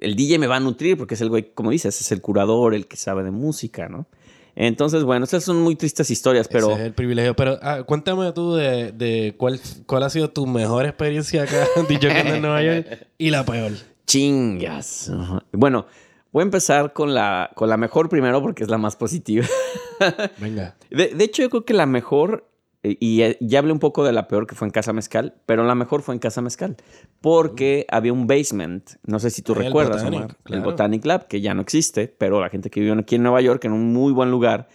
El 0.00 0.14
DJ 0.16 0.38
me 0.38 0.46
va 0.46 0.56
a 0.56 0.60
nutrir 0.60 0.96
porque 0.96 1.14
es 1.14 1.20
el 1.20 1.28
güey, 1.28 1.52
como 1.54 1.70
dices, 1.70 2.00
es 2.00 2.12
el 2.12 2.20
curador, 2.20 2.74
el 2.74 2.86
que 2.86 2.96
sabe 2.96 3.24
de 3.24 3.30
música, 3.30 3.88
¿no? 3.88 4.06
Entonces, 4.60 5.04
bueno, 5.04 5.22
estas 5.22 5.44
son 5.44 5.62
muy 5.62 5.76
tristes 5.76 6.10
historias, 6.10 6.48
pero. 6.48 6.72
Ese 6.72 6.80
es 6.80 6.86
el 6.86 6.92
privilegio. 6.92 7.36
Pero 7.36 7.58
ah, 7.62 7.84
cuéntame 7.84 8.32
tú 8.32 8.54
de, 8.54 8.90
de 8.90 9.34
cuál, 9.36 9.60
cuál 9.86 10.02
ha 10.02 10.10
sido 10.10 10.30
tu 10.30 10.46
mejor 10.48 10.84
experiencia 10.84 11.44
acá 11.44 11.64
DJ 11.88 12.34
en 12.34 12.42
Nueva 12.42 12.62
York 12.62 13.06
y 13.18 13.30
la 13.30 13.44
peor. 13.44 13.70
Chingas. 14.04 15.12
Bueno, 15.52 15.86
voy 16.32 16.40
a 16.40 16.44
empezar 16.44 16.92
con 16.92 17.14
la, 17.14 17.50
con 17.54 17.68
la 17.68 17.76
mejor 17.76 18.08
primero 18.08 18.42
porque 18.42 18.64
es 18.64 18.68
la 18.68 18.78
más 18.78 18.96
positiva. 18.96 19.46
Venga. 20.38 20.74
De, 20.90 21.08
de 21.14 21.24
hecho, 21.24 21.42
yo 21.42 21.50
creo 21.50 21.64
que 21.64 21.74
la 21.74 21.86
mejor, 21.86 22.47
y 22.82 23.22
eh, 23.22 23.36
ya 23.40 23.58
hablé 23.58 23.72
un 23.72 23.78
poco 23.80 24.04
de 24.04 24.12
la 24.12 24.28
peor 24.28 24.46
que 24.46 24.54
fue 24.54 24.66
en 24.66 24.70
Casa 24.72 24.92
Mezcal, 24.92 25.34
pero 25.46 25.64
la 25.64 25.74
mejor 25.74 26.02
fue 26.02 26.14
en 26.14 26.20
Casa 26.20 26.40
Mezcal, 26.42 26.76
porque 27.20 27.86
había 27.90 28.12
un 28.12 28.26
basement, 28.26 28.90
no 29.04 29.18
sé 29.18 29.30
si 29.30 29.42
tú 29.42 29.52
Ah, 29.54 29.58
el 29.60 29.64
recuerdas, 29.66 30.02
Botanic, 30.04 30.20
Omar, 30.20 30.36
el. 30.50 30.60
Botanic 30.62 31.04
Lab, 31.04 31.26
que 31.28 31.40
ya 31.40 31.54
no 31.54 31.62
existe, 31.62 32.08
pero 32.08 32.40
la 32.40 32.48
gente 32.50 32.70
que 32.70 32.80
vivió 32.80 32.94
aquí 32.98 33.16
en 33.16 33.22
Nueva 33.22 33.40
York, 33.40 33.64
en 33.64 33.72
un 33.72 33.92
muy 33.92 34.12
buen 34.12 34.30
lugar. 34.30 34.68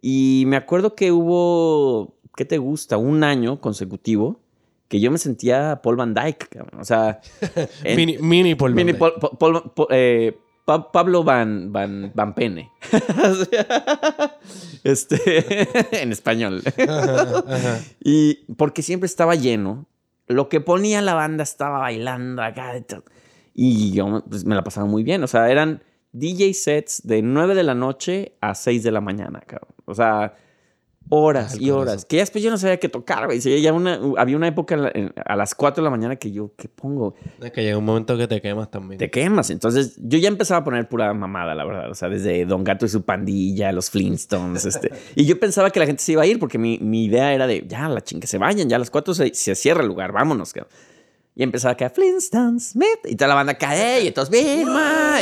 Y 0.00 0.44
me 0.48 0.56
acuerdo 0.56 0.94
que 0.94 1.12
hubo, 1.12 2.16
¿qué 2.36 2.44
te 2.44 2.58
gusta? 2.58 2.96
Un 2.98 3.24
año 3.24 3.60
consecutivo 3.60 4.40
que 4.88 5.00
yo 5.00 5.10
me 5.10 5.18
sentía 5.18 5.80
Paul 5.82 5.96
Van 5.96 6.12
Dyke, 6.14 6.48
o 6.78 6.84
sea... 6.84 7.20
en- 7.84 7.96
Mini, 7.96 8.18
mini 8.18 8.54
Paul 8.54 8.74
Mini 8.74 8.92
Van 8.92 9.12
Paul- 9.18 9.38
Paul- 9.38 9.72
Paul- 9.74 9.88
eh, 9.90 10.38
Pa- 10.64 10.90
Pablo 10.92 11.24
Van, 11.24 11.72
Van, 11.72 12.12
Van 12.14 12.34
Pene. 12.34 12.70
este, 14.84 15.56
en 16.02 16.12
español. 16.12 16.62
Y 18.00 18.34
porque 18.54 18.82
siempre 18.82 19.06
estaba 19.06 19.34
lleno. 19.34 19.86
Lo 20.26 20.48
que 20.48 20.60
ponía 20.60 21.02
la 21.02 21.14
banda 21.14 21.42
estaba 21.42 21.78
bailando 21.80 22.42
acá. 22.42 22.72
Y 23.54 23.92
yo 23.92 24.24
pues, 24.28 24.44
me 24.44 24.54
la 24.54 24.64
pasaba 24.64 24.86
muy 24.86 25.02
bien. 25.02 25.22
O 25.22 25.26
sea, 25.26 25.50
eran 25.50 25.82
DJ 26.12 26.54
sets 26.54 27.06
de 27.06 27.20
9 27.22 27.54
de 27.54 27.62
la 27.62 27.74
noche 27.74 28.36
a 28.40 28.54
6 28.54 28.82
de 28.82 28.90
la 28.90 29.00
mañana, 29.00 29.40
cabrón. 29.40 29.74
O 29.84 29.94
sea, 29.94 30.34
horas 31.10 31.60
y 31.60 31.70
horas. 31.70 32.04
Que 32.04 32.16
ya 32.16 32.22
después 32.22 32.42
yo 32.42 32.50
no 32.50 32.58
sabía 32.58 32.78
qué 32.78 32.88
tocar, 32.88 33.26
güey. 33.26 33.40
Sí, 33.40 33.60
ya 33.60 33.72
una, 33.72 34.00
había 34.16 34.36
una 34.36 34.48
época 34.48 34.74
en 34.74 34.82
la- 34.82 34.90
en- 34.94 35.12
a 35.24 35.36
las 35.36 35.54
4 35.54 35.82
de 35.82 35.84
la 35.84 35.90
mañana 35.90 36.16
que 36.16 36.32
yo, 36.32 36.52
¿qué 36.56 36.68
pongo? 36.68 37.14
Es 37.42 37.52
que 37.52 37.62
llega 37.62 37.78
un 37.78 37.84
momento 37.84 38.16
que 38.16 38.26
te 38.26 38.40
quemas 38.40 38.70
también. 38.70 38.98
te 38.98 39.10
quemas. 39.10 39.50
Entonces, 39.50 39.96
yo 39.98 40.18
ya 40.18 40.28
empezaba 40.28 40.60
a 40.60 40.64
poner 40.64 40.88
pura 40.88 41.12
mamada, 41.14 41.54
la 41.54 41.64
verdad. 41.64 41.90
O 41.90 41.94
sea, 41.94 42.08
desde 42.08 42.44
Don 42.46 42.64
Gato 42.64 42.86
y 42.86 42.88
su 42.88 43.02
pandilla, 43.02 43.70
los 43.72 43.90
Flintstones, 43.90 44.64
este. 44.64 44.90
Y 45.14 45.24
yo 45.26 45.38
pensaba 45.38 45.70
que 45.70 45.78
la 45.80 45.86
gente 45.86 46.02
se 46.02 46.12
iba 46.12 46.22
a 46.22 46.26
ir 46.26 46.38
porque 46.38 46.58
mi, 46.58 46.78
mi 46.78 47.04
idea 47.04 47.32
era 47.34 47.46
de, 47.46 47.64
ya, 47.68 47.88
la 47.88 48.00
ching, 48.02 48.20
que 48.20 48.26
se 48.26 48.38
vayan, 48.38 48.68
ya 48.68 48.76
a 48.76 48.78
las 48.78 48.90
cuatro 48.90 49.14
se, 49.14 49.32
se 49.34 49.54
cierra 49.54 49.82
el 49.82 49.88
lugar, 49.88 50.12
vámonos. 50.12 50.52
cabrón. 50.52 50.72
Y 51.36 51.42
empezaba 51.42 51.72
acá, 51.72 51.90
Flintstones, 51.90 52.70
Smith, 52.70 53.00
y 53.06 53.16
toda 53.16 53.26
la 53.28 53.34
banda 53.34 53.54
cae, 53.54 54.04
y 54.04 54.06
entonces, 54.06 54.30
Vilma, 54.30 55.18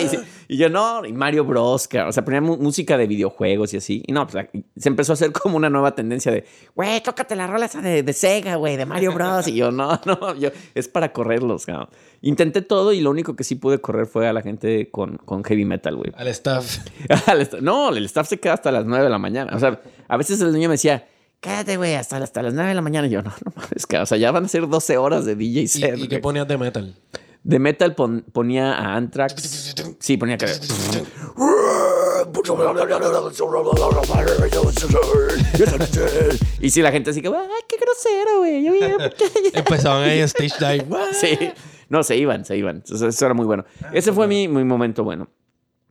y, 0.46 0.58
yo 0.58 0.68
no, 0.68 1.06
y 1.06 1.12
Mario 1.14 1.46
Bros, 1.46 1.88
o 2.06 2.12
sea, 2.12 2.22
ponía 2.22 2.42
música 2.42 2.98
de 2.98 3.06
videojuegos 3.06 3.72
y 3.72 3.78
así. 3.78 4.02
Y 4.06 4.12
no, 4.12 4.26
pues 4.26 4.46
se 4.76 4.88
empezó 4.90 5.12
a 5.12 5.14
hacer 5.14 5.32
como 5.32 5.56
una 5.56 5.70
nueva 5.70 5.94
tendencia 5.94 6.30
de, 6.30 6.44
güey, 6.74 7.02
tócate 7.02 7.34
la 7.34 7.46
rola 7.46 7.64
esa 7.64 7.80
de, 7.80 8.02
de 8.02 8.12
Sega, 8.12 8.56
güey, 8.56 8.76
de 8.76 8.84
Mario 8.84 9.14
Bros. 9.14 9.48
Y 9.48 9.54
yo, 9.54 9.70
no, 9.70 9.98
no, 10.04 10.34
yo, 10.34 10.50
es 10.74 10.86
para 10.86 11.14
correrlos, 11.14 11.64
cabrón. 11.64 11.88
Intenté 12.20 12.60
todo 12.60 12.92
y 12.92 13.00
lo 13.00 13.10
único 13.10 13.34
que 13.34 13.42
sí 13.42 13.54
pude 13.54 13.80
correr 13.80 14.04
fue 14.04 14.28
a 14.28 14.34
la 14.34 14.42
gente 14.42 14.90
con, 14.90 15.16
con 15.16 15.42
heavy 15.44 15.64
metal, 15.64 15.96
güey. 15.96 16.12
Al 16.14 16.28
staff. 16.28 16.78
No, 17.62 17.88
el 17.88 18.04
staff 18.04 18.28
se 18.28 18.38
queda 18.38 18.52
hasta 18.54 18.70
las 18.70 18.84
9 18.84 19.04
de 19.04 19.10
la 19.10 19.18
mañana. 19.18 19.56
O 19.56 19.58
sea, 19.58 19.80
a 20.08 20.16
veces 20.18 20.40
el 20.42 20.52
niño 20.52 20.68
me 20.68 20.74
decía, 20.74 21.06
cállate, 21.42 21.76
güey, 21.76 21.94
hasta, 21.94 22.16
hasta 22.16 22.40
las 22.42 22.54
9 22.54 22.70
de 22.70 22.74
la 22.74 22.80
mañana. 22.80 23.06
Y 23.06 23.10
yo, 23.10 23.20
no, 23.22 23.30
no 23.44 23.52
mames, 23.54 23.86
que, 23.86 23.98
o 23.98 24.06
sea, 24.06 24.16
ya 24.16 24.30
van 24.30 24.46
a 24.46 24.48
ser 24.48 24.66
12 24.66 24.96
horas 24.96 25.26
de 25.26 25.34
DJ 25.36 25.60
¿Y, 25.60 25.68
set. 25.68 25.98
y 25.98 26.02
qué 26.08 26.16
güey". 26.16 26.20
ponías 26.22 26.48
de 26.48 26.56
metal? 26.56 26.94
De 27.44 27.58
metal 27.58 27.94
pon- 27.94 28.24
ponía 28.32 28.72
a 28.72 28.94
Anthrax. 28.96 29.74
Sí, 29.98 30.16
ponía 30.16 30.38
que. 30.38 30.46
y 36.60 36.70
sí, 36.70 36.82
la 36.82 36.92
gente 36.92 37.10
así 37.10 37.20
que, 37.20 37.28
ay, 37.28 37.34
qué 37.68 37.76
grosero, 37.76 38.38
güey. 38.38 38.66
Empezaban 39.54 40.04
ahí 40.04 40.18
en 40.20 40.24
stage 40.24 40.54
dive. 40.58 40.86
Sí. 41.12 41.38
No, 41.88 42.02
se 42.02 42.16
iban, 42.16 42.44
se 42.44 42.56
iban. 42.56 42.76
Entonces, 42.76 43.14
eso 43.14 43.24
era 43.26 43.34
muy 43.34 43.44
bueno. 43.44 43.64
Ese 43.92 44.12
fue 44.12 44.26
mi, 44.26 44.48
mi 44.48 44.64
momento 44.64 45.04
bueno. 45.04 45.28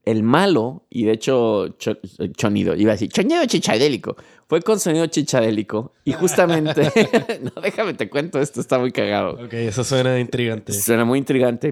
El 0.04 0.24
malo, 0.24 0.86
y 0.90 1.04
de 1.06 1.12
hecho, 1.14 1.70
cho- 1.78 1.98
chonido, 2.36 2.76
iba 2.76 2.92
a 2.92 2.96
decir, 2.96 3.10
chonido 3.10 3.46
chichadélico. 3.46 4.16
Fue 4.48 4.62
con 4.62 4.80
sonido 4.80 5.06
chichadélico. 5.06 5.94
Y 6.06 6.14
justamente, 6.14 6.92
no, 7.56 7.62
déjame 7.62 7.94
te 7.94 8.10
cuento, 8.10 8.40
esto 8.40 8.62
está 8.62 8.80
muy 8.80 8.92
cagado. 8.92 9.34
Ok, 9.46 9.54
eso 9.54 9.84
suena 9.84 10.20
intrigante. 10.20 10.74
Suena 10.74 11.06
muy 11.06 11.20
intrigante. 11.20 11.70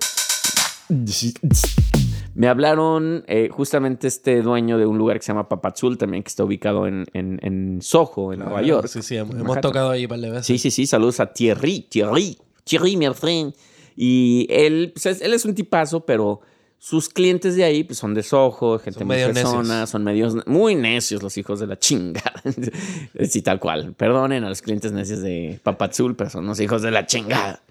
Me 2.36 2.48
hablaron 2.48 3.24
eh, 3.28 3.50
justamente 3.52 4.08
este 4.08 4.42
dueño 4.42 4.78
de 4.78 4.86
un 4.86 4.98
lugar 4.98 5.18
que 5.18 5.24
se 5.26 5.32
llama 5.32 5.50
Papazul, 5.50 5.98
también 5.98 6.24
que 6.24 6.30
está 6.30 6.44
ubicado 6.44 6.88
en, 6.88 7.06
en, 7.14 7.40
en 7.44 7.82
Soho, 7.82 8.32
en 8.34 8.40
Nueva 8.40 8.62
York. 8.62 8.88
Sí, 8.88 9.02
sí, 9.02 9.18
hemos, 9.18 9.36
hemos 9.36 9.60
tocado 9.60 9.90
ahí 9.90 10.04
un 10.06 10.10
par 10.10 10.20
de 10.20 10.30
veces. 10.30 10.46
Sí, 10.46 10.58
sí, 10.58 10.72
sí, 10.72 10.86
saludos 10.88 11.20
a 11.20 11.34
Thierry, 11.34 11.88
Thierry, 11.90 12.38
Thierry, 12.64 12.96
mi 12.96 13.08
friend. 13.14 13.54
Y 13.96 14.48
él, 14.50 14.92
pues, 14.94 15.06
es- 15.08 15.22
él 15.22 15.34
es 15.34 15.44
un 15.46 15.54
tipazo, 15.56 16.06
pero 16.06 16.40
sus 16.80 17.10
clientes 17.10 17.58
de 17.58 17.66
ahí 17.66 17.84
pues, 17.84 18.00
son 18.00 18.14
de 18.14 18.24
Soho, 18.24 18.80
gente 18.80 19.00
Son 19.00 19.08
muy 19.08 19.18
medio 19.18 19.34
fresona, 19.34 19.62
necios. 19.62 19.90
son 19.90 20.04
medios 20.06 20.48
muy 20.48 20.76
necios 20.76 21.22
los 21.22 21.38
hijos 21.38 21.60
de 21.60 21.68
la 21.68 21.78
chingada. 21.78 22.42
sí, 23.30 23.42
tal 23.42 23.60
cual. 23.60 23.94
Perdonen 23.94 24.46
a 24.46 24.50
los 24.50 24.62
clientes 24.62 24.94
necios 24.94 25.22
de 25.22 25.60
Papazul, 25.62 26.16
pero 26.16 26.30
son 26.30 26.46
los 26.46 26.60
hijos 26.62 26.82
de 26.82 26.92
la 26.92 27.06
chingada. 27.06 27.62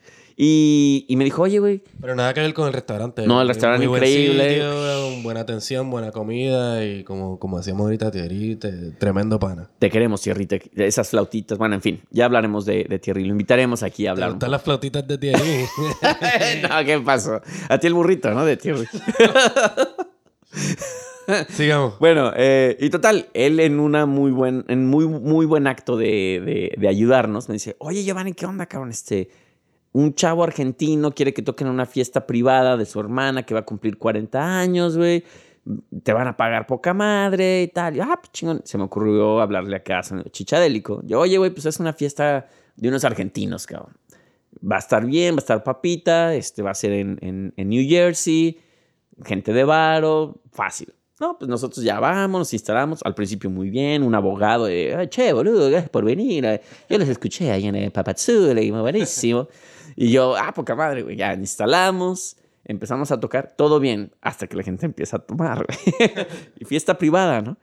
Y, 0.40 1.04
y 1.08 1.16
me 1.16 1.24
dijo, 1.24 1.42
oye, 1.42 1.58
güey, 1.58 1.82
Pero 2.00 2.14
nada 2.14 2.32
que 2.32 2.38
ver 2.40 2.54
con 2.54 2.68
el 2.68 2.72
restaurante. 2.72 3.26
No, 3.26 3.42
el 3.42 3.48
restaurante 3.48 3.88
Muy 3.88 3.98
buen 3.98 4.04
increíble. 4.08 4.48
sitio, 4.50 5.22
buena 5.24 5.40
atención, 5.40 5.90
buena 5.90 6.12
comida 6.12 6.84
y 6.84 7.02
como, 7.02 7.40
como 7.40 7.58
decíamos 7.58 7.82
ahorita, 7.86 8.12
Thierry, 8.12 8.54
te- 8.54 8.92
tremendo 8.92 9.40
pana. 9.40 9.68
te 9.80 9.90
queremos, 9.90 10.22
Tierrita. 10.22 10.56
Esas 10.76 11.10
flautitas. 11.10 11.58
Bueno, 11.58 11.74
en 11.74 11.82
fin, 11.82 12.00
ya 12.12 12.26
hablaremos 12.26 12.64
de, 12.66 12.84
de 12.84 13.00
Thierry. 13.00 13.24
Lo 13.24 13.32
invitaremos 13.32 13.82
aquí 13.82 14.04
a 14.06 14.10
¿Te 14.10 14.12
hablar. 14.12 14.30
gustan 14.30 14.52
las 14.52 14.62
flautitas 14.62 15.08
de 15.08 15.18
Thierry? 15.18 15.42
no, 16.62 16.84
¿qué 16.84 17.00
pasó? 17.04 17.40
A 17.68 17.78
ti 17.78 17.88
el 17.88 17.94
burrito, 17.94 18.30
¿no? 18.32 18.44
De 18.44 18.56
Thierry. 18.56 18.86
Sigamos. 21.50 21.98
Bueno, 21.98 22.32
eh, 22.36 22.76
y 22.80 22.88
total, 22.90 23.28
él 23.34 23.60
en 23.60 23.80
una 23.80 24.06
muy 24.06 24.30
buen, 24.30 24.64
en 24.68 24.86
muy, 24.86 25.06
muy 25.06 25.44
buen 25.46 25.66
acto 25.66 25.96
de, 25.96 26.40
de- 26.44 26.74
de 26.78 26.88
ayudarnos, 26.88 27.48
me 27.48 27.54
dice, 27.54 27.76
oye, 27.80 28.02
Giovanni, 28.02 28.32
¿qué 28.32 28.46
onda, 28.46 28.66
cabrón? 28.66 28.90
Este, 28.90 29.28
un 29.92 30.14
chavo 30.14 30.44
argentino 30.44 31.12
quiere 31.12 31.32
que 31.34 31.42
toquen 31.42 31.68
en 31.68 31.74
una 31.74 31.86
fiesta 31.86 32.26
privada 32.26 32.76
de 32.76 32.84
su 32.86 33.00
hermana 33.00 33.44
que 33.44 33.54
va 33.54 33.60
a 33.60 33.64
cumplir 33.64 33.98
40 33.98 34.58
años, 34.60 34.96
güey. 34.96 35.24
Te 36.02 36.12
van 36.12 36.26
a 36.28 36.36
pagar 36.36 36.66
poca 36.66 36.94
madre 36.94 37.62
y 37.62 37.68
tal. 37.68 37.96
Y, 37.96 38.00
ah, 38.00 38.16
pues 38.20 38.32
chingón. 38.32 38.62
Se 38.64 38.78
me 38.78 38.84
ocurrió 38.84 39.40
hablarle 39.40 39.76
acá 39.76 39.98
a 40.00 40.30
chichadélico. 40.30 41.02
Yo, 41.04 41.20
oye, 41.20 41.36
güey, 41.38 41.50
pues 41.50 41.66
es 41.66 41.78
una 41.80 41.92
fiesta 41.92 42.46
de 42.76 42.88
unos 42.88 43.04
argentinos, 43.04 43.66
cabrón. 43.66 43.92
Va 44.60 44.76
a 44.76 44.78
estar 44.78 45.04
bien, 45.04 45.34
va 45.34 45.38
a 45.38 45.40
estar 45.40 45.62
papita, 45.62 46.34
este 46.34 46.62
va 46.62 46.70
a 46.70 46.74
ser 46.74 46.92
en, 46.92 47.52
New 47.56 47.86
Jersey, 47.88 48.58
gente 49.24 49.52
de 49.52 49.64
varo, 49.64 50.40
fácil. 50.52 50.94
No, 51.20 51.36
pues 51.38 51.48
nosotros 51.48 51.84
ya 51.84 51.98
vamos, 52.00 52.38
nos 52.38 52.52
instalamos. 52.52 53.00
Al 53.04 53.14
principio 53.14 53.50
muy 53.50 53.70
bien, 53.70 54.02
un 54.02 54.14
abogado 54.14 54.66
de, 54.66 54.94
"Ay, 54.96 55.08
che, 55.08 55.32
boludo, 55.32 55.68
gracias 55.68 55.90
por 55.90 56.04
venir. 56.04 56.44
eh, 56.44 56.60
Yo 56.88 56.96
les 56.98 57.08
escuché 57.08 57.50
ahí 57.50 57.66
en 57.66 57.74
el 57.74 57.90
Papazule 57.90 58.62
y 58.62 58.70
muy 58.72 58.80
buenísimo. 58.80 59.48
y 60.00 60.12
yo, 60.12 60.36
ah, 60.36 60.52
poca 60.54 60.74
madre, 60.76 61.02
güey, 61.02 61.16
ya 61.16 61.34
instalamos, 61.34 62.36
empezamos 62.64 63.10
a 63.10 63.18
tocar, 63.18 63.54
todo 63.56 63.80
bien, 63.80 64.12
hasta 64.20 64.46
que 64.46 64.56
la 64.56 64.62
gente 64.62 64.86
empieza 64.86 65.16
a 65.16 65.20
tomar, 65.20 65.66
güey. 65.66 66.10
y 66.58 66.64
fiesta 66.64 66.96
privada, 66.98 67.40
¿no? 67.42 67.56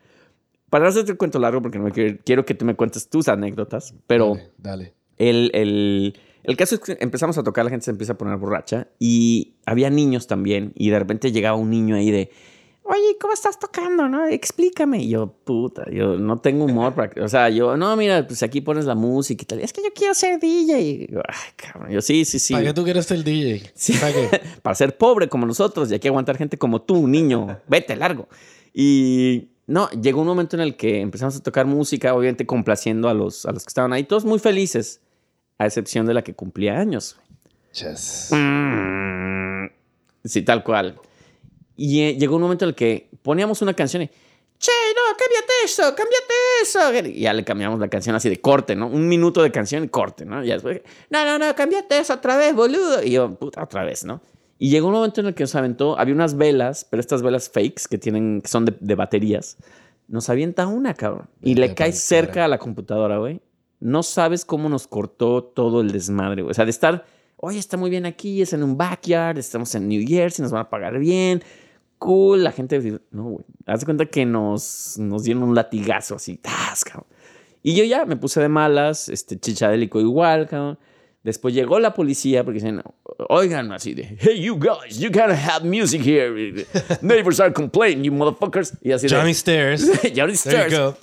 Para 0.70 0.84
no 0.84 0.90
hacerte 0.90 1.12
el 1.12 1.18
cuento 1.18 1.40
largo, 1.40 1.62
porque 1.62 1.78
no 1.78 1.86
me 1.86 1.92
quiero, 1.92 2.18
quiero 2.26 2.46
que 2.46 2.54
tú 2.56 2.66
me 2.66 2.76
cuentes 2.76 3.10
tus 3.10 3.28
anécdotas, 3.30 3.94
pero... 4.08 4.34
Dale, 4.36 4.50
dale. 4.58 4.94
El, 5.18 5.50
el- 5.54 6.20
el 6.44 6.58
caso 6.58 6.76
es 6.76 6.82
que 6.82 6.98
empezamos 7.00 7.38
a 7.40 7.44
tocar, 7.44 7.64
la 7.66 7.72
gente 7.72 7.86
se 7.86 7.92
empieza 7.92 8.14
a 8.14 8.18
poner 8.20 8.38
borracha 8.38 8.88
y 9.00 9.56
había 9.66 9.90
niños 9.90 10.28
también 10.28 10.74
y 10.76 10.92
de 10.92 11.00
repente 11.00 11.32
llegaba 11.32 11.58
un 11.58 11.72
niño 11.72 11.96
ahí 11.96 12.12
de, 12.12 12.30
oye, 12.86 13.18
¿cómo 13.20 13.34
estás 13.34 13.60
tocando? 13.60 14.08
No? 14.08 14.26
Explícame. 14.28 15.04
Y 15.04 15.10
yo, 15.10 15.28
puta, 15.28 15.86
yo 15.92 16.18
no 16.18 16.38
tengo 16.40 16.66
humor 16.66 16.94
para... 16.94 17.24
O 17.24 17.28
sea, 17.28 17.50
yo, 17.50 17.76
no, 17.78 17.96
mira, 17.96 18.26
pues 18.26 18.42
aquí 18.44 18.62
pones 18.62 18.86
la 18.86 18.96
música 18.96 19.44
y 19.44 19.46
tal. 19.46 19.60
Es 19.60 19.74
que 19.74 19.82
yo 19.84 19.90
quiero 19.94 20.14
ser 20.14 20.40
DJ. 20.40 20.82
Y 20.82 21.08
yo, 21.12 21.22
Ay, 21.28 21.52
cabrón. 21.56 21.92
Yo, 21.92 22.02
sí, 22.02 22.26
sí, 22.26 22.40
sí. 22.40 22.54
¿Para 22.54 22.66
qué 22.66 22.74
tú 22.74 22.84
quieres 22.84 23.06
ser 23.06 23.24
DJ? 23.24 23.72
Sí. 23.74 23.94
¿Para 23.94 24.14
qué? 24.14 24.42
para 24.62 24.76
ser 24.76 24.98
pobre 24.98 25.28
como 25.28 25.46
nosotros 25.46 25.90
y 25.90 25.94
hay 25.94 26.00
que 26.00 26.08
aguantar 26.08 26.38
gente 26.38 26.58
como 26.58 26.82
tú, 26.82 27.08
niño. 27.08 27.60
Vete 27.68 27.96
largo. 27.96 28.28
Y 28.74 29.50
no, 29.68 29.90
llegó 29.90 30.22
un 30.22 30.28
momento 30.28 30.56
en 30.56 30.62
el 30.62 30.76
que 30.78 31.02
empezamos 31.02 31.36
a 31.36 31.44
tocar 31.44 31.66
música, 31.66 32.14
obviamente 32.14 32.46
complaciendo 32.46 33.10
a 33.10 33.14
los, 33.14 33.46
a 33.46 33.52
los 33.52 33.64
que 33.64 33.70
estaban 33.70 33.94
ahí, 33.94 34.04
todos 34.04 34.26
muy 34.26 34.40
felices, 34.40 35.02
a 35.58 35.66
excepción 35.66 36.06
de 36.06 36.14
la 36.14 36.24
que 36.24 36.34
cumplía 36.34 36.80
años. 36.80 37.18
Chas. 37.72 38.30
Mm, 38.32 39.66
Sí, 40.26 40.42
tal 40.42 40.64
cual. 40.64 41.00
Y 41.78 42.02
eh, 42.02 42.18
llegó 42.18 42.36
un 42.36 42.42
momento 42.42 42.66
en 42.66 42.70
el 42.70 42.76
que 42.76 43.10
poníamos 43.22 43.62
una 43.62 43.74
canción 43.74 44.04
y, 44.04 44.08
che, 44.08 44.72
no, 44.96 45.18
cámbiate 45.18 45.54
eso, 45.64 45.84
cámbiate 45.96 46.34
eso. 46.62 47.10
Y 47.10 47.22
ya 47.22 47.34
le 47.34 47.44
cambiamos 47.44 47.80
la 47.80 47.88
canción 47.88 48.16
así 48.16 48.30
de 48.30 48.40
corte, 48.40 48.76
¿no? 48.76 48.88
Un 48.88 49.08
minuto 49.08 49.42
de 49.44 49.52
canción 49.52 49.84
y 49.84 49.90
corte, 49.90 50.26
¿no? 50.26 50.44
Y 50.44 50.48
después, 50.48 50.82
no, 51.10 51.26
no, 51.26 51.38
no, 51.38 51.56
cámbiate 51.56 51.98
eso 51.98 52.14
otra 52.14 52.38
vez, 52.38 52.56
boludo. 52.56 53.04
Y 53.04 53.12
yo, 53.12 53.36
puta, 53.36 53.64
otra 53.64 53.84
vez, 53.84 54.06
¿no? 54.06 54.22
Y 54.58 54.70
llegó 54.70 54.88
un 54.88 54.94
momento 54.94 55.22
en 55.22 55.28
el 55.28 55.34
que 55.34 55.44
nos 55.44 55.56
aventó, 55.56 56.00
había 56.00 56.14
unas 56.14 56.38
velas, 56.38 56.88
pero 56.90 57.02
estas 57.02 57.22
velas 57.22 57.50
fakes 57.50 57.84
que 57.90 57.98
tienen, 57.98 58.42
que 58.42 58.48
son 58.48 58.66
de, 58.66 58.74
de 58.80 58.96
baterías. 58.96 59.58
Nos 60.08 60.30
avienta 60.30 60.68
una, 60.68 60.94
cabrón. 60.94 61.28
Y 61.42 61.56
le 61.56 61.74
cae 61.74 61.92
cerca 61.92 62.46
a 62.46 62.48
la 62.48 62.58
computadora, 62.58 63.18
güey. 63.18 63.42
No 63.80 64.04
sabes 64.04 64.46
cómo 64.46 64.70
nos 64.70 64.88
cortó 64.88 65.44
todo 65.44 65.82
el 65.82 65.92
desmadre, 65.92 66.42
güey. 66.42 66.52
O 66.52 66.54
sea, 66.54 66.64
de 66.64 66.72
estar, 66.72 67.06
oye, 67.36 67.60
está 67.60 67.76
muy 67.76 67.90
bien 67.90 68.06
aquí, 68.06 68.42
es 68.42 68.54
en 68.54 68.64
un 68.64 68.78
backyard, 68.78 69.38
estamos 69.38 69.76
en 69.76 69.90
New 69.90 70.04
Jersey, 70.08 70.44
nos 70.44 70.52
van 70.52 70.62
a 70.62 70.70
pagar 70.70 70.98
bien. 71.00 71.44
Cool, 71.98 72.44
la 72.44 72.52
gente, 72.52 72.80
dice, 72.80 73.00
no, 73.12 73.24
güey. 73.24 73.46
Haz 73.66 73.80
de 73.82 73.86
cuenta 73.86 74.06
que 74.06 74.26
nos, 74.26 74.98
nos 74.98 75.24
dieron 75.24 75.44
un 75.44 75.56
latigazo 75.56 76.16
así, 76.16 76.38
¡tas, 76.38 76.84
cabrón! 76.84 77.08
Y 77.64 77.76
yo 77.76 77.84
ya 77.84 78.06
me 78.06 78.16
puse 78.16 78.42
de 78.42 78.50
malas, 78.50 79.10
este 79.10 79.40
chichadélico 79.40 80.00
igual, 80.00 80.48
cabrón. 80.48 80.78
Después 81.24 81.56
llegó 81.56 81.80
la 81.80 81.96
policía 81.96 82.44
porque 82.44 82.60
dicen, 82.60 82.84
oigan, 83.30 83.72
así 83.72 83.96
de, 83.96 84.16
hey, 84.20 84.40
you 84.40 84.60
guys, 84.60 85.00
you 85.00 85.10
gotta 85.10 85.34
have 85.36 85.66
music 85.68 86.04
here. 86.06 86.32
Neighbors 87.02 87.40
are 87.40 87.52
complaining, 87.52 88.04
you 88.04 88.12
motherfuckers. 88.12 88.78
Y 88.84 88.92
así 88.92 89.08
de, 89.08 89.16
Johnny 89.16 89.32
Stairs. 89.32 89.84
Johnny 90.04 90.12
There 90.14 90.30
you 90.32 90.36
Stairs. 90.36 90.78
go. 90.78 90.98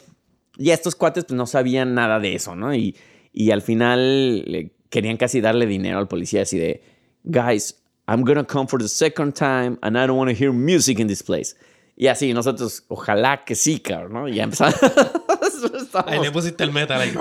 Y 0.59 0.71
estos 0.71 0.95
cuates 0.95 1.25
pues 1.25 1.37
no 1.37 1.47
sabían 1.47 1.95
nada 1.95 2.21
de 2.21 2.37
eso, 2.37 2.55
¿no? 2.55 2.73
Y, 2.73 2.95
y 3.33 3.51
al 3.51 3.63
final 3.63 4.45
le 4.47 4.71
querían 4.91 5.17
casi 5.17 5.41
darle 5.41 5.67
dinero 5.67 5.99
al 5.99 6.07
policía 6.07 6.43
así 6.43 6.57
de, 6.59 6.85
guys, 7.25 7.82
I'm 8.09 8.25
gonna 8.25 8.45
come 8.45 8.67
for 8.67 8.81
the 8.81 8.89
second 8.89 9.35
time 9.35 9.79
and 9.83 9.97
I 9.99 10.07
don't 10.07 10.17
want 10.17 10.31
to 10.31 10.37
hear 10.37 10.53
music 10.53 10.99
in 10.99 11.07
this 11.07 11.23
place. 11.23 11.55
Y 11.97 12.09
así 12.09 12.33
nosotros, 12.33 12.85
ojalá 12.89 13.45
que 13.45 13.55
sí, 13.55 13.79
cabrón, 13.79 14.13
¿no? 14.13 14.29
Y 14.29 14.37
ya 14.37 14.45
empezamos. 14.45 14.75
Ahí 16.07 16.21
le 16.21 16.31
pusiste 16.33 16.65
el 16.65 16.73
metal 16.73 17.01
ahí. 17.01 17.13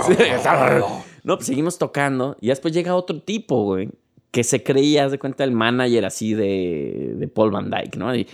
No, 1.24 1.36
pues 1.36 1.46
seguimos 1.46 1.78
tocando 1.78 2.38
y 2.40 2.48
después 2.48 2.74
llega 2.74 2.96
otro 2.96 3.22
tipo, 3.22 3.64
güey, 3.64 3.90
que 4.32 4.44
se 4.44 4.64
creía, 4.64 5.06
haz 5.06 5.12
de 5.12 5.20
cuenta, 5.20 5.44
el 5.44 5.52
manager 5.52 6.06
así 6.06 6.34
de, 6.34 7.14
de 7.16 7.28
Paul 7.28 7.52
Van 7.52 7.70
Dyke, 7.70 7.98
¿no? 7.98 8.16
Y, 8.16 8.28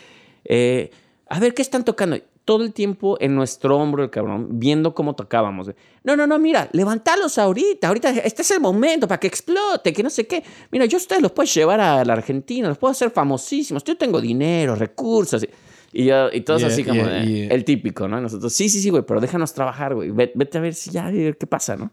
eh, 0.46 0.92
a 1.28 1.40
ver, 1.40 1.54
¿qué 1.54 1.62
están 1.62 1.84
tocando? 1.84 2.18
Todo 2.48 2.64
el 2.64 2.72
tiempo 2.72 3.18
en 3.20 3.36
nuestro 3.36 3.78
hombro, 3.78 4.06
el 4.06 4.10
cabrón, 4.10 4.48
viendo 4.58 4.94
cómo 4.96 5.16
tocábamos. 5.18 5.70
No, 6.06 6.16
no, 6.16 6.26
no, 6.26 6.40
mira, 6.40 6.70
levantalos 6.72 7.38
ahorita, 7.38 7.90
ahorita, 7.90 8.10
este 8.12 8.42
es 8.42 8.52
el 8.52 8.62
momento 8.62 9.06
para 9.06 9.20
que 9.20 9.28
explote, 9.28 9.92
que 9.92 10.02
no 10.02 10.10
sé 10.10 10.26
qué. 10.28 10.42
Mira, 10.72 10.86
yo 10.86 10.96
ustedes 10.98 11.22
los 11.22 11.34
puedo 11.34 11.46
llevar 11.46 11.82
a 11.82 12.06
la 12.06 12.14
Argentina, 12.14 12.70
los 12.70 12.78
puedo 12.78 12.94
hacer 12.94 13.12
famosísimos, 13.12 13.84
yo 13.84 13.98
tengo 13.98 14.22
dinero, 14.22 14.76
recursos. 14.76 15.46
Y, 15.92 16.06
yo- 16.06 16.30
y 16.32 16.40
todos 16.40 16.62
Yeah, 16.62 16.70
así 16.70 16.86
como, 16.86 17.04
yeah, 17.04 17.22
eh, 17.24 17.26
yeah. 17.28 17.48
el 17.50 17.66
típico, 17.66 18.08
¿no? 18.08 18.22
Nosotros, 18.22 18.54
sí, 18.54 18.70
sí, 18.70 18.80
sí, 18.80 18.92
güey, 18.92 19.04
pero 19.04 19.20
déjanos 19.20 19.54
trabajar, 19.54 19.94
güey. 19.94 20.12
Ve- 20.12 20.32
Vete 20.34 20.58
a 20.58 20.62
ver 20.62 20.74
si 20.74 20.90
ya, 20.90 21.12
qué 21.12 21.48
pasa, 21.50 21.76
¿no? 21.76 21.92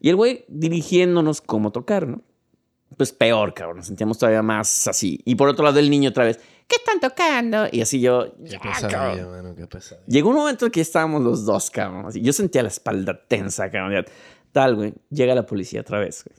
Y 0.00 0.08
el 0.08 0.16
güey 0.16 0.46
dirigiéndonos 0.48 1.42
cómo 1.42 1.72
tocar, 1.72 2.08
¿no? 2.08 2.22
Pues 2.96 3.12
peor, 3.12 3.52
cabrón. 3.54 3.76
Nos 3.78 3.86
sentíamos 3.88 4.16
todavía 4.18 4.42
más 4.42 4.88
así. 4.88 5.20
Y 5.26 5.34
por 5.34 5.48
otro 5.48 5.62
lado, 5.64 5.78
el 5.78 5.90
niño 5.90 6.08
otra 6.10 6.24
vez, 6.24 6.40
¿qué 6.70 6.76
están 6.76 7.00
tocando? 7.00 7.66
Y 7.72 7.80
así 7.82 8.00
yo, 8.00 8.32
Qué 8.44 8.50
ya, 8.52 8.60
pesadilla, 8.60 8.88
cabrón. 8.98 9.30
mano, 9.30 9.54
qué 9.56 9.66
pesadilla. 9.66 10.06
Llegó 10.06 10.30
un 10.30 10.36
momento 10.36 10.66
en 10.66 10.72
que 10.72 10.80
estábamos 10.80 11.20
los 11.22 11.44
dos, 11.44 11.70
cabrón. 11.70 12.06
Así, 12.06 12.22
yo 12.22 12.32
sentía 12.32 12.62
la 12.62 12.68
espalda 12.68 13.20
tensa, 13.28 13.70
cabrón. 13.70 14.04
Tal, 14.52 14.76
güey. 14.76 14.94
Llega 15.10 15.34
la 15.34 15.44
policía 15.44 15.80
otra 15.82 15.98
vez, 15.98 16.24
güey. 16.24 16.38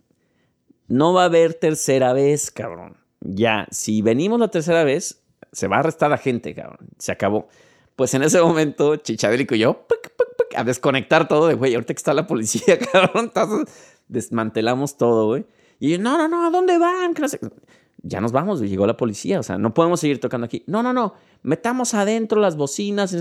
No 0.88 1.14
va 1.14 1.24
a 1.24 1.26
haber 1.26 1.54
tercera 1.54 2.14
vez, 2.14 2.50
cabrón. 2.52 2.98
Ya, 3.20 3.68
si 3.72 4.02
venimos 4.02 4.40
la 4.40 4.48
tercera 4.50 4.84
vez, 4.84 5.22
se 5.52 5.68
va 5.68 5.76
a 5.78 5.80
arrestar 5.80 6.10
la 6.10 6.18
gente, 6.18 6.56
cabrón. 6.56 6.88
Se 6.98 7.12
acabó. 7.12 7.48
Pues 7.96 8.14
en 8.14 8.24
ese 8.24 8.42
momento, 8.42 8.96
Chichabélico 8.96 9.54
y 9.56 9.60
yo, 9.60 9.86
pic, 9.88 10.02
pic, 10.02 10.14
pic, 10.38 10.58
a 10.58 10.64
desconectar 10.64 11.28
todo 11.28 11.48
de, 11.48 11.54
güey, 11.54 11.76
ahorita 11.76 11.94
que 11.94 11.98
está 11.98 12.14
la 12.14 12.26
policía, 12.26 12.80
cabrón. 12.92 13.32
Desmantelamos 14.08 14.98
todo, 14.98 15.28
güey. 15.28 15.46
Y 15.80 15.92
yo, 15.92 16.00
no, 16.00 16.18
no, 16.18 16.28
no, 16.28 16.46
¿a 16.46 16.50
dónde 16.50 16.78
van? 16.78 17.14
Que 17.14 17.22
no 17.22 17.28
sé- 17.30 17.40
Ya 18.04 18.20
nos 18.20 18.32
vamos, 18.32 18.60
llegó 18.62 18.88
la 18.88 18.98
policía, 18.98 19.40
o 19.40 19.44
sea, 19.44 19.58
no 19.58 19.74
podemos 19.74 20.00
seguir 20.00 20.20
tocando 20.20 20.46
aquí. 20.46 20.64
No, 20.66 20.82
no, 20.82 20.92
no, 20.92 21.14
metamos 21.44 21.94
adentro 21.94 22.42
las 22.42 22.56
bocinas. 22.56 23.14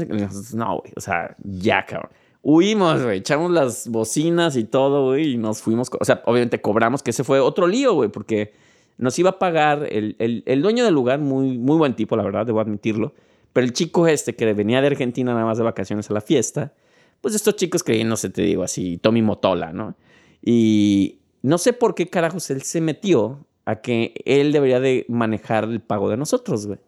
No, 0.55 0.79
güey, 0.79 0.93
o 0.97 1.01
sea, 1.01 1.37
ya, 1.43 1.85
cabrón. 1.85 2.11
Huimos, 2.43 3.03
echamos 3.13 3.51
las 3.51 3.87
bocinas 3.89 4.57
y 4.57 4.65
todo, 4.65 5.09
güey, 5.09 5.35
y 5.35 5.37
nos 5.37 5.61
fuimos. 5.61 5.91
O 6.01 6.05
sea, 6.05 6.23
obviamente 6.25 6.63
cobramos, 6.63 7.03
que 7.03 7.11
ese 7.11 7.25
fue 7.25 7.41
otro 7.41 7.67
lío, 7.67 7.93
güey, 7.93 8.09
porque 8.09 8.55
nos 8.97 9.19
iba 9.19 9.31
a 9.31 9.39
pagar 9.39 9.87
el, 9.91 10.17
el- 10.19 10.43
dueño 10.63 10.85
del 10.85 10.95
lugar, 10.95 11.19
muy, 11.19 11.59
muy 11.59 11.77
buen 11.77 11.95
tipo, 11.95 12.17
la 12.17 12.23
verdad, 12.23 12.47
debo 12.47 12.61
admitirlo. 12.61 13.13
Pero 13.53 13.67
el 13.67 13.75
chico 13.75 14.07
este 14.07 14.35
que 14.37 14.51
venía 14.55 14.81
de 14.81 14.87
Argentina 14.87 15.35
nada 15.35 15.45
más 15.45 15.59
de 15.59 15.65
vacaciones 15.65 16.09
a 16.11 16.15
la 16.15 16.21
fiesta, 16.23 16.73
pues 17.21 17.35
estos 17.35 17.57
chicos 17.57 17.83
sé, 18.17 18.31
te 18.31 18.43
digo 18.43 18.63
así, 18.63 18.97
Tommy 18.97 19.21
Motola, 19.21 19.73
¿no? 19.75 19.95
Y 20.43 21.19
no 21.43 21.59
sé 21.59 21.73
por 21.75 21.95
qué 21.95 22.09
carajos 22.09 22.49
él 22.51 22.63
se 22.63 22.81
metió 22.81 23.45
a 23.65 23.77
que 23.81 24.15
él 24.25 24.53
debería 24.53 24.81
de 24.81 25.05
manejar 25.09 25.65
el 25.65 25.81
pago 25.81 26.09
de 26.11 26.17
nosotros, 26.17 26.67
güey. 26.67 26.79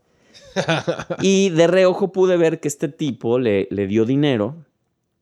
y 1.21 1.51
de 1.51 1.67
reojo 1.67 2.13
pude 2.13 2.37
ver 2.37 2.61
que 2.61 2.69
este 2.69 2.89
tipo 2.89 3.39
le, 3.39 3.69
le 3.71 3.87
dio 3.87 4.05
dinero, 4.05 4.57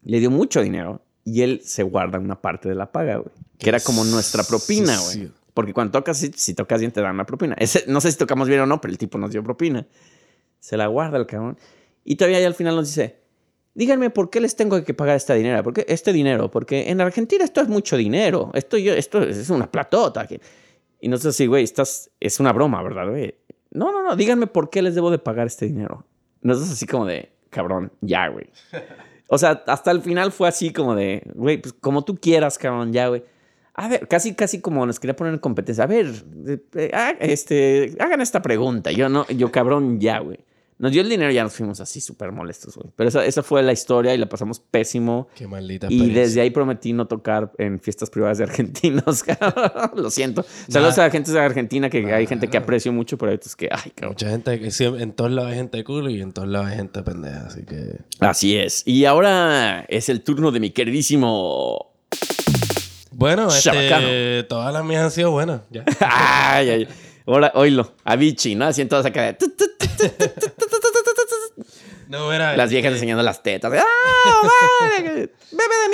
le 0.02 0.18
dio 0.20 0.30
mucho 0.30 0.62
dinero, 0.62 1.02
y 1.24 1.42
él 1.42 1.60
se 1.64 1.82
guarda 1.82 2.18
una 2.18 2.40
parte 2.40 2.68
de 2.68 2.74
la 2.74 2.90
paga, 2.90 3.16
güey. 3.16 3.30
Que 3.58 3.68
era 3.68 3.80
como 3.80 4.04
nuestra 4.04 4.42
propina, 4.42 4.98
güey. 5.00 5.30
porque 5.54 5.74
cuando 5.74 5.92
tocas, 5.92 6.16
si, 6.18 6.30
si 6.34 6.54
tocas 6.54 6.80
bien 6.80 6.92
te 6.92 7.00
dan 7.02 7.14
una 7.14 7.26
propina. 7.26 7.54
Ese- 7.58 7.84
no 7.86 8.00
sé 8.00 8.10
si 8.10 8.18
tocamos 8.18 8.48
bien 8.48 8.60
o 8.60 8.66
no, 8.66 8.80
pero 8.80 8.90
el 8.92 8.98
tipo 8.98 9.18
nos 9.18 9.30
dio 9.30 9.42
propina. 9.44 9.86
Se 10.60 10.76
la 10.76 10.86
guarda 10.86 11.18
el 11.18 11.26
cabrón. 11.26 11.58
Y 12.04 12.16
todavía 12.16 12.38
ahí 12.38 12.44
al 12.44 12.54
final 12.54 12.74
nos 12.76 12.88
dice, 12.88 13.16
díganme 13.74 14.08
por 14.10 14.30
qué 14.30 14.40
les 14.40 14.56
tengo 14.56 14.82
que 14.82 14.94
pagar 14.94 15.16
este 15.16 15.34
dinero, 15.34 15.62
porque 15.62 15.84
este 15.88 16.12
dinero, 16.12 16.50
porque 16.50 16.88
en 16.90 17.00
Argentina 17.00 17.44
esto 17.44 17.60
es 17.60 17.68
mucho 17.68 17.96
dinero, 17.96 18.50
esto, 18.54 18.78
yo, 18.78 18.94
esto 18.94 19.22
es 19.22 19.50
una 19.50 19.70
platota. 19.70 20.26
que-". 20.26 20.40
Y 21.00 21.08
nosotros 21.08 21.34
así, 21.34 21.46
güey, 21.46 21.64
estás, 21.64 22.10
es 22.20 22.40
una 22.40 22.52
broma, 22.52 22.82
¿verdad, 22.82 23.08
güey? 23.08 23.34
No, 23.70 23.92
no, 23.92 24.02
no, 24.02 24.16
díganme 24.16 24.46
por 24.46 24.70
qué 24.70 24.82
les 24.82 24.94
debo 24.94 25.10
de 25.10 25.18
pagar 25.18 25.46
este 25.46 25.66
dinero. 25.66 26.04
Nosotros 26.42 26.72
así 26.72 26.86
como 26.86 27.06
de, 27.06 27.30
cabrón, 27.50 27.92
ya, 28.00 28.28
güey. 28.28 28.50
O 29.28 29.38
sea, 29.38 29.62
hasta 29.66 29.90
el 29.92 30.02
final 30.02 30.32
fue 30.32 30.48
así 30.48 30.72
como 30.72 30.94
de, 30.94 31.22
güey, 31.34 31.58
pues 31.58 31.72
como 31.74 32.04
tú 32.04 32.16
quieras, 32.16 32.58
cabrón, 32.58 32.92
ya, 32.92 33.08
güey. 33.08 33.22
A 33.74 33.88
ver, 33.88 34.08
casi, 34.08 34.34
casi 34.34 34.60
como 34.60 34.84
nos 34.84 34.98
quería 34.98 35.14
poner 35.14 35.34
en 35.34 35.38
competencia. 35.38 35.84
A 35.84 35.86
ver, 35.86 36.06
eh, 36.46 36.58
eh, 36.74 36.90
ah, 36.92 37.14
este, 37.20 37.96
hagan 38.00 38.20
esta 38.20 38.42
pregunta. 38.42 38.90
Yo 38.90 39.08
no, 39.08 39.26
yo 39.28 39.50
cabrón, 39.52 40.00
ya, 40.00 40.18
güey. 40.18 40.40
Nos 40.80 40.92
dio 40.92 41.02
el 41.02 41.10
dinero 41.10 41.30
y 41.30 41.34
ya 41.34 41.42
nos 41.42 41.52
fuimos 41.52 41.78
así 41.80 42.00
súper 42.00 42.32
molestos, 42.32 42.74
güey. 42.74 42.88
Pero 42.96 43.10
esa, 43.10 43.26
esa 43.26 43.42
fue 43.42 43.62
la 43.62 43.70
historia 43.72 44.14
y 44.14 44.18
la 44.18 44.30
pasamos 44.30 44.60
pésimo. 44.60 45.28
Qué 45.34 45.46
maldita 45.46 45.88
Y 45.90 46.08
desde 46.08 46.40
ahí 46.40 46.48
prometí 46.48 46.94
no 46.94 47.06
tocar 47.06 47.52
en 47.58 47.78
fiestas 47.80 48.08
privadas 48.08 48.38
de 48.38 48.44
argentinos. 48.44 49.22
Lo 49.94 50.10
siento. 50.10 50.42
Saludos 50.70 50.98
a 50.98 51.02
la 51.02 51.10
gente 51.10 51.30
de 51.32 51.38
Argentina, 51.38 51.90
que 51.90 52.10
hay 52.14 52.26
gente 52.26 52.48
que 52.48 52.56
aprecio 52.56 52.94
mucho, 52.94 53.18
pero 53.18 53.28
hay 53.30 53.36
otros 53.36 53.54
que, 53.56 53.68
ay, 53.70 53.90
cabrón. 53.94 54.12
Mucha 54.14 54.30
gente, 54.30 54.70
siempre- 54.70 55.02
en 55.02 55.12
todos 55.12 55.30
lados 55.30 55.50
hay 55.50 55.58
gente 55.58 55.84
cool 55.84 56.10
y 56.10 56.22
en 56.22 56.32
todos 56.32 56.48
lados 56.48 56.68
hay 56.68 56.76
gente 56.76 57.02
pendeja, 57.02 57.46
así 57.46 57.62
que... 57.66 57.98
Así 58.20 58.56
es. 58.56 58.82
Y 58.86 59.04
ahora 59.04 59.84
es 59.86 60.08
el 60.08 60.22
turno 60.22 60.50
de 60.50 60.60
mi 60.60 60.70
queridísimo. 60.70 61.92
Bueno, 63.12 63.48
este, 63.48 64.44
todas 64.48 64.72
las 64.72 64.82
mías 64.82 65.02
han 65.04 65.10
sido 65.10 65.30
buenas, 65.30 65.60
ya. 65.70 65.84
Ay, 66.00 66.70
ay. 66.70 66.88
Ahora, 67.26 67.52
oílo. 67.54 67.92
Avicii, 68.02 68.54
¿no? 68.54 68.64
Así 68.64 68.80
en 68.80 68.88
todas 68.88 69.04
acá. 69.06 69.36
No, 72.10 72.28
mira, 72.30 72.56
Las 72.56 72.70
viejas 72.70 72.90
eh, 72.90 72.94
enseñando 72.94 73.22
las 73.22 73.42
tetas. 73.42 73.72
¡Ah, 73.72 74.48
vale! 74.98 75.30
¡Bebe 75.52 75.74
de 75.82 75.88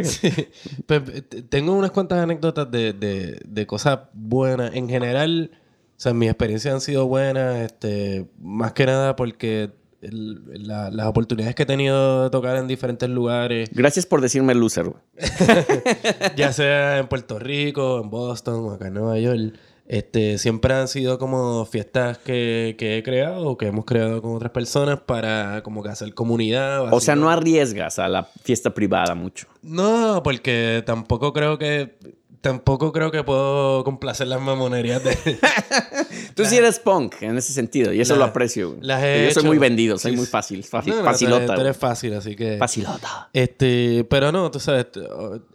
mí! 0.00 0.42
Pues, 0.86 1.02
t- 1.28 1.42
tengo 1.42 1.72
unas 1.74 1.90
cuantas 1.90 2.18
anécdotas 2.20 2.70
de, 2.70 2.92
de, 2.92 3.40
de 3.44 3.66
cosas 3.66 3.98
buenas. 4.12 4.74
En 4.74 4.88
general, 4.88 5.50
o 5.52 6.00
sea, 6.00 6.12
mis 6.14 6.28
experiencias 6.30 6.72
han 6.74 6.80
sido 6.80 7.06
buenas, 7.08 7.56
este, 7.62 8.26
más 8.40 8.72
que 8.74 8.86
nada 8.86 9.16
porque 9.16 9.70
el- 10.02 10.40
la- 10.68 10.90
las 10.90 11.06
oportunidades 11.06 11.54
que 11.56 11.64
he 11.64 11.66
tenido 11.66 12.24
de 12.24 12.30
tocar 12.30 12.56
en 12.58 12.68
diferentes 12.68 13.08
lugares, 13.08 13.68
Gracias 13.72 14.06
por 14.06 14.20
decirme 14.20 14.54
loser, 14.54 14.92
ya 16.36 16.52
sea 16.52 16.98
en 16.98 17.08
Puerto 17.08 17.38
Rico, 17.38 18.00
en 18.02 18.10
Boston 18.10 18.66
o 18.66 18.70
acá 18.72 18.86
en 18.88 18.94
Nueva 18.94 19.18
York, 19.18 19.54
este, 19.88 20.38
siempre 20.38 20.74
han 20.74 20.88
sido 20.88 21.18
como 21.18 21.64
fiestas 21.66 22.18
que, 22.18 22.74
que 22.78 22.98
he 22.98 23.02
creado 23.02 23.46
o 23.46 23.56
que 23.56 23.66
hemos 23.68 23.84
creado 23.84 24.20
con 24.20 24.34
otras 24.34 24.50
personas 24.52 25.00
para 25.00 25.62
como 25.62 25.82
que 25.82 25.88
hacer 25.90 26.12
comunidad. 26.14 26.92
O 26.92 27.00
sea, 27.00 27.14
no 27.16 27.30
arriesgas 27.30 27.98
a 27.98 28.08
la 28.08 28.24
fiesta 28.42 28.74
privada 28.74 29.14
mucho. 29.14 29.46
No, 29.62 30.22
porque 30.24 30.82
tampoco 30.84 31.32
creo 31.32 31.58
que 31.58 31.96
tampoco 32.40 32.92
creo 32.92 33.10
que 33.10 33.24
puedo 33.24 33.82
complacer 33.82 34.28
las 34.28 34.40
mamonerías 34.40 35.02
de 35.02 35.16
Tú 36.34 36.44
sí 36.44 36.56
eres 36.56 36.78
punk 36.78 37.14
en 37.22 37.36
ese 37.38 37.52
sentido 37.52 37.92
y 37.92 38.00
eso 38.00 38.14
La- 38.14 38.20
lo 38.20 38.24
aprecio. 38.26 38.76
las 38.80 39.02
he 39.02 39.24
Yo 39.26 39.30
soy 39.32 39.40
hecho. 39.40 39.46
muy 39.48 39.58
vendido, 39.58 39.98
soy 39.98 40.12
Sí, 40.12 40.16
muy 40.16 40.26
fácil. 40.26 40.62
fácil 40.62 40.92
No, 40.92 40.98
no, 41.00 41.04
facilota. 41.04 41.54
tú 41.54 41.60
eres 41.60 41.76
fácil, 41.76 42.14
así 42.14 42.36
que 42.36 42.56
Facilota. 42.58 43.30
este, 43.32 44.04
pero 44.08 44.30
no, 44.30 44.50
tú 44.50 44.60
sabes, 44.60 44.86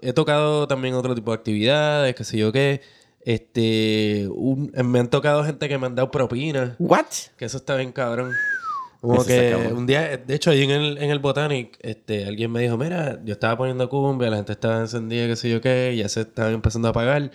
he 0.01 0.11
tocado 0.13 0.67
también 0.67 0.93
otro 0.95 1.15
tipo 1.15 1.31
de 1.31 1.35
actividades, 1.37 2.13
qué 2.15 2.23
sé 2.25 2.37
yo 2.37 2.51
qué. 2.51 2.81
Este, 3.23 4.27
un- 4.31 4.71
me 4.83 4.99
han 4.99 5.09
tocado 5.09 5.43
gente 5.43 5.69
que 5.69 5.77
me 5.77 5.87
han 5.87 5.95
dado 5.95 6.11
propinas, 6.11 6.71
¿What? 6.79 7.05
que 7.37 7.45
eso 7.45 7.57
está 7.57 7.75
bien 7.75 7.91
cabrón. 7.91 8.33
Como 9.01 9.25
que 9.25 9.55
un 9.73 9.87
día, 9.87 10.15
de 10.17 10.35
hecho, 10.35 10.51
ahí 10.51 10.61
en 10.63 10.69
el, 10.71 10.97
en 10.99 11.09
el 11.09 11.17
Botanic, 11.19 11.75
este, 11.81 12.25
alguien 12.25 12.51
me 12.51 12.61
dijo, 12.61 12.77
mira, 12.77 13.19
yo 13.25 13.33
estaba 13.33 13.57
poniendo 13.57 13.89
cumbia, 13.89 14.29
la 14.29 14.35
gente 14.37 14.51
estaba 14.51 14.79
encendida, 14.79 15.25
qué 15.27 15.35
sé 15.35 15.49
yo 15.49 15.59
qué, 15.59 15.95
ya 15.97 16.07
se 16.07 16.21
estaba 16.21 16.51
empezando 16.51 16.87
a 16.87 16.91
apagar. 16.91 17.31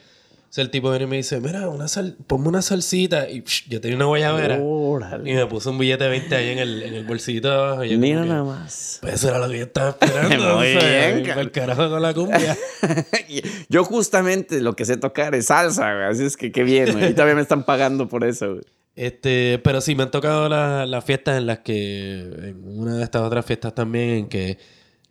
El 0.62 0.70
tipo 0.70 0.90
viene 0.90 1.04
y 1.04 1.08
me 1.08 1.16
dice, 1.16 1.40
mira, 1.40 1.68
una 1.68 1.86
sal, 1.88 2.16
ponme 2.26 2.48
una 2.48 2.62
salsita. 2.62 3.28
Y 3.28 3.42
psh, 3.42 3.68
yo 3.68 3.80
tenía 3.80 3.96
una 3.96 4.06
guayabera. 4.06 4.58
Órale. 4.60 5.30
Y 5.30 5.34
me 5.34 5.46
puso 5.46 5.70
un 5.70 5.78
billete 5.78 6.04
de 6.04 6.10
20 6.10 6.34
ahí 6.34 6.50
en 6.50 6.58
el, 6.58 6.82
en 6.82 6.94
el 6.94 7.04
bolsito 7.04 7.48
de 7.48 7.54
abajo. 7.54 7.84
y 7.84 7.96
Mira 7.96 8.24
nada 8.24 8.44
más. 8.44 8.98
Pues 9.02 9.14
eso 9.14 9.28
era 9.28 9.38
lo 9.38 9.48
que 9.48 9.58
yo 9.58 9.64
estaba 9.64 9.90
esperando. 9.90 10.56
Muy 10.56 10.76
o 10.76 10.80
sea, 10.80 11.08
bien, 11.12 11.34
pa'l 11.34 11.50
carajo 11.50 11.90
con 11.90 12.00
la 12.02 12.14
cumbia. 12.14 12.56
Yo 13.68 13.84
justamente 13.84 14.60
lo 14.60 14.74
que 14.74 14.84
sé 14.84 14.96
tocar 14.96 15.34
es 15.34 15.46
salsa, 15.46 15.92
güey. 15.92 16.04
Así 16.06 16.24
es 16.24 16.36
que 16.36 16.52
qué 16.52 16.62
bien, 16.62 16.92
güey. 16.92 17.10
Y 17.10 17.12
todavía 17.12 17.34
me 17.34 17.42
están 17.42 17.64
pagando 17.64 18.08
por 18.08 18.24
eso, 18.24 18.52
güey. 18.54 18.64
Este, 18.94 19.60
pero 19.62 19.80
sí, 19.82 19.94
me 19.94 20.04
han 20.04 20.10
tocado 20.10 20.48
la- 20.48 20.86
las 20.86 21.04
fiestas 21.04 21.36
en 21.36 21.46
las 21.46 21.58
que, 21.58 22.20
en 22.20 22.62
una 22.64 22.96
de 22.96 23.02
estas 23.04 23.22
otras 23.22 23.44
fiestas 23.44 23.74
también, 23.74 24.08
en 24.10 24.28
que 24.28 24.56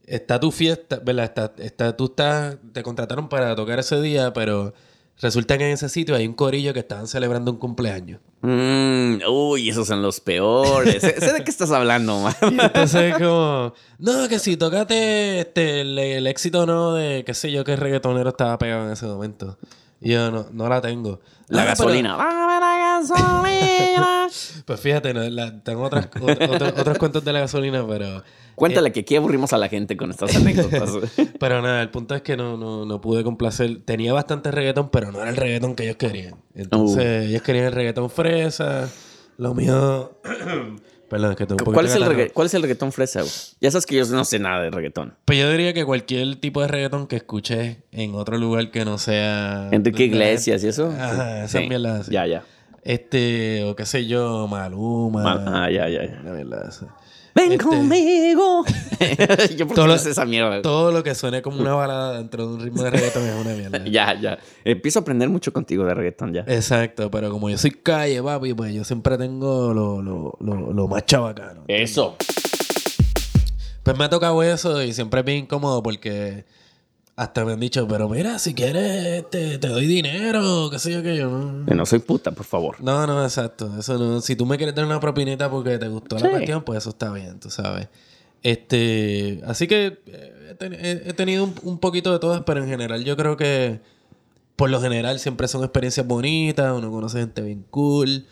está 0.07 0.39
tu 0.39 0.51
fiesta, 0.51 0.99
¿verdad? 1.03 1.25
Está, 1.25 1.53
está, 1.63 1.95
tú 1.95 2.05
estás, 2.05 2.57
te 2.73 2.81
contrataron 2.81 3.29
para 3.29 3.55
tocar 3.55 3.77
ese 3.79 4.01
día, 4.01 4.33
pero 4.33 4.73
resulta 5.19 5.57
que 5.57 5.65
en 5.65 5.71
ese 5.71 5.89
sitio 5.89 6.15
hay 6.15 6.27
un 6.27 6.33
corillo 6.33 6.73
que 6.73 6.79
estaban 6.79 7.07
celebrando 7.07 7.51
un 7.51 7.57
cumpleaños. 7.57 8.19
Mm, 8.41 9.17
uy, 9.27 9.69
esos 9.69 9.87
son 9.87 10.01
los 10.01 10.19
peores. 10.19 11.01
sé, 11.01 11.33
de 11.33 11.43
qué 11.43 11.51
estás 11.51 11.71
hablando, 11.71 12.19
man. 12.19 12.35
Entonces, 12.41 13.15
como, 13.15 13.73
no, 13.99 14.27
que 14.27 14.39
si 14.39 14.57
tocate 14.57 15.39
este, 15.39 15.81
el, 15.81 15.97
el 15.97 16.27
éxito 16.27 16.65
no 16.65 16.93
de 16.93 17.23
qué 17.25 17.33
sé 17.33 17.51
yo 17.51 17.63
qué 17.63 17.75
reggaetonero 17.75 18.29
estaba 18.29 18.57
pegado 18.57 18.85
en 18.85 18.93
ese 18.93 19.05
momento. 19.05 19.57
Yo 20.01 20.31
no, 20.31 20.45
no 20.51 20.67
la 20.69 20.81
tengo. 20.81 21.19
La 21.47 21.65
gasolina. 21.65 22.15
¡Bájame 22.15 22.59
la 22.59 22.99
gasolina! 22.99 24.11
Pues 24.65 24.79
fíjate, 24.79 25.13
no, 25.13 25.21
la- 25.29 25.61
tengo 25.63 25.83
otras, 25.83 26.09
ot- 26.11 26.49
otros, 26.49 26.73
otros 26.79 26.97
cuentos 26.99 27.23
de 27.23 27.31
la 27.31 27.39
gasolina, 27.41 27.85
pero. 27.87 28.23
Cuéntale 28.55 28.91
que 28.91 29.01
aquí 29.01 29.15
aburrimos 29.15 29.53
a 29.53 29.57
la 29.59 29.67
gente 29.69 29.95
con 29.95 30.09
estas 30.11 30.35
anécdotas. 30.35 30.89
Pero 31.39 31.61
nada, 31.61 31.81
el 31.81 31.91
punto 31.91 32.15
es 32.15 32.21
que 32.23 32.35
no, 32.37 32.57
no, 32.57 32.85
no 32.85 33.01
pude 33.01 33.23
complacer. 33.23 33.81
Tenía 33.85 34.13
bastante 34.13 34.49
reggaetón, 34.51 34.89
pero 34.89 35.11
no 35.11 35.19
era 35.21 35.29
el 35.29 35.35
reggaetón 35.35 35.75
que 35.75 35.83
ellos 35.83 35.97
querían. 35.97 36.35
Entonces, 36.55 37.25
ellos 37.29 37.41
querían 37.43 37.65
el 37.65 37.73
reggaetón 37.73 38.09
fresa. 38.09 38.89
Lo 39.37 39.53
mío. 39.53 40.17
Perdón, 41.15 41.31
es 41.31 41.37
que 41.37 41.45
tengo 41.45 41.63
un 41.65 41.73
¿Cuál 41.73 41.85
es, 41.85 41.95
el 41.95 42.03
regga- 42.03 42.31
¿Cuál 42.33 42.47
es 42.47 42.53
el 42.55 42.61
reggaetón 42.61 42.91
fresa, 42.91 43.21
güey? 43.21 43.31
Ya 43.61 43.71
sabes 43.71 43.85
que 43.85 43.95
yo 43.95 44.05
no 44.07 44.25
sé 44.25 44.37
nada 44.39 44.61
de 44.61 44.69
reggaetón. 44.69 45.13
Pues 45.23 45.39
yo 45.39 45.49
diría 45.49 45.73
que 45.73 45.85
cualquier 45.85 46.35
tipo 46.35 46.61
de 46.61 46.67
reggaetón 46.67 47.07
que 47.07 47.15
escuches 47.15 47.77
en 47.93 48.15
otro 48.15 48.37
lugar 48.37 48.69
que 48.71 48.83
no 48.83 48.97
sea. 48.97 49.69
Enrique 49.71 50.03
Iglesias 50.05 50.61
y 50.63 50.67
eso. 50.67 50.89
Ajá, 50.91 51.45
esa 51.45 51.59
Sí. 51.61 51.69
mierda 51.69 51.99
así. 51.99 52.11
Ya, 52.11 52.27
ya. 52.27 52.43
Este, 52.83 53.63
o 53.63 53.75
qué 53.75 53.85
sé 53.85 54.05
yo, 54.05 54.47
Maluma. 54.47 55.23
Mal- 55.23 55.43
ah, 55.47 55.71
ya, 55.71 55.87
ya, 55.89 56.03
ya. 56.05 56.19
Una 56.21 56.31
mierda 56.33 56.67
así. 56.67 56.85
Ven 57.35 57.51
Este- 57.51 57.63
conmigo. 57.65 58.63
yo 59.57 59.67
por 59.67 59.75
Todo 59.75 59.85
qué 59.85 59.91
lo- 59.91 59.97
sé 59.97 60.11
esa 60.11 60.25
mierda. 60.25 60.61
Todo 60.61 60.91
lo 60.93 61.03
que 61.03 61.13
suene 61.13 61.41
como 61.41 61.59
una 61.59 61.73
balada 61.75 62.17
dentro 62.17 62.47
de 62.47 62.53
un 62.55 62.61
ritmo 62.61 62.81
de 62.83 62.91
reggaetón 62.91 63.27
es 63.27 63.35
una 63.45 63.53
mierda. 63.53 63.77
Ya, 63.91 64.19
ya. 64.19 64.39
Empiezo 64.63 64.99
a 64.99 65.01
aprender 65.01 65.27
mucho 65.29 65.51
contigo 65.51 65.83
de 65.85 65.93
reggaetón 65.93 66.33
ya. 66.33 66.45
Exacto, 66.47 67.11
pero 67.11 67.29
como 67.29 67.49
yo 67.49 67.57
soy 67.57 67.71
calle, 67.71 68.23
papi, 68.23 68.53
pues 68.53 68.73
yo 68.73 68.83
siempre 68.85 69.17
tengo 69.17 69.73
lo, 69.73 70.01
lo, 70.01 70.37
lo, 70.39 70.73
lo 70.73 70.87
más 70.87 71.05
chabacano. 71.05 71.63
Eso. 71.67 72.15
Pues 73.83 73.97
me 73.97 74.05
ha 74.05 74.09
tocado 74.09 74.41
eso 74.41 74.81
y 74.81 74.93
siempre 74.93 75.19
es 75.19 75.25
bien 75.25 75.39
incómodo 75.39 75.83
porque 75.83 76.45
hasta 77.17 77.45
me 77.45 77.53
han 77.53 77.59
dicho, 77.59 77.87
pero 77.87 78.09
mira, 78.09 78.39
si 78.39 78.53
quieres, 78.53 79.29
te, 79.29 79.57
te 79.57 79.67
doy 79.69 79.85
dinero, 79.87 80.69
qué 80.69 80.79
sé 80.79 80.91
yo 80.91 81.01
qué 81.01 81.15
yo. 81.15 81.29
No, 81.29 81.73
no 81.73 81.85
soy 81.85 81.99
puta, 81.99 82.31
por 82.31 82.45
favor. 82.45 82.75
no, 82.81 83.07
no, 83.07 83.23
exacto. 83.23 83.71
Eso 83.79 83.97
no. 83.97 84.19
Si 84.21 84.35
tú 84.35 84.45
me 84.45 84.57
quieres 84.57 84.75
dar 84.75 84.85
una 84.85 84.99
propinita 84.99 85.49
porque 85.49 85.77
te 85.77 85.87
gustó 85.87 86.17
Sí. 86.17 86.23
la 86.25 86.29
cuestión, 86.31 86.63
pues 86.63 86.79
eso 86.79 86.89
está 86.89 87.11
bien, 87.13 87.39
tú 87.39 87.49
sabes. 87.49 87.87
Este, 88.43 89.41
así 89.47 89.65
que 89.67 89.97
eh, 90.05 90.47
he, 90.51 90.55
ten- 90.55 90.73
he- 90.73 91.01
he 91.09 91.13
tenido 91.13 91.43
un, 91.45 91.55
un 91.63 91.79
poquito 91.79 92.11
de 92.13 92.19
todas, 92.19 92.43
pero 92.45 92.61
en 92.63 92.69
general 92.69 93.03
yo 93.03 93.17
creo 93.17 93.37
que 93.37 93.79
por 94.55 94.69
lo 94.69 94.79
general 94.81 95.19
siempre 95.19 95.47
son 95.47 95.63
experiencias 95.63 96.05
bonitas, 96.05 96.71
uno 96.77 96.91
conoce 96.91 97.19
gente 97.19 97.41
bien 97.41 97.65
cool, 97.71 98.25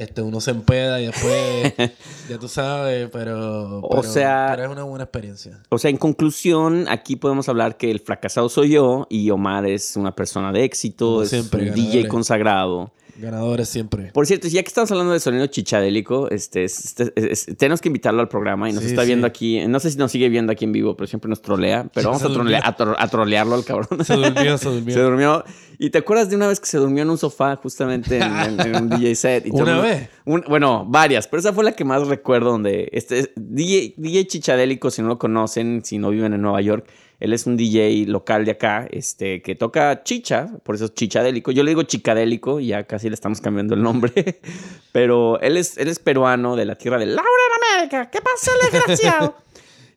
este, 0.00 0.22
uno 0.22 0.40
se 0.40 0.50
empeda 0.52 1.00
y 1.00 1.06
después, 1.06 1.74
ya 2.28 2.38
tú 2.38 2.48
sabes, 2.48 3.08
pero, 3.12 3.80
O 3.82 4.02
sea- 4.02 4.48
pero 4.50 4.64
es 4.64 4.70
una 4.72 4.82
buena 4.84 5.04
experiencia. 5.04 5.60
O 5.68 5.78
sea, 5.78 5.90
en 5.90 5.98
conclusión, 5.98 6.86
aquí 6.88 7.16
podemos 7.16 7.48
hablar 7.48 7.76
que 7.76 7.90
el 7.90 8.00
fracasado 8.00 8.48
soy 8.48 8.70
yo 8.70 9.06
y 9.10 9.28
Omar 9.30 9.66
es 9.66 9.96
una 9.96 10.14
persona 10.16 10.52
de 10.52 10.64
éxito, 10.64 11.06
Como 11.06 11.22
es 11.22 11.28
siempre, 11.30 11.68
un 11.68 11.74
DJ 11.74 12.08
consagrado. 12.08 12.92
Ganadores 13.18 13.68
siempre. 13.68 14.10
Por 14.12 14.26
cierto, 14.26 14.48
ya 14.48 14.62
que 14.62 14.68
estamos 14.68 14.90
hablando 14.90 15.12
de 15.12 15.20
sonido 15.20 15.46
chichadélico, 15.46 16.30
este, 16.30 16.64
este- 16.64 17.12
es- 17.16 17.46
tenemos 17.58 17.80
que 17.80 17.88
invitarlo 17.88 18.20
al 18.20 18.28
programa 18.28 18.68
y 18.70 18.72
nos 18.72 18.82
Sí, 18.84 18.90
está 18.90 19.02
sí. 19.02 19.08
viendo 19.08 19.26
aquí. 19.26 19.66
No 19.66 19.80
sé 19.80 19.90
si 19.90 19.98
nos 19.98 20.10
sigue 20.12 20.28
viendo 20.28 20.52
aquí 20.52 20.64
en 20.64 20.72
vivo, 20.72 20.96
pero 20.96 21.06
siempre 21.06 21.28
nos 21.28 21.42
trolea. 21.42 21.88
Pero 21.94 22.10
vamos 22.10 22.22
a, 22.24 22.28
trolea- 22.28 22.60
a, 22.64 22.76
tro- 22.76 22.96
a 22.98 23.08
trolearlo 23.08 23.54
al 23.54 23.64
cabrón. 23.64 24.04
Se 24.04 24.14
durmió, 24.14 24.58
se 24.58 24.68
durmió. 24.68 24.94
Se 24.94 25.00
durmió. 25.00 25.44
¿Y 25.78 25.88
te 25.90 25.98
acuerdas 25.98 26.28
de 26.28 26.36
una 26.36 26.46
vez 26.48 26.60
que 26.60 26.66
se 26.66 26.76
durmió 26.76 27.02
en 27.02 27.10
un 27.10 27.16
sofá 27.16 27.56
justamente 27.56 28.18
en, 28.18 28.36
en- 28.36 28.60
en 28.60 28.76
un 28.82 28.88
DJ 28.90 29.14
set? 29.14 29.46
Y 29.46 29.50
¿Una 29.50 29.80
vez? 29.80 30.08
un- 30.26 30.44
bueno, 30.48 30.84
varias, 30.86 31.26
pero 31.26 31.40
esa 31.40 31.52
fue 31.54 31.64
la 31.64 31.72
que 31.72 31.84
más 31.84 32.06
recuerdo 32.06 32.50
donde 32.50 32.90
este 32.92 33.32
DJ, 33.36 33.94
DJ 33.96 34.26
Chichadélico, 34.26 34.90
si 34.90 35.00
no 35.00 35.08
lo 35.08 35.18
conocen, 35.18 35.82
si 35.84 35.96
no 35.98 36.10
viven 36.10 36.34
en 36.34 36.42
Nueva 36.42 36.60
York, 36.60 36.86
él 37.20 37.34
es 37.34 37.46
un 37.46 37.56
DJ 37.56 38.06
local 38.06 38.46
de 38.46 38.52
acá, 38.52 38.88
este, 38.90 39.42
que 39.42 39.54
toca 39.54 40.02
chicha, 40.02 40.48
por 40.64 40.74
eso 40.74 40.86
es 40.86 40.94
chichadélico. 40.94 41.50
Yo 41.52 41.62
le 41.62 41.70
digo 41.70 41.82
chicadélico, 41.82 42.60
ya 42.60 42.84
casi 42.84 43.08
le 43.08 43.14
estamos 43.14 43.40
cambiando 43.42 43.74
el 43.74 43.82
nombre, 43.82 44.40
pero 44.92 45.38
él 45.40 45.58
es, 45.58 45.76
él 45.76 45.88
es 45.88 45.98
peruano 45.98 46.56
de 46.56 46.64
la 46.64 46.76
tierra 46.76 46.98
de 46.98 47.06
Laura 47.06 47.22
en 47.22 47.76
América. 47.76 48.10
¿Qué 48.10 48.20
pasa, 48.20 48.50
desgraciado? 48.72 49.36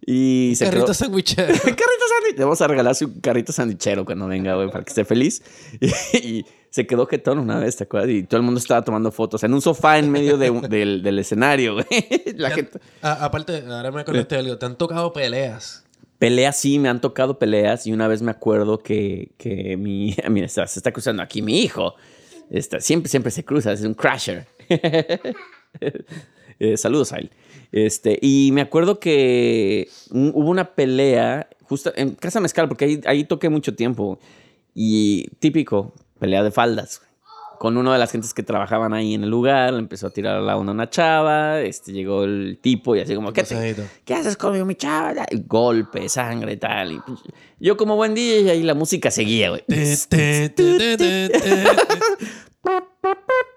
Y 0.05 0.53
se 0.57 0.65
Carrito 0.65 0.87
quedó- 0.87 0.93
sandwichero. 0.93 1.47
carrito 1.53 1.77
sándwich. 1.77 2.37
Le 2.37 2.43
vamos 2.43 2.61
a 2.61 2.67
regalar 2.67 2.93
su 2.93 3.21
carrito 3.21 3.53
sandwichero 3.53 4.03
cuando 4.03 4.27
venga, 4.27 4.53
güey, 4.55 4.69
para 4.69 4.83
que 4.83 4.89
esté 4.89 5.05
feliz. 5.05 5.41
Y, 6.13 6.45
se 6.69 6.85
quedó 6.85 7.05
jetón 7.05 7.37
una 7.39 7.57
vez, 7.57 7.77
¿te 7.77 7.83
acuerdas? 7.85 8.09
Y 8.09 8.23
todo 8.23 8.37
el 8.37 8.43
mundo 8.43 8.59
estaba 8.59 8.83
tomando 8.83 9.11
fotos 9.13 9.43
en 9.43 9.53
un 9.53 9.61
sofá 9.61 9.99
en 9.99 10.11
medio 10.11 10.37
de 10.37 10.51
del, 10.67 11.03
del 11.03 11.19
escenario, 11.19 11.75
güey. 11.75 11.85
La 12.35 12.49
gente... 12.49 12.79
Aparte, 13.01 13.63
ahora 13.65 13.91
me 13.91 14.03
de 14.03 14.35
algo. 14.37 14.57
Te 14.57 14.65
han 14.65 14.75
tocado 14.75 15.13
peleas. 15.13 15.82
Peleas, 16.23 16.57
sí, 16.57 16.79
me 16.79 16.87
han 16.87 17.01
tocado 17.01 17.37
peleas. 17.37 17.85
Y 17.85 17.91
una 17.91 18.07
vez 18.07 18.21
me 18.21 18.31
acuerdo 18.31 18.79
que, 18.79 19.33
que 19.37 19.75
mi... 19.75 20.15
Mira, 20.29 20.47
se 20.47 20.63
está 20.63 20.93
cruzando 20.93 21.21
aquí 21.21 21.41
mi 21.41 21.59
hijo. 21.59 21.95
Está, 22.49 22.79
siempre, 22.79 23.09
siempre 23.09 23.29
se 23.29 23.43
cruza, 23.43 23.73
es 23.73 23.81
un 23.81 23.93
crasher. 23.93 24.47
Eh, 26.59 26.77
saludos 26.77 27.11
a 27.11 27.17
él. 27.17 27.31
Este, 27.71 28.19
y 28.21 28.51
me 28.53 28.61
acuerdo 28.61 28.99
que 28.99 29.89
hubo 30.11 30.49
una 30.49 30.75
pelea 30.75 31.49
justo 31.63 31.91
en 31.95 32.11
Casa 32.11 32.39
Mezcal, 32.39 32.67
porque 32.69 32.85
ahí, 32.85 33.01
ahí 33.05 33.23
toqué 33.23 33.49
mucho 33.49 33.75
tiempo. 33.75 34.19
Y 34.75 35.27
típico, 35.39 35.93
pelea 36.19 36.43
de 36.43 36.51
faldas. 36.51 37.01
Con 37.63 37.77
una 37.77 37.93
de 37.93 37.97
las 37.97 38.11
gentes 38.11 38.33
que 38.33 38.43
trabajaban 38.43 38.93
ahí 38.93 39.13
en 39.13 39.23
el 39.23 39.29
lugar, 39.29 39.71
le 39.71 39.79
empezó 39.79 40.07
a 40.07 40.09
tirar 40.09 40.35
a 40.35 40.41
la 40.41 40.57
onda 40.57 40.71
a 40.71 40.75
una 40.75 40.89
chava. 40.89 41.61
Este, 41.61 41.93
llegó 41.93 42.25
el 42.25 42.59
tipo 42.61 42.93
y 42.93 42.99
así 42.99 43.15
como, 43.15 43.31
¿qué, 43.31 43.43
te-. 43.43 43.87
¿qué 44.03 44.15
haces 44.15 44.35
conmigo, 44.35 44.65
mi 44.65 44.75
chava? 44.75 45.25
Y 45.31 45.45
golpe, 45.47 46.09
sangre, 46.09 46.57
tal. 46.57 46.91
Y 46.91 46.99
pues, 46.99 47.21
yo 47.61 47.77
como 47.77 47.95
buen 47.95 48.15
día 48.15 48.41
y 48.41 48.49
ahí 48.49 48.63
la 48.63 48.73
música 48.73 49.11
seguía, 49.11 49.51
güey. 49.51 49.63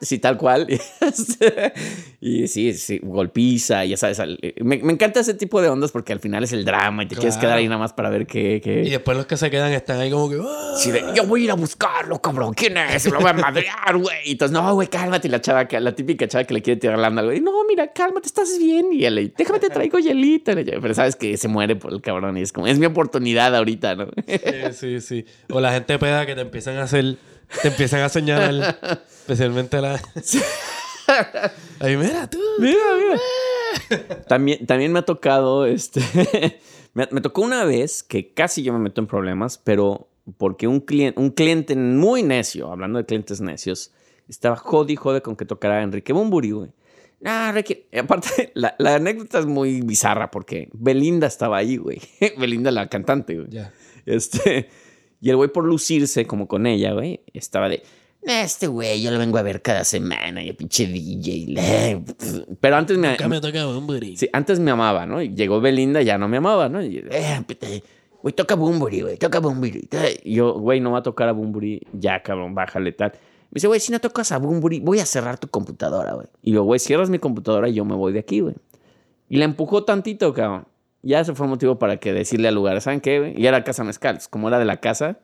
Sí, 0.00 0.18
tal 0.20 0.36
cual. 0.38 0.66
y 2.20 2.46
sí, 2.46 2.72
sí, 2.74 3.00
golpiza, 3.02 3.84
ya 3.84 3.96
sabes. 3.96 4.20
al- 4.20 4.38
Me, 4.60 4.78
me 4.78 4.92
encanta 4.92 5.20
ese 5.20 5.34
tipo 5.34 5.60
de 5.60 5.68
ondas 5.68 5.90
porque 5.90 6.12
al 6.12 6.20
final 6.20 6.44
es 6.44 6.52
el 6.52 6.64
drama 6.64 7.02
y 7.02 7.06
te 7.06 7.16
quieres 7.16 7.36
quedar 7.36 7.58
ahí 7.58 7.66
nada 7.66 7.78
más 7.78 7.92
para 7.92 8.08
ver 8.08 8.26
qué. 8.26 8.60
qué- 8.62 8.82
Y 8.84 8.90
después 8.90 9.16
los 9.16 9.26
que 9.26 9.36
se 9.36 9.50
quedan 9.50 9.72
están 9.72 9.98
ahí 9.98 10.10
como 10.10 10.30
que. 10.30 10.38
"Ah". 10.40 10.74
Sí, 10.76 10.92
de, 10.92 11.02
yo 11.16 11.26
voy 11.26 11.40
a 11.42 11.44
ir 11.44 11.50
a 11.50 11.54
buscarlo, 11.54 12.20
cabrón. 12.20 12.54
¿Quién 12.54 12.76
es? 12.76 13.06
Lo 13.10 13.18
voy 13.18 13.30
a 13.30 13.32
madrear, 13.32 13.96
güey. 13.96 14.16
Y 14.24 14.32
Entonces, 14.32 14.52
no, 14.52 14.72
güey, 14.74 14.86
cálmate. 14.88 15.26
Y 15.26 15.30
la 15.32 15.40
chava, 15.40 15.66
la 15.80 15.92
típica 15.94 16.28
chava 16.28 16.44
que 16.44 16.54
le 16.54 16.62
quiere 16.62 16.78
tirar 16.80 16.98
la 16.98 17.08
onda, 17.08 17.22
güey. 17.22 17.40
No, 17.40 17.52
mira, 17.68 17.92
cálmate, 17.92 18.26
estás 18.28 18.56
bien. 18.58 18.92
Y 18.92 19.04
él, 19.04 19.32
déjame 19.36 19.58
te 19.58 19.68
traigo 19.68 19.98
hielito. 19.98 20.52
Pero 20.54 20.94
sabes 20.94 21.16
que 21.16 21.36
se 21.36 21.48
muere 21.48 21.74
por 21.76 21.92
el 21.92 22.00
cabrón. 22.00 22.36
Y 22.38 22.42
es 22.42 22.52
como, 22.52 22.66
es 22.68 22.78
mi 22.78 22.86
oportunidad 22.86 23.54
ahorita, 23.56 23.96
¿no? 23.96 24.06
Sí, 24.28 24.72
sí, 24.72 25.00
sí. 25.00 25.24
O 25.50 25.60
la 25.60 25.72
gente 25.72 25.98
peda 25.98 26.24
que 26.24 26.34
te 26.36 26.42
empiezan 26.42 26.76
a 26.76 26.84
hacer. 26.84 27.16
Te 27.62 27.68
empiezan 27.68 28.00
a 28.00 28.08
señalar. 28.08 28.78
especialmente 29.08 29.80
la. 29.80 30.00
Ay, 31.80 31.96
mira 31.96 32.28
tú. 32.28 32.38
Mira, 32.58 32.78
mira. 32.98 34.24
También, 34.26 34.66
también 34.66 34.92
me 34.92 35.00
ha 35.00 35.04
tocado, 35.04 35.66
este, 35.66 36.00
me, 36.94 37.08
me 37.10 37.20
tocó 37.20 37.42
una 37.42 37.64
vez 37.64 38.02
que 38.02 38.32
casi 38.32 38.62
yo 38.62 38.72
me 38.72 38.78
meto 38.78 39.00
en 39.00 39.06
problemas, 39.06 39.58
pero 39.58 40.08
porque 40.36 40.66
un 40.66 40.80
cliente, 40.80 41.20
un 41.20 41.30
cliente 41.30 41.76
muy 41.76 42.22
necio, 42.22 42.70
hablando 42.70 42.98
de 42.98 43.06
clientes 43.06 43.40
necios, 43.40 43.92
estaba 44.28 44.56
jode 44.56 44.92
y 44.92 44.96
jode 44.96 45.22
con 45.22 45.36
que 45.36 45.44
tocara 45.44 45.82
Enrique 45.82 46.12
Bumburi, 46.12 46.50
güey. 46.50 46.70
No, 47.20 47.48
Enrique, 47.48 47.88
aparte, 47.98 48.52
la, 48.54 48.74
la 48.78 48.96
anécdota 48.96 49.38
es 49.38 49.46
muy 49.46 49.80
bizarra 49.80 50.30
porque 50.30 50.68
Belinda 50.72 51.26
estaba 51.26 51.58
ahí, 51.58 51.76
güey. 51.76 52.00
Belinda, 52.38 52.70
la 52.70 52.88
cantante, 52.88 53.36
güey. 53.36 53.48
Ya. 53.50 53.72
Este, 54.06 54.68
y 55.20 55.30
el 55.30 55.36
güey 55.36 55.50
por 55.50 55.64
lucirse 55.64 56.26
como 56.26 56.46
con 56.48 56.66
ella, 56.66 56.92
güey, 56.92 57.20
estaba 57.32 57.68
de, 57.68 57.82
este 58.22 58.66
güey, 58.66 59.00
yo 59.00 59.10
lo 59.10 59.18
vengo 59.18 59.38
a 59.38 59.42
ver 59.42 59.62
cada 59.62 59.84
semana, 59.84 60.42
y 60.42 60.48
el 60.50 60.56
pinche 60.56 60.86
DJ. 60.86 61.46
le-". 61.48 62.02
Pero 62.60 62.76
antes 62.76 62.98
me, 62.98 63.08
Acá 63.08 63.28
me 63.28 63.40
toca 63.40 63.66
un 63.66 63.86
booty. 63.86 64.16
sí, 64.16 64.28
antes 64.32 64.58
me 64.60 64.70
amaba, 64.70 65.06
¿no? 65.06 65.22
Y 65.22 65.34
llegó 65.34 65.60
Belinda, 65.60 66.02
ya 66.02 66.18
no 66.18 66.28
me 66.28 66.36
amaba, 66.36 66.68
¿no? 66.68 66.82
Y, 66.82 66.98
eh, 67.10 67.42
güey, 68.22 68.34
toca 68.34 68.54
Bumburi, 68.54 69.00
güey, 69.02 69.16
toca 69.16 69.40
Bumburi. 69.40 69.88
Y 70.24 70.34
yo, 70.34 70.54
güey, 70.54 70.80
no 70.80 70.92
va 70.92 70.98
a 70.98 71.02
tocar 71.02 71.28
a 71.28 71.32
Bumburi, 71.32 71.80
ya, 71.92 72.22
cabrón, 72.22 72.54
bájale 72.54 72.92
tal. 72.92 73.12
Me 73.50 73.54
dice, 73.54 73.66
güey, 73.66 73.80
si 73.80 73.92
no 73.92 74.00
tocas 74.00 74.30
a 74.32 74.38
Bumburi, 74.38 74.80
voy 74.80 74.98
a 74.98 75.06
cerrar 75.06 75.38
tu 75.38 75.48
computadora, 75.48 76.12
güey. 76.12 76.26
Y 76.42 76.52
yo, 76.52 76.64
güey, 76.64 76.78
cierras 76.80 77.08
mi 77.08 77.18
computadora 77.18 77.68
y 77.68 77.74
yo 77.74 77.84
me 77.84 77.94
voy 77.94 78.12
de 78.12 78.18
aquí, 78.18 78.40
güey. 78.40 78.54
Y 79.30 79.38
la 79.38 79.44
empujó 79.46 79.84
tantito, 79.84 80.34
cabrón. 80.34 80.66
Ya 81.02 81.20
ese 81.20 81.34
fue 81.34 81.46
motivo 81.46 81.78
para 81.78 81.98
que 81.98 82.12
decirle 82.12 82.48
al 82.48 82.54
lugar, 82.54 82.80
¿saben 82.80 83.00
qué, 83.00 83.18
güey? 83.20 83.40
Y 83.40 83.46
era 83.46 83.62
Casa 83.64 83.84
Mezcal, 83.84 84.18
como 84.30 84.48
era 84.48 84.58
de 84.58 84.64
la 84.64 84.78
casa. 84.78 85.18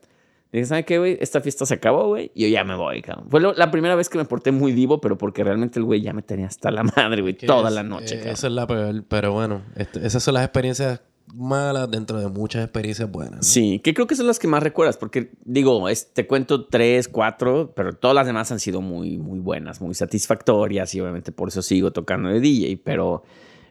Dije, 0.52 0.66
¿saben 0.66 0.84
qué, 0.84 0.98
güey? 0.98 1.18
Esta 1.20 1.40
fiesta 1.40 1.66
se 1.66 1.74
acabó, 1.74 2.06
güey. 2.08 2.30
Y 2.32 2.42
yo 2.42 2.48
ya 2.48 2.62
me 2.62 2.76
voy, 2.76 3.02
cabrón. 3.02 3.26
Fue 3.28 3.40
la 3.40 3.70
primera 3.72 3.96
vez 3.96 4.08
que 4.08 4.18
me 4.18 4.24
porté 4.24 4.52
muy 4.52 4.70
divo, 4.70 5.00
pero 5.00 5.18
porque 5.18 5.42
realmente 5.42 5.80
el 5.80 5.84
güey 5.84 6.00
ya 6.00 6.12
me 6.12 6.22
tenía 6.22 6.46
hasta 6.46 6.70
la 6.70 6.82
madre, 6.96 7.22
güey, 7.22 7.34
toda 7.34 7.68
es- 7.70 7.74
la 7.74 7.82
noche, 7.82 8.14
eh, 8.14 8.18
cabrón. 8.18 8.34
Esa 8.34 8.46
es 8.46 8.52
la 8.52 8.66
peor. 8.68 9.04
Pero 9.08 9.32
bueno, 9.32 9.62
este, 9.74 10.06
esas 10.06 10.22
son 10.22 10.34
las 10.34 10.44
experiencias 10.44 11.00
malas 11.34 11.90
dentro 11.90 12.20
de 12.20 12.28
muchas 12.28 12.62
experiencias 12.62 13.10
buenas. 13.10 13.36
¿no? 13.38 13.42
Sí, 13.42 13.80
que 13.80 13.94
creo 13.94 14.06
que 14.06 14.14
son 14.14 14.28
las 14.28 14.38
que 14.38 14.46
más 14.46 14.62
recuerdas, 14.62 14.96
porque 14.96 15.32
digo, 15.44 15.88
es- 15.88 16.12
te 16.12 16.28
cuento 16.28 16.66
tres, 16.66 17.08
cuatro, 17.08 17.72
pero 17.74 17.92
todas 17.94 18.14
las 18.14 18.26
demás 18.26 18.52
han 18.52 18.60
sido 18.60 18.80
muy, 18.80 19.18
muy 19.18 19.40
buenas, 19.40 19.80
muy 19.80 19.94
satisfactorias 19.94 20.94
y 20.94 21.00
obviamente 21.00 21.32
por 21.32 21.48
eso 21.48 21.62
sigo 21.62 21.92
tocando 21.92 22.28
de 22.28 22.38
DJ, 22.38 22.80
pero 22.84 23.24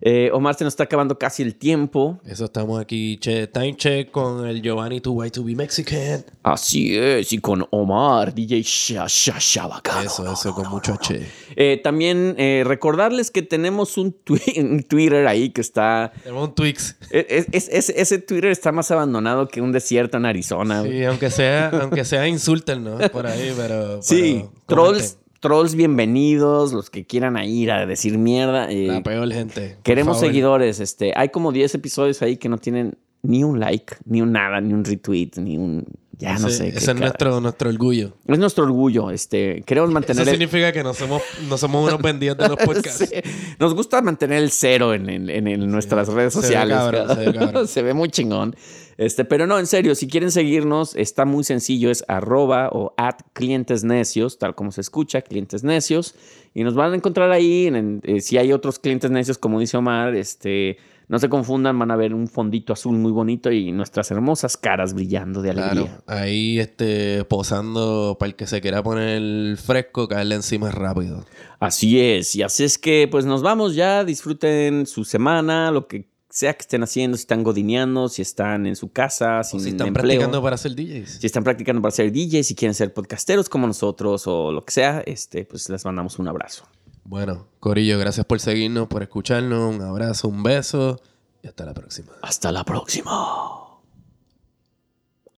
eh, 0.06 0.30
Omar 0.34 0.56
se 0.56 0.66
nos 0.66 0.74
está 0.74 0.84
acabando 0.84 1.18
casi 1.18 1.43
el 1.43 1.56
tiempo. 1.56 2.20
Eso 2.26 2.45
estamos 2.45 2.80
aquí, 2.82 3.18
che, 3.18 3.47
time 3.47 3.76
check 3.78 4.12
con 4.12 4.45
el 4.45 4.62
Giovanni 4.62 4.99
Too 4.99 5.14
White 5.14 5.32
to 5.39 5.43
Be 5.45 5.56
Mexican. 5.56 6.26
Así 6.43 6.97
es, 6.97 7.32
y 7.32 7.38
con 7.39 7.66
Omar, 7.72 8.34
DJ 8.36 8.62
Sha 8.64 9.06
Sha 9.08 9.36
Shabacano. 9.39 10.01
Eso, 10.01 10.32
eso, 10.34 10.54
con 10.54 10.70
mucho 10.70 10.97
che. 10.97 11.26
Eh, 11.56 11.80
también 11.82 12.36
eh, 12.38 12.64
recordarles 12.66 13.32
que 13.32 13.41
tenemos 13.43 13.97
un, 13.97 14.14
twi- 14.26 14.60
un 14.62 14.84
Twitter 14.84 15.26
ahí 15.28 15.51
que 15.51 15.62
está... 15.62 16.12
Tenemos 16.22 16.49
un 16.49 16.56
Twix. 16.56 16.97
es- 17.10 17.47
es- 17.54 17.70
es- 17.70 17.89
ese 17.89 18.18
Twitter 18.20 18.51
está 18.51 18.72
más 18.74 18.91
abandonado 18.91 19.47
que 19.47 19.62
un 19.62 19.72
desierto 19.72 20.18
en 20.18 20.26
Arizona. 20.26 20.84
Sí, 20.84 21.04
aunque 21.06 21.30
sea, 21.30 21.70
aunque 21.70 22.04
sea 22.04 22.28
insúltenos 22.28 23.10
por 23.10 23.26
ahí, 23.26 23.54
pero. 23.56 24.01
Sí, 24.01 24.43
pero 24.68 24.84
trolls. 24.84 25.18
Trolls 25.44 25.76
bienvenidos, 25.76 26.72
los 26.72 26.89
que 26.89 27.06
quieran 27.06 27.36
a 27.36 27.46
ir 27.46 27.70
a 27.70 27.86
decir 27.86 28.18
mierda. 28.18 28.72
eh, 28.72 28.88
La 28.88 29.04
peor 29.04 29.30
gente. 29.30 29.76
queremos 29.84 30.18
seguidores. 30.18 30.80
Este, 30.80 31.12
hay 31.18 31.30
como 31.30 31.52
10 31.52 31.76
episodios 31.76 32.22
ahí 32.22 32.38
que 32.38 32.48
no 32.48 32.58
tienen 32.58 32.98
ni 33.24 33.44
un 33.44 33.60
like, 33.60 33.96
ni 34.06 34.22
un 34.22 34.32
nada, 34.32 34.62
ni 34.62 34.74
un 34.74 34.86
retweet, 34.86 35.32
ni 35.36 35.58
un. 35.58 35.86
Ya 36.18 36.38
no 36.39 36.50
sé. 36.50 36.70
Ese 36.70 36.78
es 36.78 36.86
cara- 36.86 37.00
nuestro, 37.00 37.41
nuestro 37.41 37.70
orgullo. 37.70 38.14
Es 38.26 38.39
nuestro 38.39 38.64
orgullo. 38.64 39.12
Este, 39.12 39.62
queremos 39.66 39.91
mantener. 39.91 40.22
Eso 40.22 40.32
el- 40.32 40.38
significa 40.38 40.72
que 40.72 40.82
no 40.82 40.94
somos, 40.94 41.22
no 41.50 41.58
somos 41.58 41.89
unos 41.89 42.02
vendidos 42.02 42.38
de 42.38 42.48
los 42.48 42.58
podcasts. 42.58 43.10
Sí. 43.10 43.16
Nos 43.60 43.74
gusta 43.76 44.02
mantener 44.02 44.41
el 44.41 44.50
cero 44.52 44.94
en, 44.94 45.10
en- 45.10 45.30
en- 45.30 45.48
en 45.50 45.70
nuestras 45.70 46.08
redes 46.08 46.32
Se 46.34 46.39
ve 46.39 46.44
sociales. 46.44 46.78
cabrón, 46.78 47.08
se 47.10 47.16
ve 47.16 47.34
cabrón. 47.38 47.68
Se 47.68 47.82
ve 47.82 47.94
muy 47.94 48.08
chingón. 48.10 48.56
Este, 48.98 49.26
pero 49.26 49.48
no, 49.48 49.58
en 49.60 49.66
serio, 49.68 49.96
si 49.96 50.08
quieren 50.08 50.32
seguirnos, 50.32 50.96
está 50.96 51.26
muy 51.26 51.44
sencillo, 51.44 51.89
es 51.89 52.04
arroba 52.08 52.70
o 52.72 52.94
at 52.98 53.16
clientes 53.34 53.84
necios, 53.84 54.38
tal 54.38 54.56
como 54.56 54.72
se 54.72 54.82
escucha, 54.82 55.22
clientes 55.22 55.64
necios. 55.64 56.16
Y 56.54 56.64
nos 56.64 56.76
van 56.76 56.94
a 56.94 56.96
encontrar 56.96 57.32
ahí. 57.32 57.68
en- 57.68 57.76
en- 57.76 58.02
eh, 58.04 58.22
si 58.22 58.38
hay 58.38 58.52
otros 58.54 58.78
clientes 58.80 59.10
necios, 59.10 59.38
como 59.38 59.60
dice 59.60 59.78
Omar, 59.78 60.14
este, 60.16 60.78
no 61.08 61.18
se 61.20 61.28
confundan, 61.28 61.78
van 61.78 61.91
a 61.91 61.96
ver 61.96 62.14
un 62.14 62.28
fondito 62.28 62.72
azul 62.74 62.96
muy 62.98 63.12
bonito 63.12 63.52
y 63.52 63.72
nuestras 63.72 64.10
hermosas 64.12 64.56
caras 64.58 64.94
brillando 64.94 65.41
de 65.41 65.50
alegría. 65.52 66.02
Claro, 66.06 66.22
ahí 66.22 66.60
este, 66.60 67.24
posando 67.26 68.16
para 68.20 68.30
el 68.30 68.36
que 68.36 68.48
se 68.48 68.62
quiera 68.62 68.82
poner 68.84 69.58
fresco, 69.58 70.08
caerle 70.08 70.36
encima 70.36 70.72
rápido. 70.72 71.26
Así 71.60 72.00
es, 72.00 72.36
y 72.36 72.44
así 72.44 72.64
es 72.64 72.78
que 72.78 73.08
pues 73.10 73.26
nos 73.26 73.41
vamos 73.41 73.76
ya, 73.76 74.04
disfruten 74.06 74.86
su 74.86 75.04
semana, 75.04 75.72
lo 75.72 75.88
que 75.88 76.06
sea 76.34 76.54
que 76.56 76.62
estén 76.62 76.82
haciendo, 76.82 77.16
si 77.16 77.22
están 77.22 77.44
godineando, 77.44 78.10
si 78.10 78.24
están 78.24 78.66
en 78.66 78.76
su 78.76 78.92
casa, 78.92 79.42
O 79.42 79.44
sin 79.44 79.60
si 79.60 79.70
están 79.70 79.90
empleo, 79.90 80.06
practicando 80.08 80.42
para 80.42 80.58
ser 80.58 80.76
DJs. 80.76 81.20
si 81.20 81.28
están 81.28 81.44
practicando 81.44 81.80
para 81.80 81.92
ser 81.92 82.12
DJs, 82.12 82.48
si 82.48 82.56
quieren 82.56 82.74
ser 82.74 82.92
podcasteros 82.92 83.50
como 83.50 83.68
nosotros 83.68 84.26
o 84.26 84.52
lo 84.52 84.66
que 84.66 84.72
sea, 84.72 85.04
este, 85.06 85.46
pues 85.46 85.70
les 85.70 85.86
mandamos 85.86 86.18
un 86.18 86.28
abrazo. 86.28 86.66
Bueno, 87.04 87.48
Corillo, 87.60 88.00
gracias 88.00 88.26
por 88.26 88.40
seguirnos, 88.40 88.88
por 88.88 89.04
escucharnos. 89.04 89.76
Un 89.76 89.82
abrazo, 89.84 90.28
un 90.28 90.42
beso 90.42 91.00
y 91.44 91.48
hasta 91.48 91.66
la 91.66 91.76
próxima. 91.76 92.14
Hasta 92.24 92.52
la 92.52 92.64
próxima. 92.64 93.62